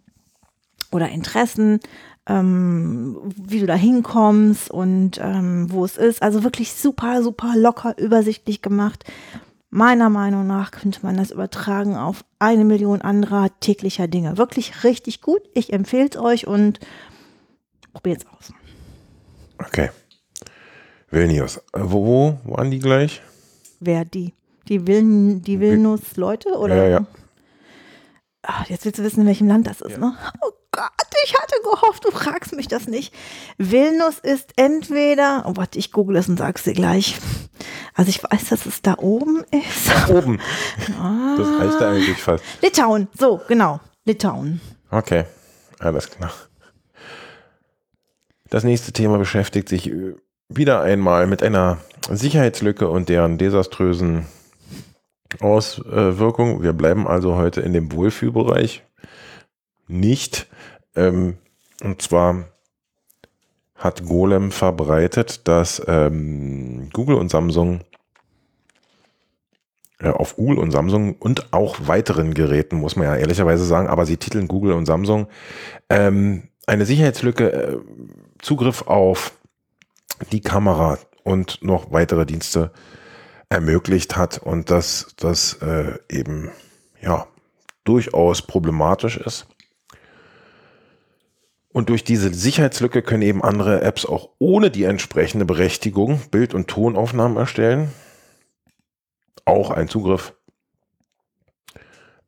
oder 0.91 1.09
Interessen, 1.11 1.81
ähm, 2.29 3.19
wie 3.37 3.61
du 3.61 3.67
da 3.67 3.75
hinkommst 3.75 4.71
und 4.71 5.19
ähm, 5.21 5.73
wo 5.73 5.85
es 5.85 5.97
ist. 5.97 6.23
Also 6.23 6.45
wirklich 6.45 6.73
super, 6.75 7.23
super 7.23 7.55
locker, 7.57 7.97
übersichtlich 7.99 8.63
gemacht. 8.63 9.05
Meiner 9.71 10.09
Meinung 10.09 10.47
nach 10.47 10.71
könnte 10.71 11.01
man 11.03 11.17
das 11.17 11.31
übertragen 11.31 11.97
auf 11.97 12.25
eine 12.39 12.65
Million 12.65 13.03
anderer 13.03 13.49
täglicher 13.61 14.09
Dinge. 14.09 14.39
Wirklich 14.39 14.85
richtig 14.85 15.21
gut. 15.21 15.43
Ich 15.55 15.73
empfehle 15.73 16.09
es 16.11 16.19
euch 16.19 16.47
und 16.47 16.81
probiert 17.93 18.23
es 18.23 18.27
aus. 18.27 18.53
Okay. 19.59 19.91
Vilnius. 21.11 21.59
Äh, 21.73 21.81
wo, 21.83 22.39
wo 22.45 22.57
waren 22.57 22.71
die 22.71 22.79
gleich? 22.79 23.23
Wer 23.81 24.05
die? 24.05 24.35
Die, 24.69 24.87
Viln, 24.87 25.43
die 25.43 25.61
Vilnius-Leute? 25.61 26.51
Oder? 26.59 26.77
Ja, 26.77 26.89
ja. 26.89 27.07
Ach, 28.43 28.69
jetzt 28.69 28.85
willst 28.85 28.99
du 28.99 29.03
wissen, 29.03 29.21
in 29.21 29.27
welchem 29.27 29.49
Land 29.49 29.67
das 29.67 29.81
ist, 29.81 29.93
ja. 29.93 29.99
ne? 29.99 30.15
Oh 30.43 30.51
Gott, 30.71 30.91
ich 31.25 31.35
hatte 31.35 31.55
gehofft, 31.63 32.05
du 32.05 32.11
fragst 32.11 32.55
mich 32.55 32.69
das 32.69 32.87
nicht. 32.87 33.15
Vilnius 33.57 34.19
ist 34.19 34.53
entweder, 34.57 35.45
oh 35.47 35.53
warte, 35.57 35.79
ich 35.79 35.93
google 35.93 36.17
es 36.17 36.29
und 36.29 36.37
sag's 36.39 36.65
dir 36.65 36.75
gleich. 36.75 37.17
Also 37.95 38.11
ich 38.11 38.23
weiß, 38.23 38.51
dass 38.51 38.67
es 38.67 38.83
da 38.83 38.97
oben 38.99 39.45
ist. 39.51 39.89
Da 39.89 40.15
oben. 40.15 40.41
Ah. 41.01 41.25
Das 41.39 41.49
heißt 41.61 41.81
da 41.81 41.91
eigentlich 41.91 42.21
fast. 42.21 42.45
Litauen, 42.63 43.09
so, 43.17 43.41
genau. 43.47 43.81
Litauen. 44.05 44.61
Okay, 44.91 45.25
alles 45.79 46.11
klar. 46.11 46.33
Das 48.51 48.65
nächste 48.65 48.93
Thema 48.93 49.19
beschäftigt 49.19 49.69
sich 49.69 49.91
äh, 49.91 50.17
wieder 50.49 50.81
einmal 50.81 51.27
mit 51.27 51.43
einer 51.43 51.79
Sicherheitslücke 52.11 52.89
und 52.89 53.09
deren 53.09 53.39
desaströsen 53.39 54.27
Auswirkungen. 55.41 56.63
Wir 56.63 56.73
bleiben 56.73 57.07
also 57.07 57.37
heute 57.37 57.61
in 57.61 57.73
dem 57.73 57.93
Wohlfühlbereich 57.93 58.83
nicht. 59.89 60.47
Ähm, 60.95 61.39
und 61.83 62.03
zwar 62.03 62.49
hat 63.75 64.05
Golem 64.05 64.51
verbreitet, 64.51 65.47
dass 65.47 65.83
ähm, 65.87 66.91
Google 66.93 67.17
und 67.17 67.31
Samsung 67.31 67.83
äh, 70.01 70.11
auf 70.11 70.37
Google 70.37 70.59
und 70.59 70.71
Samsung 70.71 71.15
und 71.17 71.53
auch 71.53 71.77
weiteren 71.87 72.35
Geräten, 72.35 72.77
muss 72.77 72.97
man 72.97 73.07
ja 73.07 73.17
ehrlicherweise 73.17 73.65
sagen, 73.65 73.89
aber 73.89 74.07
sie 74.07 74.17
titeln 74.17 74.49
Google 74.49 74.73
und 74.73 74.87
Samsung 74.87 75.29
ähm, 75.89 76.49
eine 76.67 76.87
Sicherheitslücke, 76.87 77.53
äh, 77.53 77.79
Zugriff 78.41 78.83
auf 78.83 79.33
die 80.33 80.41
Kamera 80.41 80.99
und 81.25 81.63
noch 81.63 81.93
weitere 81.93 82.27
Dienste 82.27 82.73
ermöglicht 83.49 84.17
hat 84.17 84.39
und 84.39 84.71
dass 84.71 85.15
das 85.17 85.55
äh, 85.55 85.99
eben 86.09 86.51
ja 87.01 87.27
durchaus 87.85 88.43
problematisch 88.43 89.17
ist. 89.17 89.47
Und 91.79 91.91
durch 91.91 92.03
diese 92.03 92.35
Sicherheitslücke 92.35 93.03
können 93.03 93.23
eben 93.23 93.41
andere 93.41 93.83
Apps 93.83 94.05
auch 94.05 94.31
ohne 94.41 94.69
die 94.69 94.83
entsprechende 94.83 95.45
Berechtigung 95.45 96.21
Bild- 96.33 96.53
und 96.53 96.67
Tonaufnahmen 96.67 97.37
erstellen. 97.37 97.93
Auch 99.45 99.71
ein 99.71 99.87
Zugriff 99.87 100.35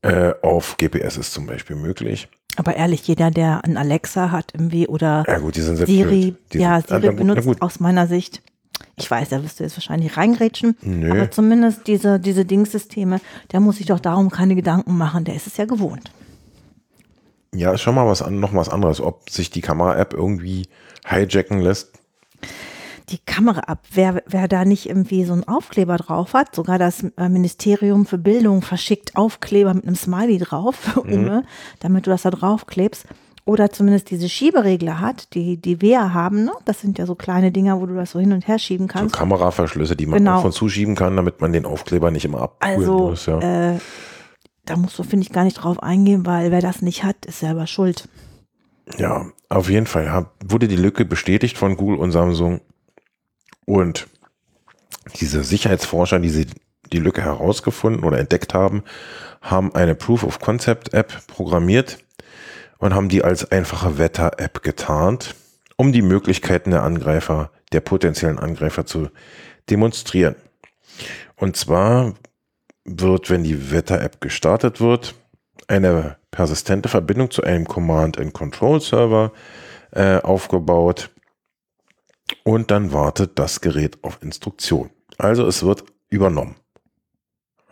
äh, 0.02 0.34
auf 0.42 0.76
GPS 0.76 1.16
ist 1.16 1.32
zum 1.32 1.46
Beispiel 1.46 1.74
möglich. 1.74 2.28
Aber 2.54 2.76
ehrlich, 2.76 3.08
jeder, 3.08 3.32
der 3.32 3.64
ein 3.64 3.76
Alexa 3.76 4.30
hat 4.30 4.54
irgendwie 4.54 4.86
oder 4.86 5.24
Ja 5.26 5.38
gut, 5.38 5.56
Siri, 5.56 6.36
ja, 6.52 6.76
ah, 6.76 6.80
Siri 6.82 7.06
na 7.06 7.10
benutzt 7.10 7.44
gut. 7.44 7.60
aus 7.60 7.80
meiner 7.80 8.06
Sicht. 8.06 8.42
Ich 8.94 9.10
weiß, 9.10 9.30
da 9.30 9.42
wirst 9.42 9.58
du 9.58 9.64
jetzt 9.64 9.76
wahrscheinlich 9.76 10.16
reingrätschen. 10.16 10.76
Nö. 10.82 11.10
Aber 11.10 11.28
zumindest 11.32 11.88
diese, 11.88 12.20
diese 12.20 12.44
Dingssysteme, 12.44 13.20
der 13.50 13.58
muss 13.58 13.78
sich 13.78 13.86
doch 13.86 13.98
darum 13.98 14.30
keine 14.30 14.54
Gedanken 14.54 14.96
machen. 14.96 15.24
Der 15.24 15.34
ist 15.34 15.48
es 15.48 15.56
ja 15.56 15.64
gewohnt. 15.64 16.12
Ja, 17.54 17.72
ist 17.72 17.80
schon 17.82 17.94
mal 17.96 18.06
was 18.06 18.22
an, 18.22 18.38
noch 18.40 18.54
was 18.54 18.68
anderes, 18.68 19.00
ob 19.00 19.28
sich 19.30 19.50
die 19.50 19.60
Kamera-App 19.60 20.14
irgendwie 20.14 20.68
hijacken 21.08 21.60
lässt. 21.60 21.92
Die 23.08 23.18
Kamera 23.18 23.60
ab, 23.62 23.80
wer, 23.92 24.22
wer 24.26 24.46
da 24.46 24.64
nicht 24.64 24.88
irgendwie 24.88 25.24
so 25.24 25.32
einen 25.32 25.48
Aufkleber 25.48 25.96
drauf 25.96 26.32
hat, 26.32 26.54
sogar 26.54 26.78
das 26.78 27.02
äh, 27.16 27.28
Ministerium 27.28 28.06
für 28.06 28.18
Bildung 28.18 28.62
verschickt 28.62 29.16
Aufkleber 29.16 29.74
mit 29.74 29.84
einem 29.84 29.96
Smiley 29.96 30.38
drauf, 30.38 30.96
Ume, 30.96 31.42
damit 31.80 32.06
du 32.06 32.10
das 32.10 32.22
da 32.22 32.30
draufklebst. 32.30 33.06
Oder 33.46 33.70
zumindest 33.72 34.10
diese 34.10 34.28
Schieberegler 34.28 35.00
hat, 35.00 35.34
die, 35.34 35.56
die 35.56 35.80
wir 35.80 36.14
haben. 36.14 36.44
Ne? 36.44 36.52
Das 36.66 36.80
sind 36.80 36.98
ja 36.98 37.06
so 37.06 37.16
kleine 37.16 37.50
Dinger, 37.50 37.80
wo 37.80 37.86
du 37.86 37.96
das 37.96 38.12
so 38.12 38.20
hin 38.20 38.32
und 38.32 38.46
her 38.46 38.60
schieben 38.60 38.86
So 38.86 38.92
kannst. 38.92 39.16
Kameraverschlüsse, 39.16 39.96
die 39.96 40.06
man 40.06 40.18
Genau. 40.20 40.36
auf 40.38 40.44
und 40.44 40.52
zuschieben 40.52 40.94
kann, 40.94 41.16
damit 41.16 41.40
man 41.40 41.52
den 41.52 41.64
Aufkleber 41.66 42.12
nicht 42.12 42.24
immer 42.26 42.42
abholen 42.42 42.76
Also, 42.78 42.98
muss. 43.08 43.26
Ja. 43.26 43.72
äh, 43.72 43.78
da 44.70 44.76
musst 44.76 44.98
du, 44.98 45.02
finde 45.02 45.26
ich, 45.26 45.32
gar 45.32 45.44
nicht 45.44 45.54
drauf 45.54 45.82
eingehen, 45.82 46.24
weil 46.26 46.52
wer 46.52 46.60
das 46.60 46.80
nicht 46.80 47.02
hat, 47.02 47.26
ist 47.26 47.40
selber 47.40 47.66
schuld. 47.66 48.08
ja, 48.98 49.26
auf 49.48 49.68
jeden 49.68 49.86
Fall 49.86 50.04
ja, 50.04 50.30
wurde 50.44 50.68
die 50.68 50.76
Lücke 50.76 51.04
bestätigt 51.04 51.58
von 51.58 51.76
Google 51.76 51.98
und 51.98 52.12
Samsung. 52.12 52.60
Und 53.66 54.06
diese 55.20 55.42
Sicherheitsforscher, 55.42 56.20
die 56.20 56.28
sie 56.28 56.46
die 56.92 56.98
Lücke 56.98 57.22
herausgefunden 57.22 58.04
oder 58.04 58.18
entdeckt 58.18 58.54
haben, 58.54 58.84
haben 59.40 59.74
eine 59.74 59.94
Proof 59.94 60.22
of 60.22 60.38
Concept 60.38 60.94
App 60.94 61.26
programmiert 61.26 61.98
und 62.78 62.94
haben 62.94 63.08
die 63.08 63.24
als 63.24 63.50
einfache 63.50 63.98
Wetter-App 63.98 64.62
getarnt, 64.62 65.34
um 65.76 65.92
die 65.92 66.02
Möglichkeiten 66.02 66.70
der 66.70 66.82
Angreifer, 66.82 67.50
der 67.72 67.80
potenziellen 67.80 68.38
Angreifer 68.38 68.86
zu 68.86 69.08
demonstrieren. 69.68 70.36
Und 71.36 71.56
zwar 71.56 72.14
wird, 72.98 73.30
wenn 73.30 73.44
die 73.44 73.70
Wetter-App 73.70 74.20
gestartet 74.20 74.80
wird, 74.80 75.14
eine 75.68 76.16
persistente 76.30 76.88
Verbindung 76.88 77.30
zu 77.30 77.42
einem 77.42 77.66
Command-and-Control-Server 77.66 79.32
äh, 79.92 80.16
aufgebaut 80.18 81.10
und 82.44 82.70
dann 82.70 82.92
wartet 82.92 83.38
das 83.38 83.60
Gerät 83.60 83.98
auf 84.02 84.22
Instruktion. 84.22 84.90
Also 85.18 85.46
es 85.46 85.62
wird 85.64 85.84
übernommen. 86.08 86.56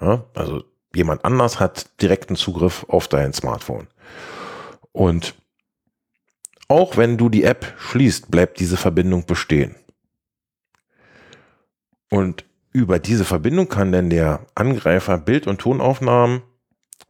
Ja, 0.01 0.25
also 0.35 0.65
jemand 0.95 1.25
anders 1.25 1.59
hat 1.59 2.01
direkten 2.01 2.37
Zugriff 2.37 2.85
auf 2.89 3.09
dein 3.09 3.33
Smartphone. 3.33 3.89
Und 4.93 5.35
auch 6.69 6.97
wenn 6.97 7.17
du 7.17 7.29
die 7.29 7.45
App 7.45 7.75
schließt, 7.79 8.31
bleibt 8.31 8.61
diese 8.61 8.77
Verbindung 8.77 9.25
bestehen. 9.25 9.75
Und 12.11 12.45
über 12.73 12.99
diese 12.99 13.25
Verbindung 13.25 13.69
kann 13.69 13.93
dann 13.93 14.11
der 14.11 14.41
Angreifer 14.55 15.19
Bild- 15.19 15.47
und 15.47 15.61
Tonaufnahmen 15.61 16.43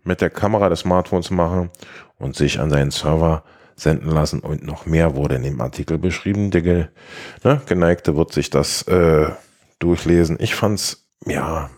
mit 0.05 0.21
der 0.21 0.31
Kamera 0.31 0.69
des 0.69 0.81
Smartphones 0.81 1.31
machen 1.31 1.71
und 2.19 2.37
sich 2.37 2.61
an 2.61 2.71
seinen 2.71 2.91
Server 2.91 3.45
senden 3.77 4.11
lassen. 4.11 4.41
Und 4.41 4.65
noch 4.65 4.87
mehr 4.87 5.15
wurde 5.17 5.37
in 5.37 5.43
dem 5.43 5.61
Artikel 5.61 5.99
beschrieben. 5.99 6.51
Der 6.51 6.63
Ge 6.63 6.87
ne, 7.45 7.61
Geneigte 7.67 8.17
wird 8.17 8.33
sich 8.33 8.51
das 8.51 8.83
äh, 8.83 9.29
durchlesen. 9.79 10.37
Ich 10.41 10.55
fand's, 10.55 11.07
ja, 11.27 11.71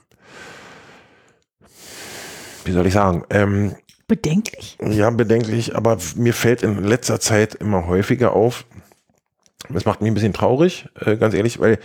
wie 2.65 2.73
soll 2.73 2.87
ich 2.87 2.95
sagen, 2.95 3.25
ähm, 3.31 3.75
Bedenklich. 4.07 4.77
ja, 4.83 5.09
bedenklich, 5.11 5.77
aber 5.77 5.99
mir 6.17 6.35
fällt 6.35 6.65
in 6.65 6.83
letzter 6.83 7.21
Zeit 7.21 7.55
immer 7.55 7.87
häufiger 7.87 8.33
auf, 8.33 8.65
das 9.69 9.85
macht 9.85 10.01
mich 10.01 10.11
ein 10.11 10.15
bisschen 10.15 10.33
traurig, 10.33 10.89
äh, 10.99 11.17
ganz 11.17 11.33
ehrlich, 11.35 11.61
weil 11.61 11.79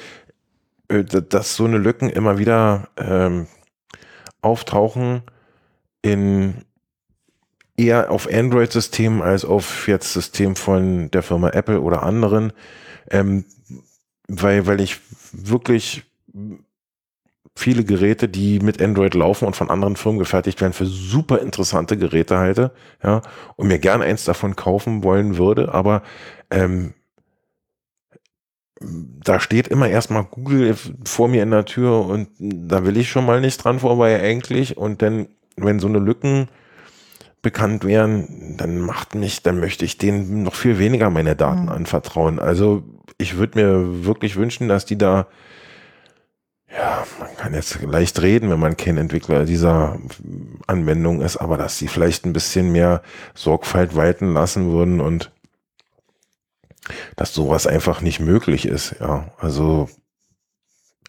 dass 0.88 1.56
so 1.56 1.66
eine 1.66 1.78
Lücken 1.78 2.10
immer 2.10 2.38
wieder 2.38 2.90
ähm, 2.98 3.48
auftauchen 4.42 5.24
in 6.02 6.66
eher 7.78 8.12
auf 8.12 8.28
Android-Systemen 8.32 9.22
als 9.22 9.44
auf 9.44 9.88
jetzt 9.88 10.14
System 10.14 10.56
von 10.56 11.12
der 11.12 11.24
Firma 11.24 11.50
Apple 11.50 11.82
oder 11.82 12.04
anderen, 12.04 12.54
ähm, 13.10 13.46
weil, 14.28 14.66
weil 14.68 14.80
ich 14.82 15.00
wirklich 15.32 16.04
viele 17.58 17.84
Geräte, 17.84 18.28
die 18.28 18.60
mit 18.60 18.82
Android 18.82 19.14
laufen 19.14 19.46
und 19.46 19.56
von 19.56 19.70
anderen 19.70 19.96
Firmen 19.96 20.20
gefertigt 20.20 20.62
werden, 20.62 20.74
für 20.74 20.86
super 20.86 21.40
interessante 21.40 21.98
Geräte 21.98 22.38
halte, 22.38 22.72
ja, 23.04 23.22
und 23.56 23.68
mir 23.68 23.80
gerne 23.80 24.04
eins 24.04 24.26
davon 24.26 24.56
kaufen 24.56 25.04
wollen 25.04 25.38
würde, 25.38 25.74
aber 25.74 26.04
ähm, 26.52 26.94
da 28.80 29.40
steht 29.40 29.68
immer 29.68 29.88
erstmal 29.88 30.24
Google 30.24 30.76
vor 31.06 31.28
mir 31.28 31.44
in 31.44 31.52
der 31.52 31.66
Tür 31.66 32.06
und 32.06 32.30
da 32.40 32.86
will 32.86 32.98
ich 32.98 33.10
schon 33.10 33.26
mal 33.26 33.40
nicht 33.42 33.64
dran 33.64 33.80
vorbei 33.80 34.22
eigentlich 34.22 34.78
und 34.78 35.02
dann, 35.02 35.28
wenn 35.56 35.80
so 35.80 35.88
eine 35.88 36.00
Lücken 36.00 36.50
bekannt 37.42 37.86
wären, 37.86 38.56
dann 38.58 38.80
macht 38.80 39.16
mich, 39.16 39.44
dann 39.44 39.60
möchte 39.60 39.86
ich 39.86 39.98
denen 39.98 40.44
noch 40.44 40.56
viel 40.56 40.80
weniger 40.80 41.10
meine 41.10 41.36
Daten 41.36 41.64
Mhm. 41.64 41.70
anvertrauen. 41.70 42.40
Also 42.40 42.84
ich 43.18 43.38
würde 43.38 43.60
mir 43.60 44.06
wirklich 44.06 44.36
wünschen, 44.36 44.68
dass 44.68 44.86
die 44.86 44.98
da 44.98 45.28
ja, 46.76 47.06
man 47.20 47.36
kann 47.38 47.54
jetzt 47.54 47.82
leicht 47.84 48.22
reden, 48.22 48.50
wenn 48.50 48.60
man 48.60 48.76
kein 48.76 48.98
Entwickler 48.98 49.46
dieser 49.46 49.98
Anwendung 50.68 51.22
ist, 51.22 51.38
aber 51.38 51.58
dass 51.58 51.78
sie 51.78 51.88
vielleicht 51.88 52.26
ein 52.26 52.34
bisschen 52.34 52.72
mehr 52.72 53.02
Sorgfalt 53.34 53.96
walten 53.96 54.34
lassen 54.34 54.72
würden 54.72 55.00
und 55.00 55.32
dass 57.16 57.34
sowas 57.34 57.68
einfach 57.68 58.02
nicht 58.02 58.20
möglich 58.20 58.68
ist. 58.68 58.96
Ja, 59.00 59.26
also 59.40 59.90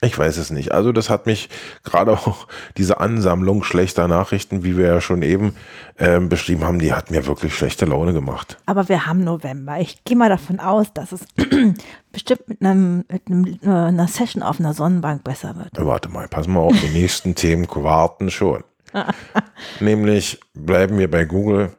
ich 0.03 0.19
weiß 0.19 0.37
es 0.37 0.51
nicht. 0.51 0.73
Also 0.73 0.93
das 0.93 1.09
hat 1.09 1.27
mich 1.27 1.49
gerade 1.83 2.13
auch 2.27 2.47
diese 2.77 3.01
Ansammlung 3.01 3.63
schlechter 3.65 4.09
Nachrichten, 4.09 4.63
wie 4.63 4.77
wir 4.77 4.87
ja 4.87 5.01
schon 5.01 5.23
eben 5.23 5.57
ähm, 5.99 6.29
beschrieben 6.29 6.65
haben, 6.65 6.79
die 6.79 6.93
hat 6.93 7.11
mir 7.11 7.27
wirklich 7.27 7.55
schlechte 7.55 7.87
Laune 7.87 8.13
gemacht. 8.13 8.59
Aber 8.67 8.89
wir 8.89 9.07
haben 9.07 9.25
November. 9.25 9.81
Ich 9.81 10.05
gehe 10.05 10.17
mal 10.17 10.29
davon 10.29 10.61
aus, 10.61 10.93
dass 10.93 11.13
es 11.13 11.21
bestimmt 12.13 12.49
mit, 12.49 12.61
einem, 12.61 13.05
mit 13.11 13.27
einem, 13.27 13.59
äh, 13.63 13.69
einer 13.69 14.09
Session 14.09 14.43
auf 14.43 14.61
einer 14.61 14.75
Sonnenbank 14.75 15.25
besser 15.25 15.57
wird. 15.57 15.71
Warte 15.75 16.09
mal, 16.09 16.29
pass 16.29 16.47
mal 16.47 16.61
auf, 16.61 16.79
die 16.79 16.89
nächsten 16.99 17.35
Themen 17.35 17.67
warten 17.69 18.31
schon. 18.31 18.65
Nämlich 19.81 20.41
bleiben 20.55 20.99
wir 20.99 21.11
bei 21.11 21.25
Google. 21.25 21.73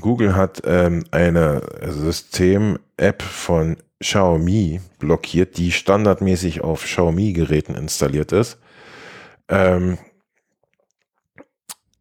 Google 0.00 0.36
hat 0.36 0.62
ähm, 0.64 1.04
eine 1.10 1.62
System-App 1.86 3.22
von 3.22 3.76
Xiaomi 4.00 4.80
blockiert, 4.98 5.58
die 5.58 5.72
standardmäßig 5.72 6.62
auf 6.62 6.84
Xiaomi-Geräten 6.84 7.74
installiert 7.74 8.32
ist. 8.32 8.58
Ähm, 9.48 9.98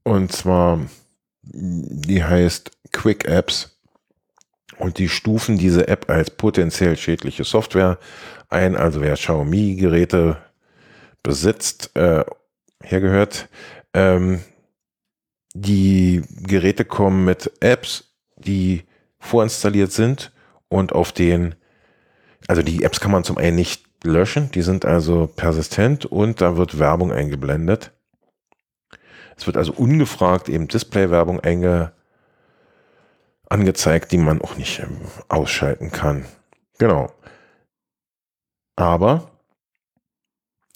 und 0.03 0.31
zwar, 0.31 0.79
die 1.43 2.23
heißt 2.23 2.71
Quick 2.91 3.25
Apps. 3.25 3.75
Und 4.77 4.97
die 4.97 5.09
stufen 5.09 5.57
diese 5.57 5.89
App 5.89 6.09
als 6.09 6.31
potenziell 6.31 6.95
schädliche 6.95 7.43
Software 7.43 7.99
ein. 8.47 8.77
Also 8.77 9.01
wer 9.01 9.15
Xiaomi-Geräte 9.15 10.37
besitzt, 11.21 11.95
äh, 11.95 12.23
hergehört, 12.81 13.49
ähm, 13.93 14.41
die 15.53 16.23
Geräte 16.43 16.85
kommen 16.85 17.25
mit 17.25 17.51
Apps, 17.59 18.15
die 18.37 18.83
vorinstalliert 19.19 19.91
sind 19.91 20.31
und 20.67 20.93
auf 20.93 21.11
den, 21.11 21.55
also 22.47 22.61
die 22.61 22.83
Apps 22.83 22.99
kann 22.99 23.11
man 23.11 23.23
zum 23.23 23.37
einen 23.37 23.55
nicht 23.55 23.83
löschen, 24.03 24.51
die 24.51 24.61
sind 24.61 24.85
also 24.85 25.27
persistent 25.27 26.05
und 26.05 26.41
da 26.41 26.57
wird 26.57 26.79
Werbung 26.79 27.11
eingeblendet. 27.11 27.91
Es 29.35 29.47
wird 29.47 29.57
also 29.57 29.73
ungefragt 29.73 30.49
eben 30.49 30.67
Display-Werbung 30.67 31.39
einge, 31.39 31.93
angezeigt, 33.47 34.11
die 34.11 34.17
man 34.17 34.41
auch 34.41 34.55
nicht 34.57 34.79
ähm, 34.79 34.99
ausschalten 35.27 35.91
kann. 35.91 36.25
Genau. 36.77 37.11
Aber 38.75 39.28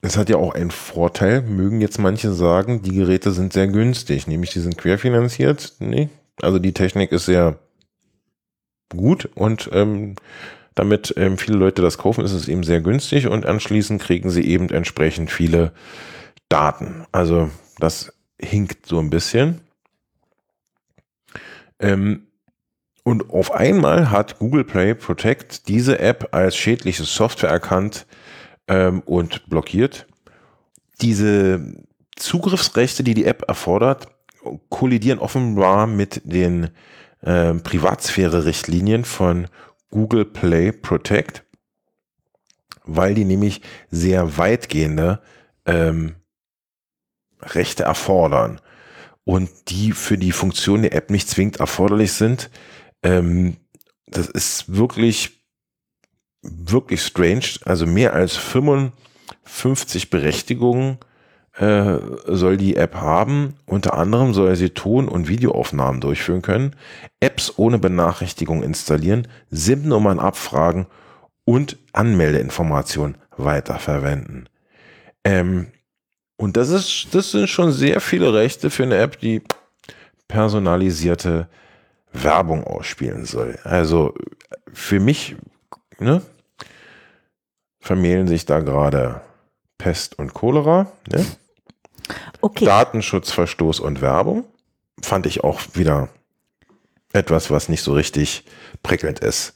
es 0.04 0.18
hat 0.18 0.30
ja 0.30 0.36
auch 0.36 0.54
einen 0.54 0.70
Vorteil, 0.70 1.42
mögen 1.42 1.80
jetzt 1.80 1.98
manche 1.98 2.34
sagen, 2.34 2.82
die 2.82 2.94
Geräte 2.94 3.32
sind 3.32 3.54
sehr 3.54 3.68
günstig, 3.68 4.28
nämlich 4.28 4.52
die 4.52 4.60
sind 4.60 4.78
querfinanziert. 4.78 5.76
Nee, 5.80 6.10
also 6.42 6.60
die 6.60 6.74
Technik 6.74 7.14
ist 7.14 7.26
sehr 7.26 7.58
gut 8.90 9.30
und 9.34 9.70
ähm, 9.72 10.16
damit 10.76 11.14
ähm, 11.16 11.38
viele 11.38 11.58
Leute 11.58 11.82
das 11.82 11.98
kaufen, 11.98 12.26
ist 12.26 12.34
es 12.34 12.50
eben 12.50 12.64
sehr 12.64 12.82
günstig 12.82 13.28
und 13.28 13.46
anschließend 13.46 14.02
kriegen 14.02 14.30
sie 14.30 14.46
eben 14.46 14.70
entsprechend 14.70 15.32
viele 15.32 15.72
Daten. 16.50 17.06
Also 17.14 17.50
das 17.80 18.12
hinkt 18.38 18.86
so 18.86 19.00
ein 19.00 19.10
bisschen. 19.10 19.62
Ähm, 21.80 22.28
und 23.04 23.30
auf 23.30 23.54
einmal 23.54 24.12
hat 24.12 24.38
Google 24.38 24.66
Play 24.66 24.96
Protect 24.96 25.70
diese 25.70 26.00
App 26.00 26.28
als 26.34 26.58
schädliche 26.58 27.04
Software 27.04 27.50
erkannt 27.50 28.06
ähm, 28.68 29.02
und 29.02 29.50
blockiert. 29.50 30.08
Diese 31.02 31.76
Zugriffsrechte, 32.16 33.04
die 33.04 33.14
die 33.14 33.26
App 33.26 33.44
erfordert, 33.48 34.08
kollidieren 34.70 35.20
offenbar 35.20 35.88
mit 35.88 36.22
den 36.26 36.70
äh, 37.22 37.54
Privatsphäre-Richtlinien 37.54 39.06
von 39.06 39.48
Google 39.90 40.26
Play 40.26 40.72
Protect, 40.72 41.44
weil 42.84 43.14
die 43.14 43.26
nämlich 43.26 43.62
sehr 43.90 44.38
weitgehende 44.38 45.22
ähm, 45.66 46.16
Rechte 47.42 47.84
erfordern 47.84 48.60
und 49.24 49.50
die 49.70 49.92
für 49.92 50.18
die 50.18 50.32
Funktion 50.32 50.82
der 50.82 50.94
App 50.94 51.10
nicht 51.10 51.30
zwingend 51.30 51.58
erforderlich 51.58 52.14
sind. 52.14 52.50
Ähm, 53.04 53.58
das 54.08 54.28
ist 54.28 54.76
wirklich, 54.76 55.43
wirklich 56.44 57.02
strange. 57.02 57.46
Also 57.66 57.86
mehr 57.86 58.14
als 58.14 58.36
55 58.36 60.10
Berechtigungen 60.10 60.98
äh, 61.58 61.98
soll 62.26 62.58
die 62.58 62.76
App 62.76 62.96
haben. 62.96 63.56
Unter 63.66 63.96
anderem 63.96 64.34
soll 64.34 64.56
sie 64.56 64.72
Ton- 64.72 65.08
und 65.08 65.28
Videoaufnahmen 65.28 66.02
durchführen 66.02 66.42
können, 66.42 66.76
Apps 67.20 67.54
ohne 67.58 67.80
Benachrichtigung 67.80 68.64
installieren, 68.64 69.28
SIM-Nummern 69.52 70.20
abfragen 70.20 70.88
und 71.46 71.78
Anmeldeinformationen 71.94 73.18
weiterverwenden. 73.38 74.50
Ähm, 75.24 75.68
und 76.38 76.58
das 76.58 76.70
ist, 76.70 77.08
das 77.12 77.32
sind 77.32 77.48
schon 77.50 77.72
sehr 77.72 78.02
viele 78.02 78.34
Rechte 78.34 78.70
für 78.70 78.84
eine 78.84 78.98
App, 78.98 79.20
die 79.20 79.42
personalisierte 80.28 81.48
Werbung 82.12 82.64
ausspielen 82.64 83.26
soll. 83.26 83.58
Also 83.64 84.14
für 84.72 85.00
mich 85.00 85.36
ne, 86.00 86.22
vermählen 87.80 88.28
sich 88.28 88.46
da 88.46 88.60
gerade 88.60 89.22
Pest 89.78 90.18
und 90.18 90.34
Cholera. 90.34 90.92
Ne? 91.12 91.26
Okay. 92.42 92.66
Datenschutzverstoß 92.66 93.80
und 93.80 94.02
Werbung 94.02 94.46
fand 95.02 95.26
ich 95.26 95.44
auch 95.44 95.62
wieder 95.74 96.10
etwas, 97.12 97.52
was 97.52 97.70
nicht 97.70 97.84
so 97.84 97.94
richtig 97.94 98.44
prickelnd 98.82 99.20
ist. 99.20 99.56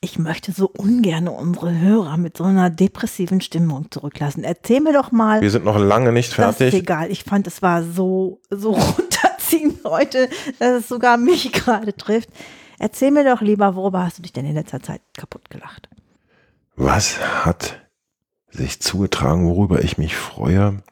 Ich 0.00 0.18
möchte 0.18 0.52
so 0.52 0.70
ungern 0.76 1.28
unsere 1.28 1.78
Hörer 1.78 2.18
mit 2.18 2.36
so 2.36 2.44
einer 2.44 2.68
depressiven 2.68 3.40
Stimmung 3.40 3.90
zurücklassen. 3.90 4.44
Erzähl 4.44 4.80
mir 4.80 4.92
doch 4.92 5.12
mal. 5.12 5.40
Wir 5.40 5.50
sind 5.50 5.64
noch 5.64 5.78
lange 5.78 6.12
nicht 6.12 6.34
fertig. 6.34 6.58
Das 6.58 6.74
ist 6.74 6.80
egal. 6.80 7.10
Ich 7.10 7.24
fand, 7.24 7.46
es 7.46 7.62
war 7.62 7.82
so, 7.82 8.42
so 8.50 8.72
runterziehend 8.98 9.82
heute, 9.84 10.28
dass 10.58 10.82
es 10.82 10.88
sogar 10.88 11.16
mich 11.16 11.52
gerade 11.52 11.96
trifft. 11.96 12.28
Erzähl 12.78 13.10
mir 13.10 13.24
doch 13.24 13.40
lieber, 13.40 13.76
worüber 13.76 14.04
hast 14.04 14.18
du 14.18 14.22
dich 14.22 14.32
denn 14.32 14.46
in 14.46 14.54
letzter 14.54 14.82
Zeit 14.82 15.00
kaputt 15.16 15.50
gelacht? 15.50 15.88
Was 16.76 17.20
hat 17.44 17.80
sich 18.50 18.80
zugetragen, 18.80 19.46
worüber 19.46 19.82
ich 19.82 19.98
mich 19.98 20.16
freue? 20.16 20.82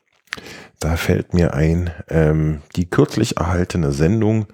Da 0.80 0.96
fällt 0.96 1.34
mir 1.34 1.54
ein, 1.54 1.90
ähm, 2.08 2.62
die 2.76 2.88
kürzlich 2.88 3.36
erhaltene 3.36 3.92
Sendung 3.92 4.46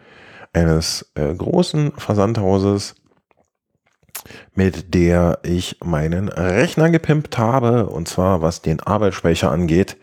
eines 0.53 1.11
äh, 1.15 1.35
großen 1.35 1.93
Versandhauses 1.97 2.95
mit 4.55 4.95
der 4.95 5.39
ich 5.43 5.79
meinen 5.85 6.29
Rechner 6.29 6.91
gepimpt 6.91 7.39
habe. 7.39 7.87
Und 7.87 8.09
zwar 8.09 8.43
was 8.43 8.63
den 8.63 8.81
Arbeitsspeicher 8.81 9.51
angeht. 9.51 9.97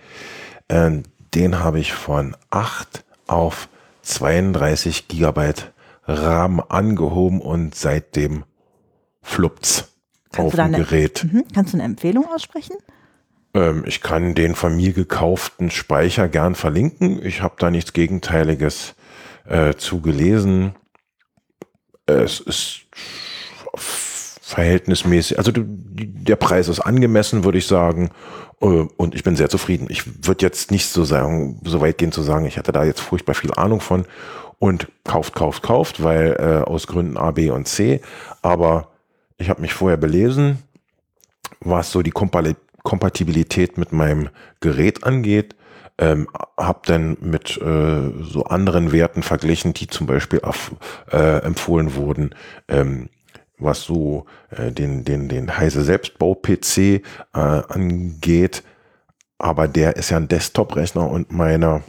Äh, 0.67 1.03
den 1.33 1.59
habe 1.59 1.79
ich 1.79 1.93
von 1.93 2.35
8 2.49 3.03
auf 3.27 3.67
32 4.03 5.07
Gigabyte 5.07 5.73
RAM 6.05 6.59
angehoben 6.59 7.41
und 7.41 7.75
seitdem 7.75 8.43
fluppt's 9.21 9.91
auf 10.37 10.55
dem 10.55 10.73
Gerät. 10.73 11.25
Mhm. 11.31 11.45
Kannst 11.53 11.73
du 11.73 11.77
eine 11.77 11.83
Empfehlung 11.83 12.25
aussprechen? 12.27 12.75
Ähm, 13.53 13.83
ich 13.87 14.01
kann 14.01 14.35
den 14.35 14.55
von 14.55 14.75
mir 14.75 14.93
gekauften 14.93 15.71
Speicher 15.71 16.27
gern 16.27 16.55
verlinken. 16.55 17.25
Ich 17.25 17.41
habe 17.41 17.55
da 17.57 17.71
nichts 17.71 17.93
Gegenteiliges 17.93 18.95
äh, 19.45 19.73
zu 19.75 20.01
gelesen. 20.01 20.75
Es 22.05 22.39
ist 22.39 22.81
verhältnismäßig, 23.75 25.39
also 25.39 25.51
der 25.55 26.35
Preis 26.35 26.67
ist 26.67 26.79
angemessen, 26.79 27.43
würde 27.43 27.57
ich 27.57 27.65
sagen. 27.65 28.11
Äh, 28.61 28.65
und 28.97 29.15
ich 29.15 29.23
bin 29.23 29.35
sehr 29.35 29.49
zufrieden. 29.49 29.87
Ich 29.89 30.27
würde 30.27 30.45
jetzt 30.45 30.69
nicht 30.69 30.87
so 30.87 31.03
sagen, 31.03 31.59
so 31.63 31.81
weit 31.81 31.97
gehen 31.97 32.11
zu 32.11 32.21
sagen, 32.21 32.45
ich 32.45 32.57
hatte 32.57 32.71
da 32.71 32.83
jetzt 32.83 33.01
furchtbar 33.01 33.33
viel 33.33 33.53
Ahnung 33.53 33.79
von 33.79 34.05
und 34.59 34.87
kauft, 35.03 35.35
kauft, 35.35 35.63
kauft, 35.63 36.03
weil 36.03 36.35
äh, 36.39 36.67
aus 36.67 36.87
Gründen 36.87 37.17
A, 37.17 37.31
B 37.31 37.49
und 37.49 37.67
C. 37.67 38.01
Aber 38.41 38.89
ich 39.37 39.49
habe 39.49 39.61
mich 39.61 39.73
vorher 39.73 39.97
belesen, 39.97 40.63
was 41.59 41.91
so 41.91 42.01
die 42.01 42.11
Kompatibilität 42.11 43.77
mit 43.77 43.91
meinem 43.91 44.29
Gerät 44.59 45.03
angeht. 45.03 45.55
Ähm, 45.97 46.27
habe 46.57 46.81
dann 46.85 47.15
mit 47.21 47.57
äh, 47.57 48.11
so 48.21 48.43
anderen 48.45 48.91
Werten 48.91 49.23
verglichen, 49.23 49.73
die 49.73 49.87
zum 49.87 50.07
Beispiel 50.07 50.41
äh, 51.09 51.37
empfohlen 51.39 51.95
wurden. 51.95 52.35
Ähm, 52.67 53.09
was 53.57 53.83
so 53.83 54.25
äh, 54.49 54.71
den, 54.71 55.05
den, 55.05 55.29
den 55.29 55.57
Heise 55.57 55.83
Selbstbau-PC 55.83 56.77
äh, 56.77 57.01
angeht. 57.33 58.63
Aber 59.37 59.67
der 59.67 59.95
ist 59.95 60.09
ja 60.09 60.17
ein 60.17 60.27
Desktop-Rechner 60.27 61.09
und 61.09 61.31
meiner, 61.31 61.83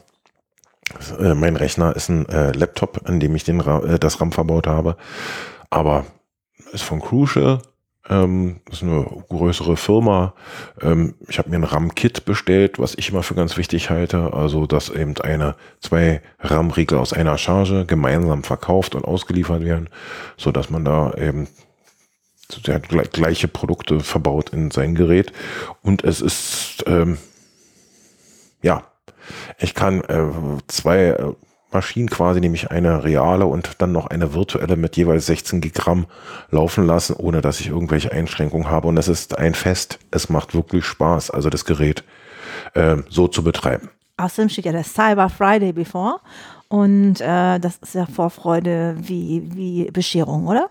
äh, 1.21 1.35
mein 1.35 1.57
Rechner 1.57 1.95
ist 1.97 2.09
ein 2.09 2.29
äh, 2.29 2.53
Laptop, 2.53 3.09
an 3.09 3.21
dem 3.21 3.35
ich 3.35 3.45
den, 3.45 3.61
äh, 3.61 3.99
das 3.99 4.21
RAM 4.21 4.33
verbaut 4.33 4.67
habe. 4.67 4.97
Aber 5.71 6.07
ist 6.73 6.85
von 6.85 7.01
Crucial, 7.01 7.61
ähm, 8.09 8.61
ist 8.71 8.83
eine 8.83 9.05
größere 9.29 9.77
Firma. 9.77 10.35
Ähm, 10.81 11.15
ich 11.29 11.39
habe 11.39 11.51
mir 11.51 11.57
ein 11.57 11.65
RAM-Kit 11.65 12.25
bestellt, 12.25 12.79
was 12.79 12.95
ich 12.97 13.11
immer 13.11 13.23
für 13.23 13.35
ganz 13.35 13.57
wichtig 13.57 13.91
halte. 13.91 14.33
Also, 14.33 14.67
dass 14.67 14.91
eben 14.91 15.19
eine, 15.21 15.57
zwei 15.81 16.23
RAM-Riegel 16.39 16.99
aus 16.99 17.13
einer 17.13 17.39
Charge 17.39 17.85
gemeinsam 17.87 18.45
verkauft 18.45 18.95
und 18.95 19.05
ausgeliefert 19.05 19.65
werden, 19.65 19.89
so 20.37 20.53
dass 20.53 20.71
man 20.71 20.85
da 20.85 21.15
eben 21.15 21.49
der 22.67 22.77
hat 22.77 23.13
gleiche 23.13 23.49
Produkte 23.49 24.01
verbaut 24.01 24.51
in 24.51 24.71
sein 24.71 24.95
Gerät. 24.95 25.33
Und 25.83 26.05
es 26.05 26.21
ist, 26.21 26.85
ähm, 26.87 27.19
ja, 28.63 28.85
ich 29.59 29.75
kann 29.75 30.01
äh, 30.03 30.25
zwei 30.67 31.07
äh, 31.09 31.33
Maschinen 31.73 32.09
quasi, 32.09 32.41
nämlich 32.41 32.71
eine 32.71 33.05
reale 33.05 33.47
und 33.47 33.83
dann 33.83 33.93
noch 33.93 34.07
eine 34.07 34.35
virtuelle 34.35 34.77
mit 34.77 34.97
jeweils 34.97 35.27
16 35.27 35.61
Gigramm 35.61 36.07
laufen 36.51 36.87
lassen, 36.87 37.15
ohne 37.15 37.41
dass 37.41 37.61
ich 37.61 37.69
irgendwelche 37.69 38.13
Einschränkungen 38.13 38.71
habe. 38.71 38.89
Und 38.89 38.97
es 38.97 39.09
ist 39.09 39.37
ein 39.37 39.55
Fest. 39.55 39.99
Es 40.11 40.29
macht 40.29 40.55
wirklich 40.55 40.85
Spaß, 40.85 41.31
also 41.31 41.51
das 41.51 41.65
Gerät 41.65 42.05
äh, 42.75 42.97
so 43.09 43.29
zu 43.29 43.43
betreiben. 43.43 43.91
Außerdem 44.17 44.49
steht 44.49 44.65
ja 44.65 44.73
der 44.73 44.85
Cyber 44.85 45.29
Friday 45.29 45.73
bevor. 45.73 46.21
Und 46.69 47.21
äh, 47.21 47.59
das 47.59 47.77
ist 47.77 47.95
ja 47.95 48.07
Vorfreude 48.07 48.97
wie, 48.99 49.43
wie 49.55 49.91
Bescherung, 49.91 50.47
oder? 50.47 50.71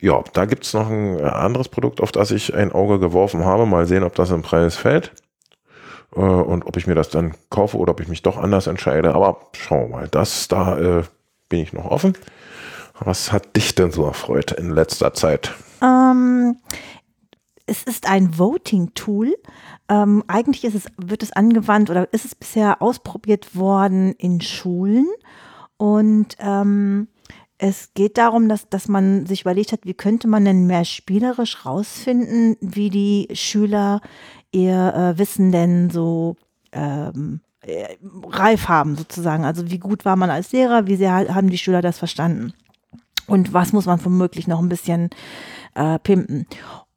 Ja, 0.00 0.22
da 0.32 0.44
gibt 0.44 0.64
es 0.64 0.74
noch 0.74 0.88
ein 0.88 1.20
anderes 1.20 1.68
Produkt, 1.68 2.00
auf 2.00 2.12
das 2.12 2.30
ich 2.30 2.54
ein 2.54 2.70
Auge 2.72 3.00
geworfen 3.00 3.44
habe. 3.44 3.66
Mal 3.66 3.86
sehen, 3.86 4.04
ob 4.04 4.14
das 4.14 4.30
im 4.30 4.42
Preis 4.42 4.76
fällt. 4.76 5.12
Äh, 6.16 6.20
und 6.20 6.66
ob 6.66 6.76
ich 6.76 6.86
mir 6.86 6.94
das 6.94 7.10
dann 7.10 7.34
kaufe 7.50 7.76
oder 7.76 7.92
ob 7.92 8.00
ich 8.00 8.08
mich 8.08 8.22
doch 8.22 8.36
anders 8.36 8.66
entscheide. 8.66 9.14
Aber 9.14 9.40
schauen 9.52 9.90
wir 9.90 9.96
mal, 9.96 10.08
das, 10.08 10.48
da 10.48 10.78
äh, 10.78 11.02
bin 11.48 11.60
ich 11.60 11.72
noch 11.72 11.86
offen. 11.86 12.14
Was 12.98 13.30
hat 13.30 13.56
dich 13.56 13.74
denn 13.74 13.90
so 13.90 14.06
erfreut 14.06 14.52
in 14.52 14.70
letzter 14.70 15.12
Zeit? 15.12 15.52
Ähm, 15.82 16.56
es 17.66 17.82
ist 17.82 18.08
ein 18.08 18.38
Voting-Tool. 18.38 19.36
Ähm, 19.88 20.24
eigentlich 20.26 20.64
ist 20.64 20.74
es, 20.74 20.86
wird 20.96 21.22
es 21.22 21.32
angewandt 21.32 21.90
oder 21.90 22.12
ist 22.12 22.24
es 22.24 22.34
bisher 22.34 22.80
ausprobiert 22.80 23.54
worden 23.54 24.12
in 24.12 24.40
Schulen. 24.40 25.06
Und 25.76 26.36
ähm, 26.38 27.08
es 27.58 27.92
geht 27.94 28.18
darum, 28.18 28.48
dass, 28.48 28.68
dass 28.68 28.88
man 28.88 29.26
sich 29.26 29.42
überlegt 29.42 29.72
hat, 29.72 29.80
wie 29.84 29.94
könnte 29.94 30.28
man 30.28 30.44
denn 30.44 30.66
mehr 30.66 30.84
spielerisch 30.84 31.66
rausfinden, 31.66 32.56
wie 32.60 32.90
die 32.90 33.28
Schüler 33.34 34.00
ihr 34.56 34.94
äh, 34.94 35.18
Wissen 35.18 35.52
denn 35.52 35.90
so 35.90 36.36
ähm, 36.72 37.40
äh, 37.60 37.96
reif 38.24 38.68
haben 38.68 38.96
sozusagen. 38.96 39.44
Also 39.44 39.70
wie 39.70 39.78
gut 39.78 40.04
war 40.04 40.16
man 40.16 40.30
als 40.30 40.52
Lehrer, 40.52 40.86
wie 40.86 40.96
sehr 40.96 41.12
haben 41.34 41.50
die 41.50 41.58
Schüler 41.58 41.82
das 41.82 41.98
verstanden 41.98 42.54
und 43.26 43.52
was 43.52 43.72
muss 43.72 43.86
man 43.86 44.02
womöglich 44.04 44.48
noch 44.48 44.60
ein 44.60 44.68
bisschen 44.68 45.10
äh, 45.74 45.98
pimpen. 45.98 46.46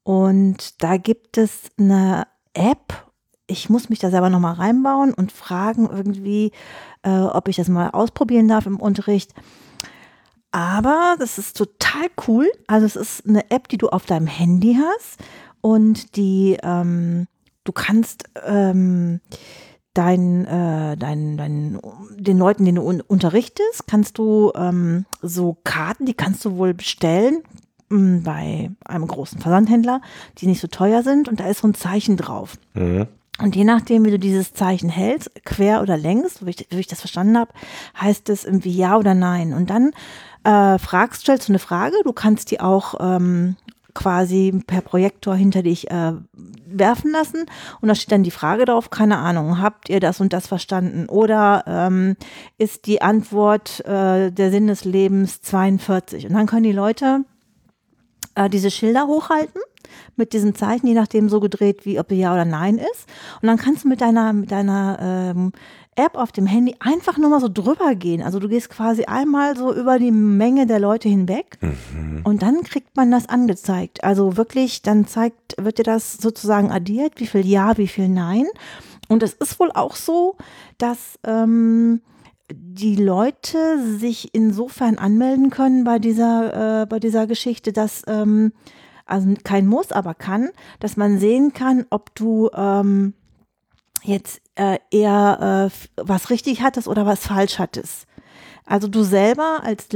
Und 0.03 0.81
da 0.81 0.97
gibt 0.97 1.37
es 1.37 1.69
eine 1.77 2.27
App, 2.53 3.05
ich 3.47 3.69
muss 3.69 3.89
mich 3.89 3.99
da 3.99 4.09
selber 4.09 4.29
nochmal 4.29 4.53
reinbauen 4.53 5.13
und 5.13 5.31
fragen 5.31 5.89
irgendwie, 5.91 6.51
äh, 7.03 7.09
ob 7.09 7.47
ich 7.47 7.57
das 7.57 7.67
mal 7.67 7.89
ausprobieren 7.89 8.47
darf 8.47 8.65
im 8.65 8.79
Unterricht. 8.79 9.33
Aber 10.51 11.15
das 11.19 11.37
ist 11.37 11.57
total 11.57 12.07
cool. 12.27 12.49
Also 12.67 12.85
es 12.85 12.95
ist 12.95 13.27
eine 13.27 13.51
App, 13.51 13.67
die 13.67 13.77
du 13.77 13.89
auf 13.89 14.05
deinem 14.05 14.27
Handy 14.27 14.77
hast 14.79 15.19
und 15.61 16.15
die 16.15 16.57
ähm, 16.63 17.27
du 17.63 17.71
kannst 17.71 18.25
ähm, 18.45 19.21
dein, 19.93 20.45
äh, 20.45 20.97
dein, 20.97 21.37
dein, 21.37 21.79
den 22.17 22.37
Leuten, 22.37 22.65
den 22.65 22.75
du 22.75 22.81
un 22.83 23.01
unterrichtest, 23.01 23.87
kannst 23.87 24.17
du 24.17 24.51
ähm, 24.55 25.05
so 25.21 25.57
Karten, 25.63 26.05
die 26.05 26.13
kannst 26.13 26.45
du 26.45 26.57
wohl 26.57 26.73
bestellen 26.73 27.43
mh, 27.89 28.21
bei 28.23 28.71
einem 28.85 29.07
großen 29.07 29.39
Versandhändler, 29.39 30.01
die 30.37 30.47
nicht 30.47 30.61
so 30.61 30.67
teuer 30.67 31.03
sind 31.03 31.27
und 31.27 31.39
da 31.39 31.47
ist 31.47 31.61
so 31.61 31.67
ein 31.67 31.73
Zeichen 31.73 32.17
drauf. 32.17 32.57
Mhm. 32.73 33.07
Und 33.41 33.55
je 33.55 33.63
nachdem, 33.63 34.03
wie 34.03 34.11
du 34.11 34.19
dieses 34.19 34.53
Zeichen 34.53 34.89
hältst, 34.89 35.31
quer 35.45 35.81
oder 35.81 35.95
längs, 35.95 36.45
wie 36.45 36.49
ich, 36.49 36.67
wie 36.71 36.79
ich 36.79 36.87
das 36.87 36.99
verstanden 36.99 37.37
habe, 37.37 37.53
heißt 37.99 38.29
es 38.29 38.43
irgendwie 38.43 38.75
ja 38.75 38.97
oder 38.97 39.13
nein. 39.13 39.53
Und 39.53 39.69
dann 39.69 39.91
äh, 40.43 40.77
fragst, 40.77 41.21
stellst 41.21 41.47
du 41.47 41.53
eine 41.53 41.59
Frage, 41.59 41.95
du 42.03 42.11
kannst 42.11 42.51
die 42.51 42.59
auch 42.59 42.95
ähm, 42.99 43.55
quasi 43.99 44.53
per 44.65 44.79
Projektor 44.79 45.35
hinter 45.35 45.61
dich 45.61 45.91
äh, 45.91 46.13
werfen 46.65 47.11
lassen 47.11 47.45
und 47.81 47.89
da 47.89 47.95
steht 47.95 48.13
dann 48.13 48.23
die 48.23 48.31
Frage 48.31 48.63
drauf, 48.63 48.89
keine 48.89 49.17
Ahnung, 49.17 49.61
habt 49.61 49.89
ihr 49.89 49.99
das 49.99 50.21
und 50.21 50.31
das 50.31 50.47
verstanden? 50.47 51.09
Oder 51.09 51.65
ähm, 51.67 52.15
ist 52.57 52.85
die 52.85 53.01
Antwort 53.01 53.81
äh, 53.85 54.31
der 54.31 54.51
Sinn 54.51 54.67
des 54.67 54.85
Lebens 54.85 55.41
42? 55.41 56.27
Und 56.27 56.33
dann 56.33 56.45
können 56.45 56.63
die 56.63 56.71
Leute 56.71 57.25
äh, 58.35 58.49
diese 58.49 58.71
Schilder 58.71 59.07
hochhalten 59.07 59.61
mit 60.15 60.31
diesen 60.31 60.55
Zeichen, 60.55 60.87
je 60.87 60.93
nachdem 60.93 61.27
so 61.27 61.41
gedreht, 61.41 61.85
wie 61.85 61.99
ob 61.99 62.09
ja 62.11 62.31
oder 62.31 62.45
nein 62.45 62.77
ist. 62.77 63.05
Und 63.41 63.47
dann 63.47 63.57
kannst 63.57 63.83
du 63.83 63.89
mit 63.89 63.99
deiner, 63.99 64.31
mit 64.31 64.49
deiner 64.49 64.97
ähm, 65.01 65.51
App 65.99 66.15
auf 66.17 66.31
dem 66.31 66.45
Handy 66.47 66.75
einfach 66.79 67.17
nur 67.17 67.29
mal 67.29 67.39
so 67.41 67.49
drüber 67.49 67.93
gehen. 67.95 68.21
Also 68.23 68.39
du 68.39 68.47
gehst 68.47 68.69
quasi 68.69 69.03
einmal 69.05 69.55
so 69.57 69.73
über 69.73 69.99
die 69.99 70.11
Menge 70.11 70.65
der 70.65 70.79
Leute 70.79 71.09
hinweg 71.09 71.57
Mhm. 71.61 72.21
und 72.23 72.41
dann 72.41 72.63
kriegt 72.63 72.95
man 72.95 73.11
das 73.11 73.27
angezeigt. 73.27 74.03
Also 74.03 74.37
wirklich, 74.37 74.81
dann 74.81 75.05
zeigt, 75.07 75.55
wird 75.57 75.77
dir 75.77 75.83
das 75.83 76.13
sozusagen 76.13 76.71
addiert, 76.71 77.19
wie 77.19 77.27
viel 77.27 77.45
Ja, 77.45 77.77
wie 77.77 77.87
viel 77.87 78.07
Nein. 78.09 78.45
Und 79.09 79.23
es 79.23 79.33
ist 79.33 79.59
wohl 79.59 79.71
auch 79.73 79.95
so, 79.95 80.35
dass 80.77 81.19
ähm, 81.25 82.01
die 82.51 82.95
Leute 82.95 83.57
sich 83.99 84.33
insofern 84.33 84.97
anmelden 84.97 85.49
können 85.49 85.83
bei 85.83 85.99
dieser, 85.99 86.81
äh, 86.81 86.85
bei 86.85 86.99
dieser 86.99 87.27
Geschichte, 87.27 87.73
dass, 87.73 88.03
ähm, 88.07 88.53
also 89.05 89.33
kein 89.43 89.65
Muss, 89.67 89.91
aber 89.91 90.13
kann, 90.13 90.49
dass 90.79 90.95
man 90.97 91.19
sehen 91.19 91.53
kann, 91.53 91.85
ob 91.89 92.13
du 92.15 92.49
ähm, 92.55 93.13
jetzt 94.03 94.41
äh, 94.59 94.77
eher 94.91 95.71
äh, 95.71 96.01
was 96.05 96.29
richtig 96.29 96.61
hattest 96.61 96.87
oder 96.87 97.05
was 97.05 97.25
falsch 97.25 97.59
hattest. 97.59 98.05
Also 98.65 98.87
du 98.87 99.03
selber 99.03 99.61
als, 99.63 99.87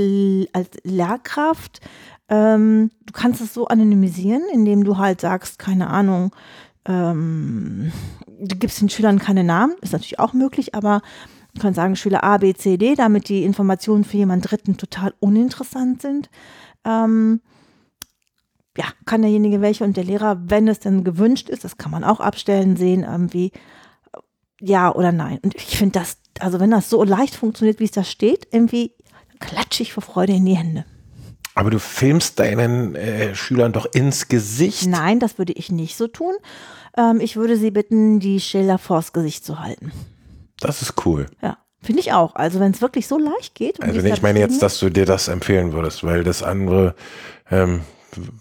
als 0.53 0.69
Lehrkraft, 0.83 1.81
ähm, 2.29 2.89
du 3.05 3.13
kannst 3.13 3.41
es 3.41 3.53
so 3.53 3.67
anonymisieren, 3.67 4.41
indem 4.51 4.85
du 4.85 4.97
halt 4.97 5.21
sagst, 5.21 5.59
keine 5.59 5.89
Ahnung, 5.89 6.33
ähm, 6.85 7.91
du 8.25 8.55
gibst 8.55 8.81
den 8.81 8.89
Schülern 8.89 9.19
keine 9.19 9.43
Namen, 9.43 9.75
ist 9.81 9.93
natürlich 9.93 10.19
auch 10.19 10.33
möglich, 10.33 10.73
aber 10.73 11.01
du 11.53 11.61
kannst 11.61 11.75
sagen 11.75 11.97
Schüler 11.97 12.23
A, 12.23 12.37
B, 12.37 12.53
C, 12.53 12.77
D, 12.77 12.95
damit 12.95 13.27
die 13.27 13.43
Informationen 13.43 14.05
für 14.05 14.17
jemanden 14.17 14.47
Dritten 14.47 14.77
total 14.77 15.13
uninteressant 15.19 16.01
sind. 16.01 16.29
Ähm, 16.85 17.41
ja, 18.77 18.85
kann 19.05 19.21
derjenige 19.21 19.61
welche 19.61 19.83
und 19.83 19.97
der 19.97 20.05
Lehrer, 20.05 20.41
wenn 20.45 20.67
es 20.67 20.79
denn 20.79 21.03
gewünscht 21.03 21.49
ist, 21.49 21.63
das 21.63 21.77
kann 21.77 21.91
man 21.91 22.03
auch 22.03 22.21
abstellen, 22.21 22.75
sehen, 22.75 23.03
irgendwie 23.03 23.51
ja 24.63 24.93
oder 24.93 25.11
nein. 25.11 25.39
Und 25.43 25.55
ich 25.55 25.77
finde 25.77 25.99
das, 25.99 26.17
also 26.39 26.59
wenn 26.59 26.71
das 26.71 26.89
so 26.89 27.03
leicht 27.03 27.35
funktioniert, 27.35 27.79
wie 27.79 27.85
es 27.85 27.91
da 27.91 28.03
steht, 28.03 28.47
irgendwie 28.51 28.93
klatsche 29.39 29.83
ich 29.83 29.93
vor 29.93 30.03
Freude 30.03 30.33
in 30.33 30.45
die 30.45 30.57
Hände. 30.57 30.85
Aber 31.55 31.69
du 31.69 31.79
filmst 31.79 32.39
deinen 32.39 32.95
äh, 32.95 33.35
Schülern 33.35 33.73
doch 33.73 33.85
ins 33.93 34.27
Gesicht. 34.27 34.87
Nein, 34.87 35.19
das 35.19 35.37
würde 35.37 35.53
ich 35.53 35.71
nicht 35.71 35.97
so 35.97 36.07
tun. 36.07 36.33
Ähm, 36.97 37.19
ich 37.19 37.35
würde 37.35 37.57
sie 37.57 37.69
bitten, 37.69 38.19
die 38.19 38.39
Schilder 38.39 38.77
vors 38.77 39.13
Gesicht 39.13 39.45
zu 39.45 39.59
halten. 39.59 39.91
Das 40.59 40.81
ist 40.81 41.05
cool. 41.05 41.27
Ja, 41.41 41.57
finde 41.81 41.99
ich 42.01 42.13
auch. 42.13 42.35
Also 42.35 42.59
wenn 42.59 42.71
es 42.71 42.81
wirklich 42.81 43.07
so 43.07 43.19
leicht 43.19 43.53
geht. 43.53 43.79
und 43.79 43.85
Also 43.85 44.01
ich 44.01 44.21
meine 44.21 44.39
jetzt, 44.39 44.63
dass 44.63 44.79
du 44.79 44.89
dir 44.89 45.05
das 45.05 45.27
empfehlen 45.27 45.73
würdest, 45.73 46.03
weil 46.03 46.23
das 46.23 46.41
andere, 46.41 46.95
ähm, 47.51 47.81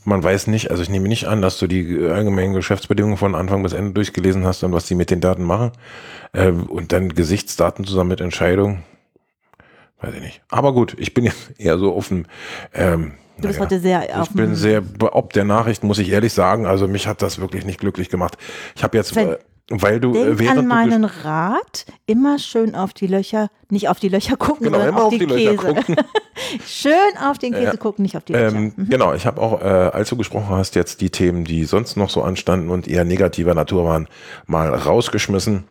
man 0.05 0.23
weiß 0.23 0.47
nicht, 0.47 0.71
also 0.71 0.83
ich 0.83 0.89
nehme 0.89 1.09
nicht 1.09 1.27
an, 1.27 1.43
dass 1.43 1.59
du 1.59 1.67
die 1.67 2.07
allgemeinen 2.07 2.55
Geschäftsbedingungen 2.55 3.17
von 3.17 3.35
Anfang 3.35 3.63
bis 3.63 3.73
Ende 3.73 3.93
durchgelesen 3.93 4.45
hast 4.45 4.63
und 4.63 4.73
was 4.73 4.87
die 4.87 4.95
mit 4.95 5.11
den 5.11 5.21
Daten 5.21 5.45
machen. 5.45 5.73
Ähm, 6.35 6.65
und 6.65 6.93
dann 6.93 7.11
Gesichtsdaten 7.11 7.85
zusammen 7.85 8.11
mit 8.11 8.21
Entscheidung. 8.21 8.83
Weiß 10.01 10.15
ich 10.15 10.21
nicht. 10.21 10.43
Aber 10.49 10.73
gut, 10.73 10.97
ich 10.99 11.15
bin 11.15 11.25
jetzt 11.25 11.53
eher 11.59 11.79
so 11.79 11.95
offen. 11.95 12.27
Ähm, 12.73 13.13
Du 13.39 13.49
bist 13.49 13.59
naja. 13.59 13.71
heute 13.71 13.81
sehr 13.81 14.23
Ich 14.23 14.31
bin 14.31 14.55
sehr 14.55 14.83
ob 15.01 15.33
der 15.33 15.45
Nachricht, 15.45 15.83
muss 15.85 15.99
ich 15.99 16.11
ehrlich 16.11 16.33
sagen. 16.33 16.67
Also 16.67 16.87
mich 16.87 17.07
hat 17.07 17.23
das 17.23 17.41
wirklich 17.41 17.65
nicht 17.65 17.81
glücklich 17.81 18.11
gemacht. 18.11 18.37
Ich 18.77 18.85
habe 18.85 18.97
jetzt, 18.97 19.09
Sven, 19.09 19.31
äh, 19.31 19.39
weil 19.71 20.01
du, 20.01 20.11
äh, 20.15 20.25
Denk 20.27 20.39
während 20.41 20.59
an 20.59 20.65
du 20.65 20.69
meinen 20.69 21.05
Rat, 21.05 21.87
immer 22.07 22.39
schön 22.39 22.75
auf 22.75 22.93
die 22.93 23.07
Löcher, 23.07 23.49
nicht 23.71 23.89
auf 23.89 24.01
die 24.01 24.09
Löcher 24.09 24.37
gucken, 24.37 24.65
Genau, 24.65 24.79
sondern 24.79 24.95
auf, 24.97 25.05
auf 25.05 25.13
die, 25.13 25.19
die 25.21 25.25
Löcher 25.25 25.57
Käse. 25.57 25.75
gucken. 25.75 25.97
schön 26.67 26.93
auf 27.25 27.39
den 27.39 27.53
Käse 27.55 27.79
gucken, 27.79 28.03
nicht 28.03 28.17
auf 28.17 28.25
die 28.25 28.33
Löcher. 28.33 28.57
Ähm, 28.57 28.75
Genau, 28.77 29.15
ich 29.15 29.25
habe 29.27 29.41
auch, 29.41 29.61
äh, 29.61 29.65
als 29.65 30.09
du 30.11 30.17
gesprochen 30.17 30.51
hast, 30.51 30.75
jetzt 30.75 31.01
die 31.01 31.11
Themen, 31.11 31.45
die 31.45 31.65
sonst 31.65 31.97
noch 31.97 32.11
so 32.11 32.23
anstanden 32.23 32.71
und 32.71 32.89
eher 32.89 33.05
negativer 33.05 33.55
Natur 33.55 33.85
waren, 33.85 34.09
mal 34.47 34.75
rausgeschmissen. 34.75 35.65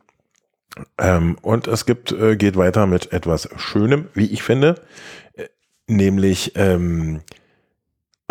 Ähm, 0.97 1.37
und 1.41 1.67
es 1.67 1.85
gibt, 1.85 2.11
äh, 2.13 2.37
geht 2.37 2.55
weiter 2.55 2.87
mit 2.87 3.11
etwas 3.11 3.49
Schönem, 3.57 4.07
wie 4.13 4.25
ich 4.27 4.41
finde, 4.41 4.75
äh, 5.33 5.47
nämlich 5.87 6.53
ähm, 6.55 7.21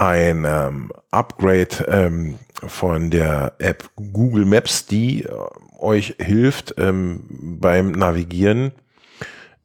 ein 0.01 0.47
ähm, 0.47 0.91
Upgrade 1.11 1.85
ähm, 1.87 2.39
von 2.67 3.11
der 3.11 3.53
App 3.59 3.91
Google 3.97 4.47
Maps, 4.47 4.87
die 4.87 5.25
äh, 5.25 5.31
euch 5.79 6.17
hilft 6.19 6.75
ähm, 6.79 7.25
beim 7.29 7.93
Navigieren 7.93 8.73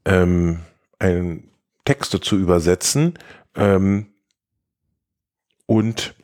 ähm, 0.03 0.59
Texte 1.85 2.19
zu 2.19 2.35
übersetzen 2.37 3.17
ähm, 3.55 4.07
und 5.67 6.15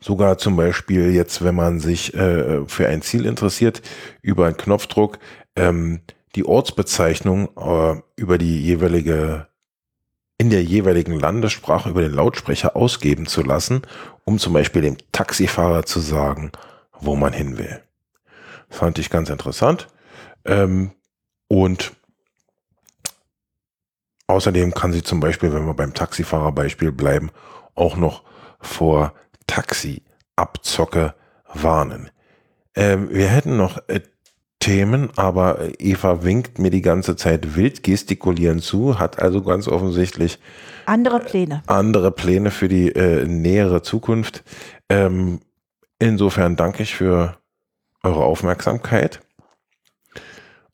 sogar 0.00 0.38
zum 0.38 0.56
Beispiel 0.56 1.10
jetzt, 1.14 1.44
wenn 1.44 1.54
man 1.54 1.80
sich 1.80 2.14
äh, 2.14 2.64
für 2.66 2.88
ein 2.88 3.02
Ziel 3.02 3.26
interessiert, 3.26 3.82
über 4.22 4.46
einen 4.46 4.56
Knopfdruck 4.56 5.18
ähm, 5.54 6.00
die 6.34 6.46
Ortsbezeichnung 6.46 7.48
äh, 7.58 8.00
über 8.16 8.38
die 8.38 8.62
jeweilige 8.62 9.48
in 10.38 10.50
der 10.50 10.62
jeweiligen 10.62 11.18
Landessprache 11.18 11.88
über 11.88 12.02
den 12.02 12.12
Lautsprecher 12.12 12.76
ausgeben 12.76 13.26
zu 13.26 13.42
lassen, 13.42 13.82
um 14.24 14.38
zum 14.38 14.52
Beispiel 14.52 14.82
dem 14.82 14.96
Taxifahrer 15.12 15.84
zu 15.84 16.00
sagen, 16.00 16.52
wo 16.92 17.16
man 17.16 17.32
hin 17.32 17.58
will. 17.58 17.82
Fand 18.68 18.98
ich 18.98 19.10
ganz 19.10 19.30
interessant. 19.30 19.88
Ähm, 20.44 20.92
und 21.48 21.92
außerdem 24.26 24.74
kann 24.74 24.92
sie 24.92 25.02
zum 25.02 25.20
Beispiel, 25.20 25.52
wenn 25.52 25.66
wir 25.66 25.74
beim 25.74 25.94
Taxifahrerbeispiel 25.94 26.92
bleiben, 26.92 27.30
auch 27.74 27.96
noch 27.96 28.22
vor 28.60 29.14
Taxi-Abzocke 29.46 31.14
warnen. 31.52 32.10
Ähm, 32.74 33.08
wir 33.10 33.28
hätten 33.28 33.56
noch 33.56 33.78
äh, 33.88 34.00
Themen, 34.66 35.10
aber 35.14 35.60
Eva 35.78 36.24
winkt 36.24 36.58
mir 36.58 36.70
die 36.70 36.82
ganze 36.82 37.14
Zeit 37.14 37.54
wild 37.54 37.84
gestikulieren 37.84 38.58
zu, 38.58 38.98
hat 38.98 39.22
also 39.22 39.40
ganz 39.40 39.68
offensichtlich 39.68 40.40
Andere 40.86 41.20
Pläne. 41.20 41.62
andere 41.68 42.10
Pläne 42.10 42.50
für 42.50 42.66
die 42.66 42.88
äh, 42.88 43.24
nähere 43.26 43.82
Zukunft. 43.82 44.42
Ähm, 44.88 45.38
insofern 46.00 46.56
danke 46.56 46.82
ich 46.82 46.96
für 46.96 47.36
eure 48.02 48.24
Aufmerksamkeit 48.24 49.20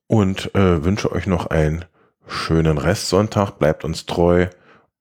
und 0.07 0.55
äh, 0.55 0.82
wünsche 0.82 1.12
euch 1.12 1.26
noch 1.26 1.49
einen 1.49 1.84
schönen 2.26 2.78
Restsonntag. 2.78 3.59
Bleibt 3.59 3.84
uns 3.84 4.07
treu 4.07 4.47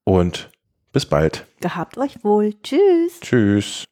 und 0.03 0.49
bis 0.91 1.05
bald. 1.05 1.45
Gehabt 1.61 1.97
euch 1.97 2.25
wohl. 2.25 2.55
Tschüss. 2.61 3.21
Tschüss. 3.21 3.85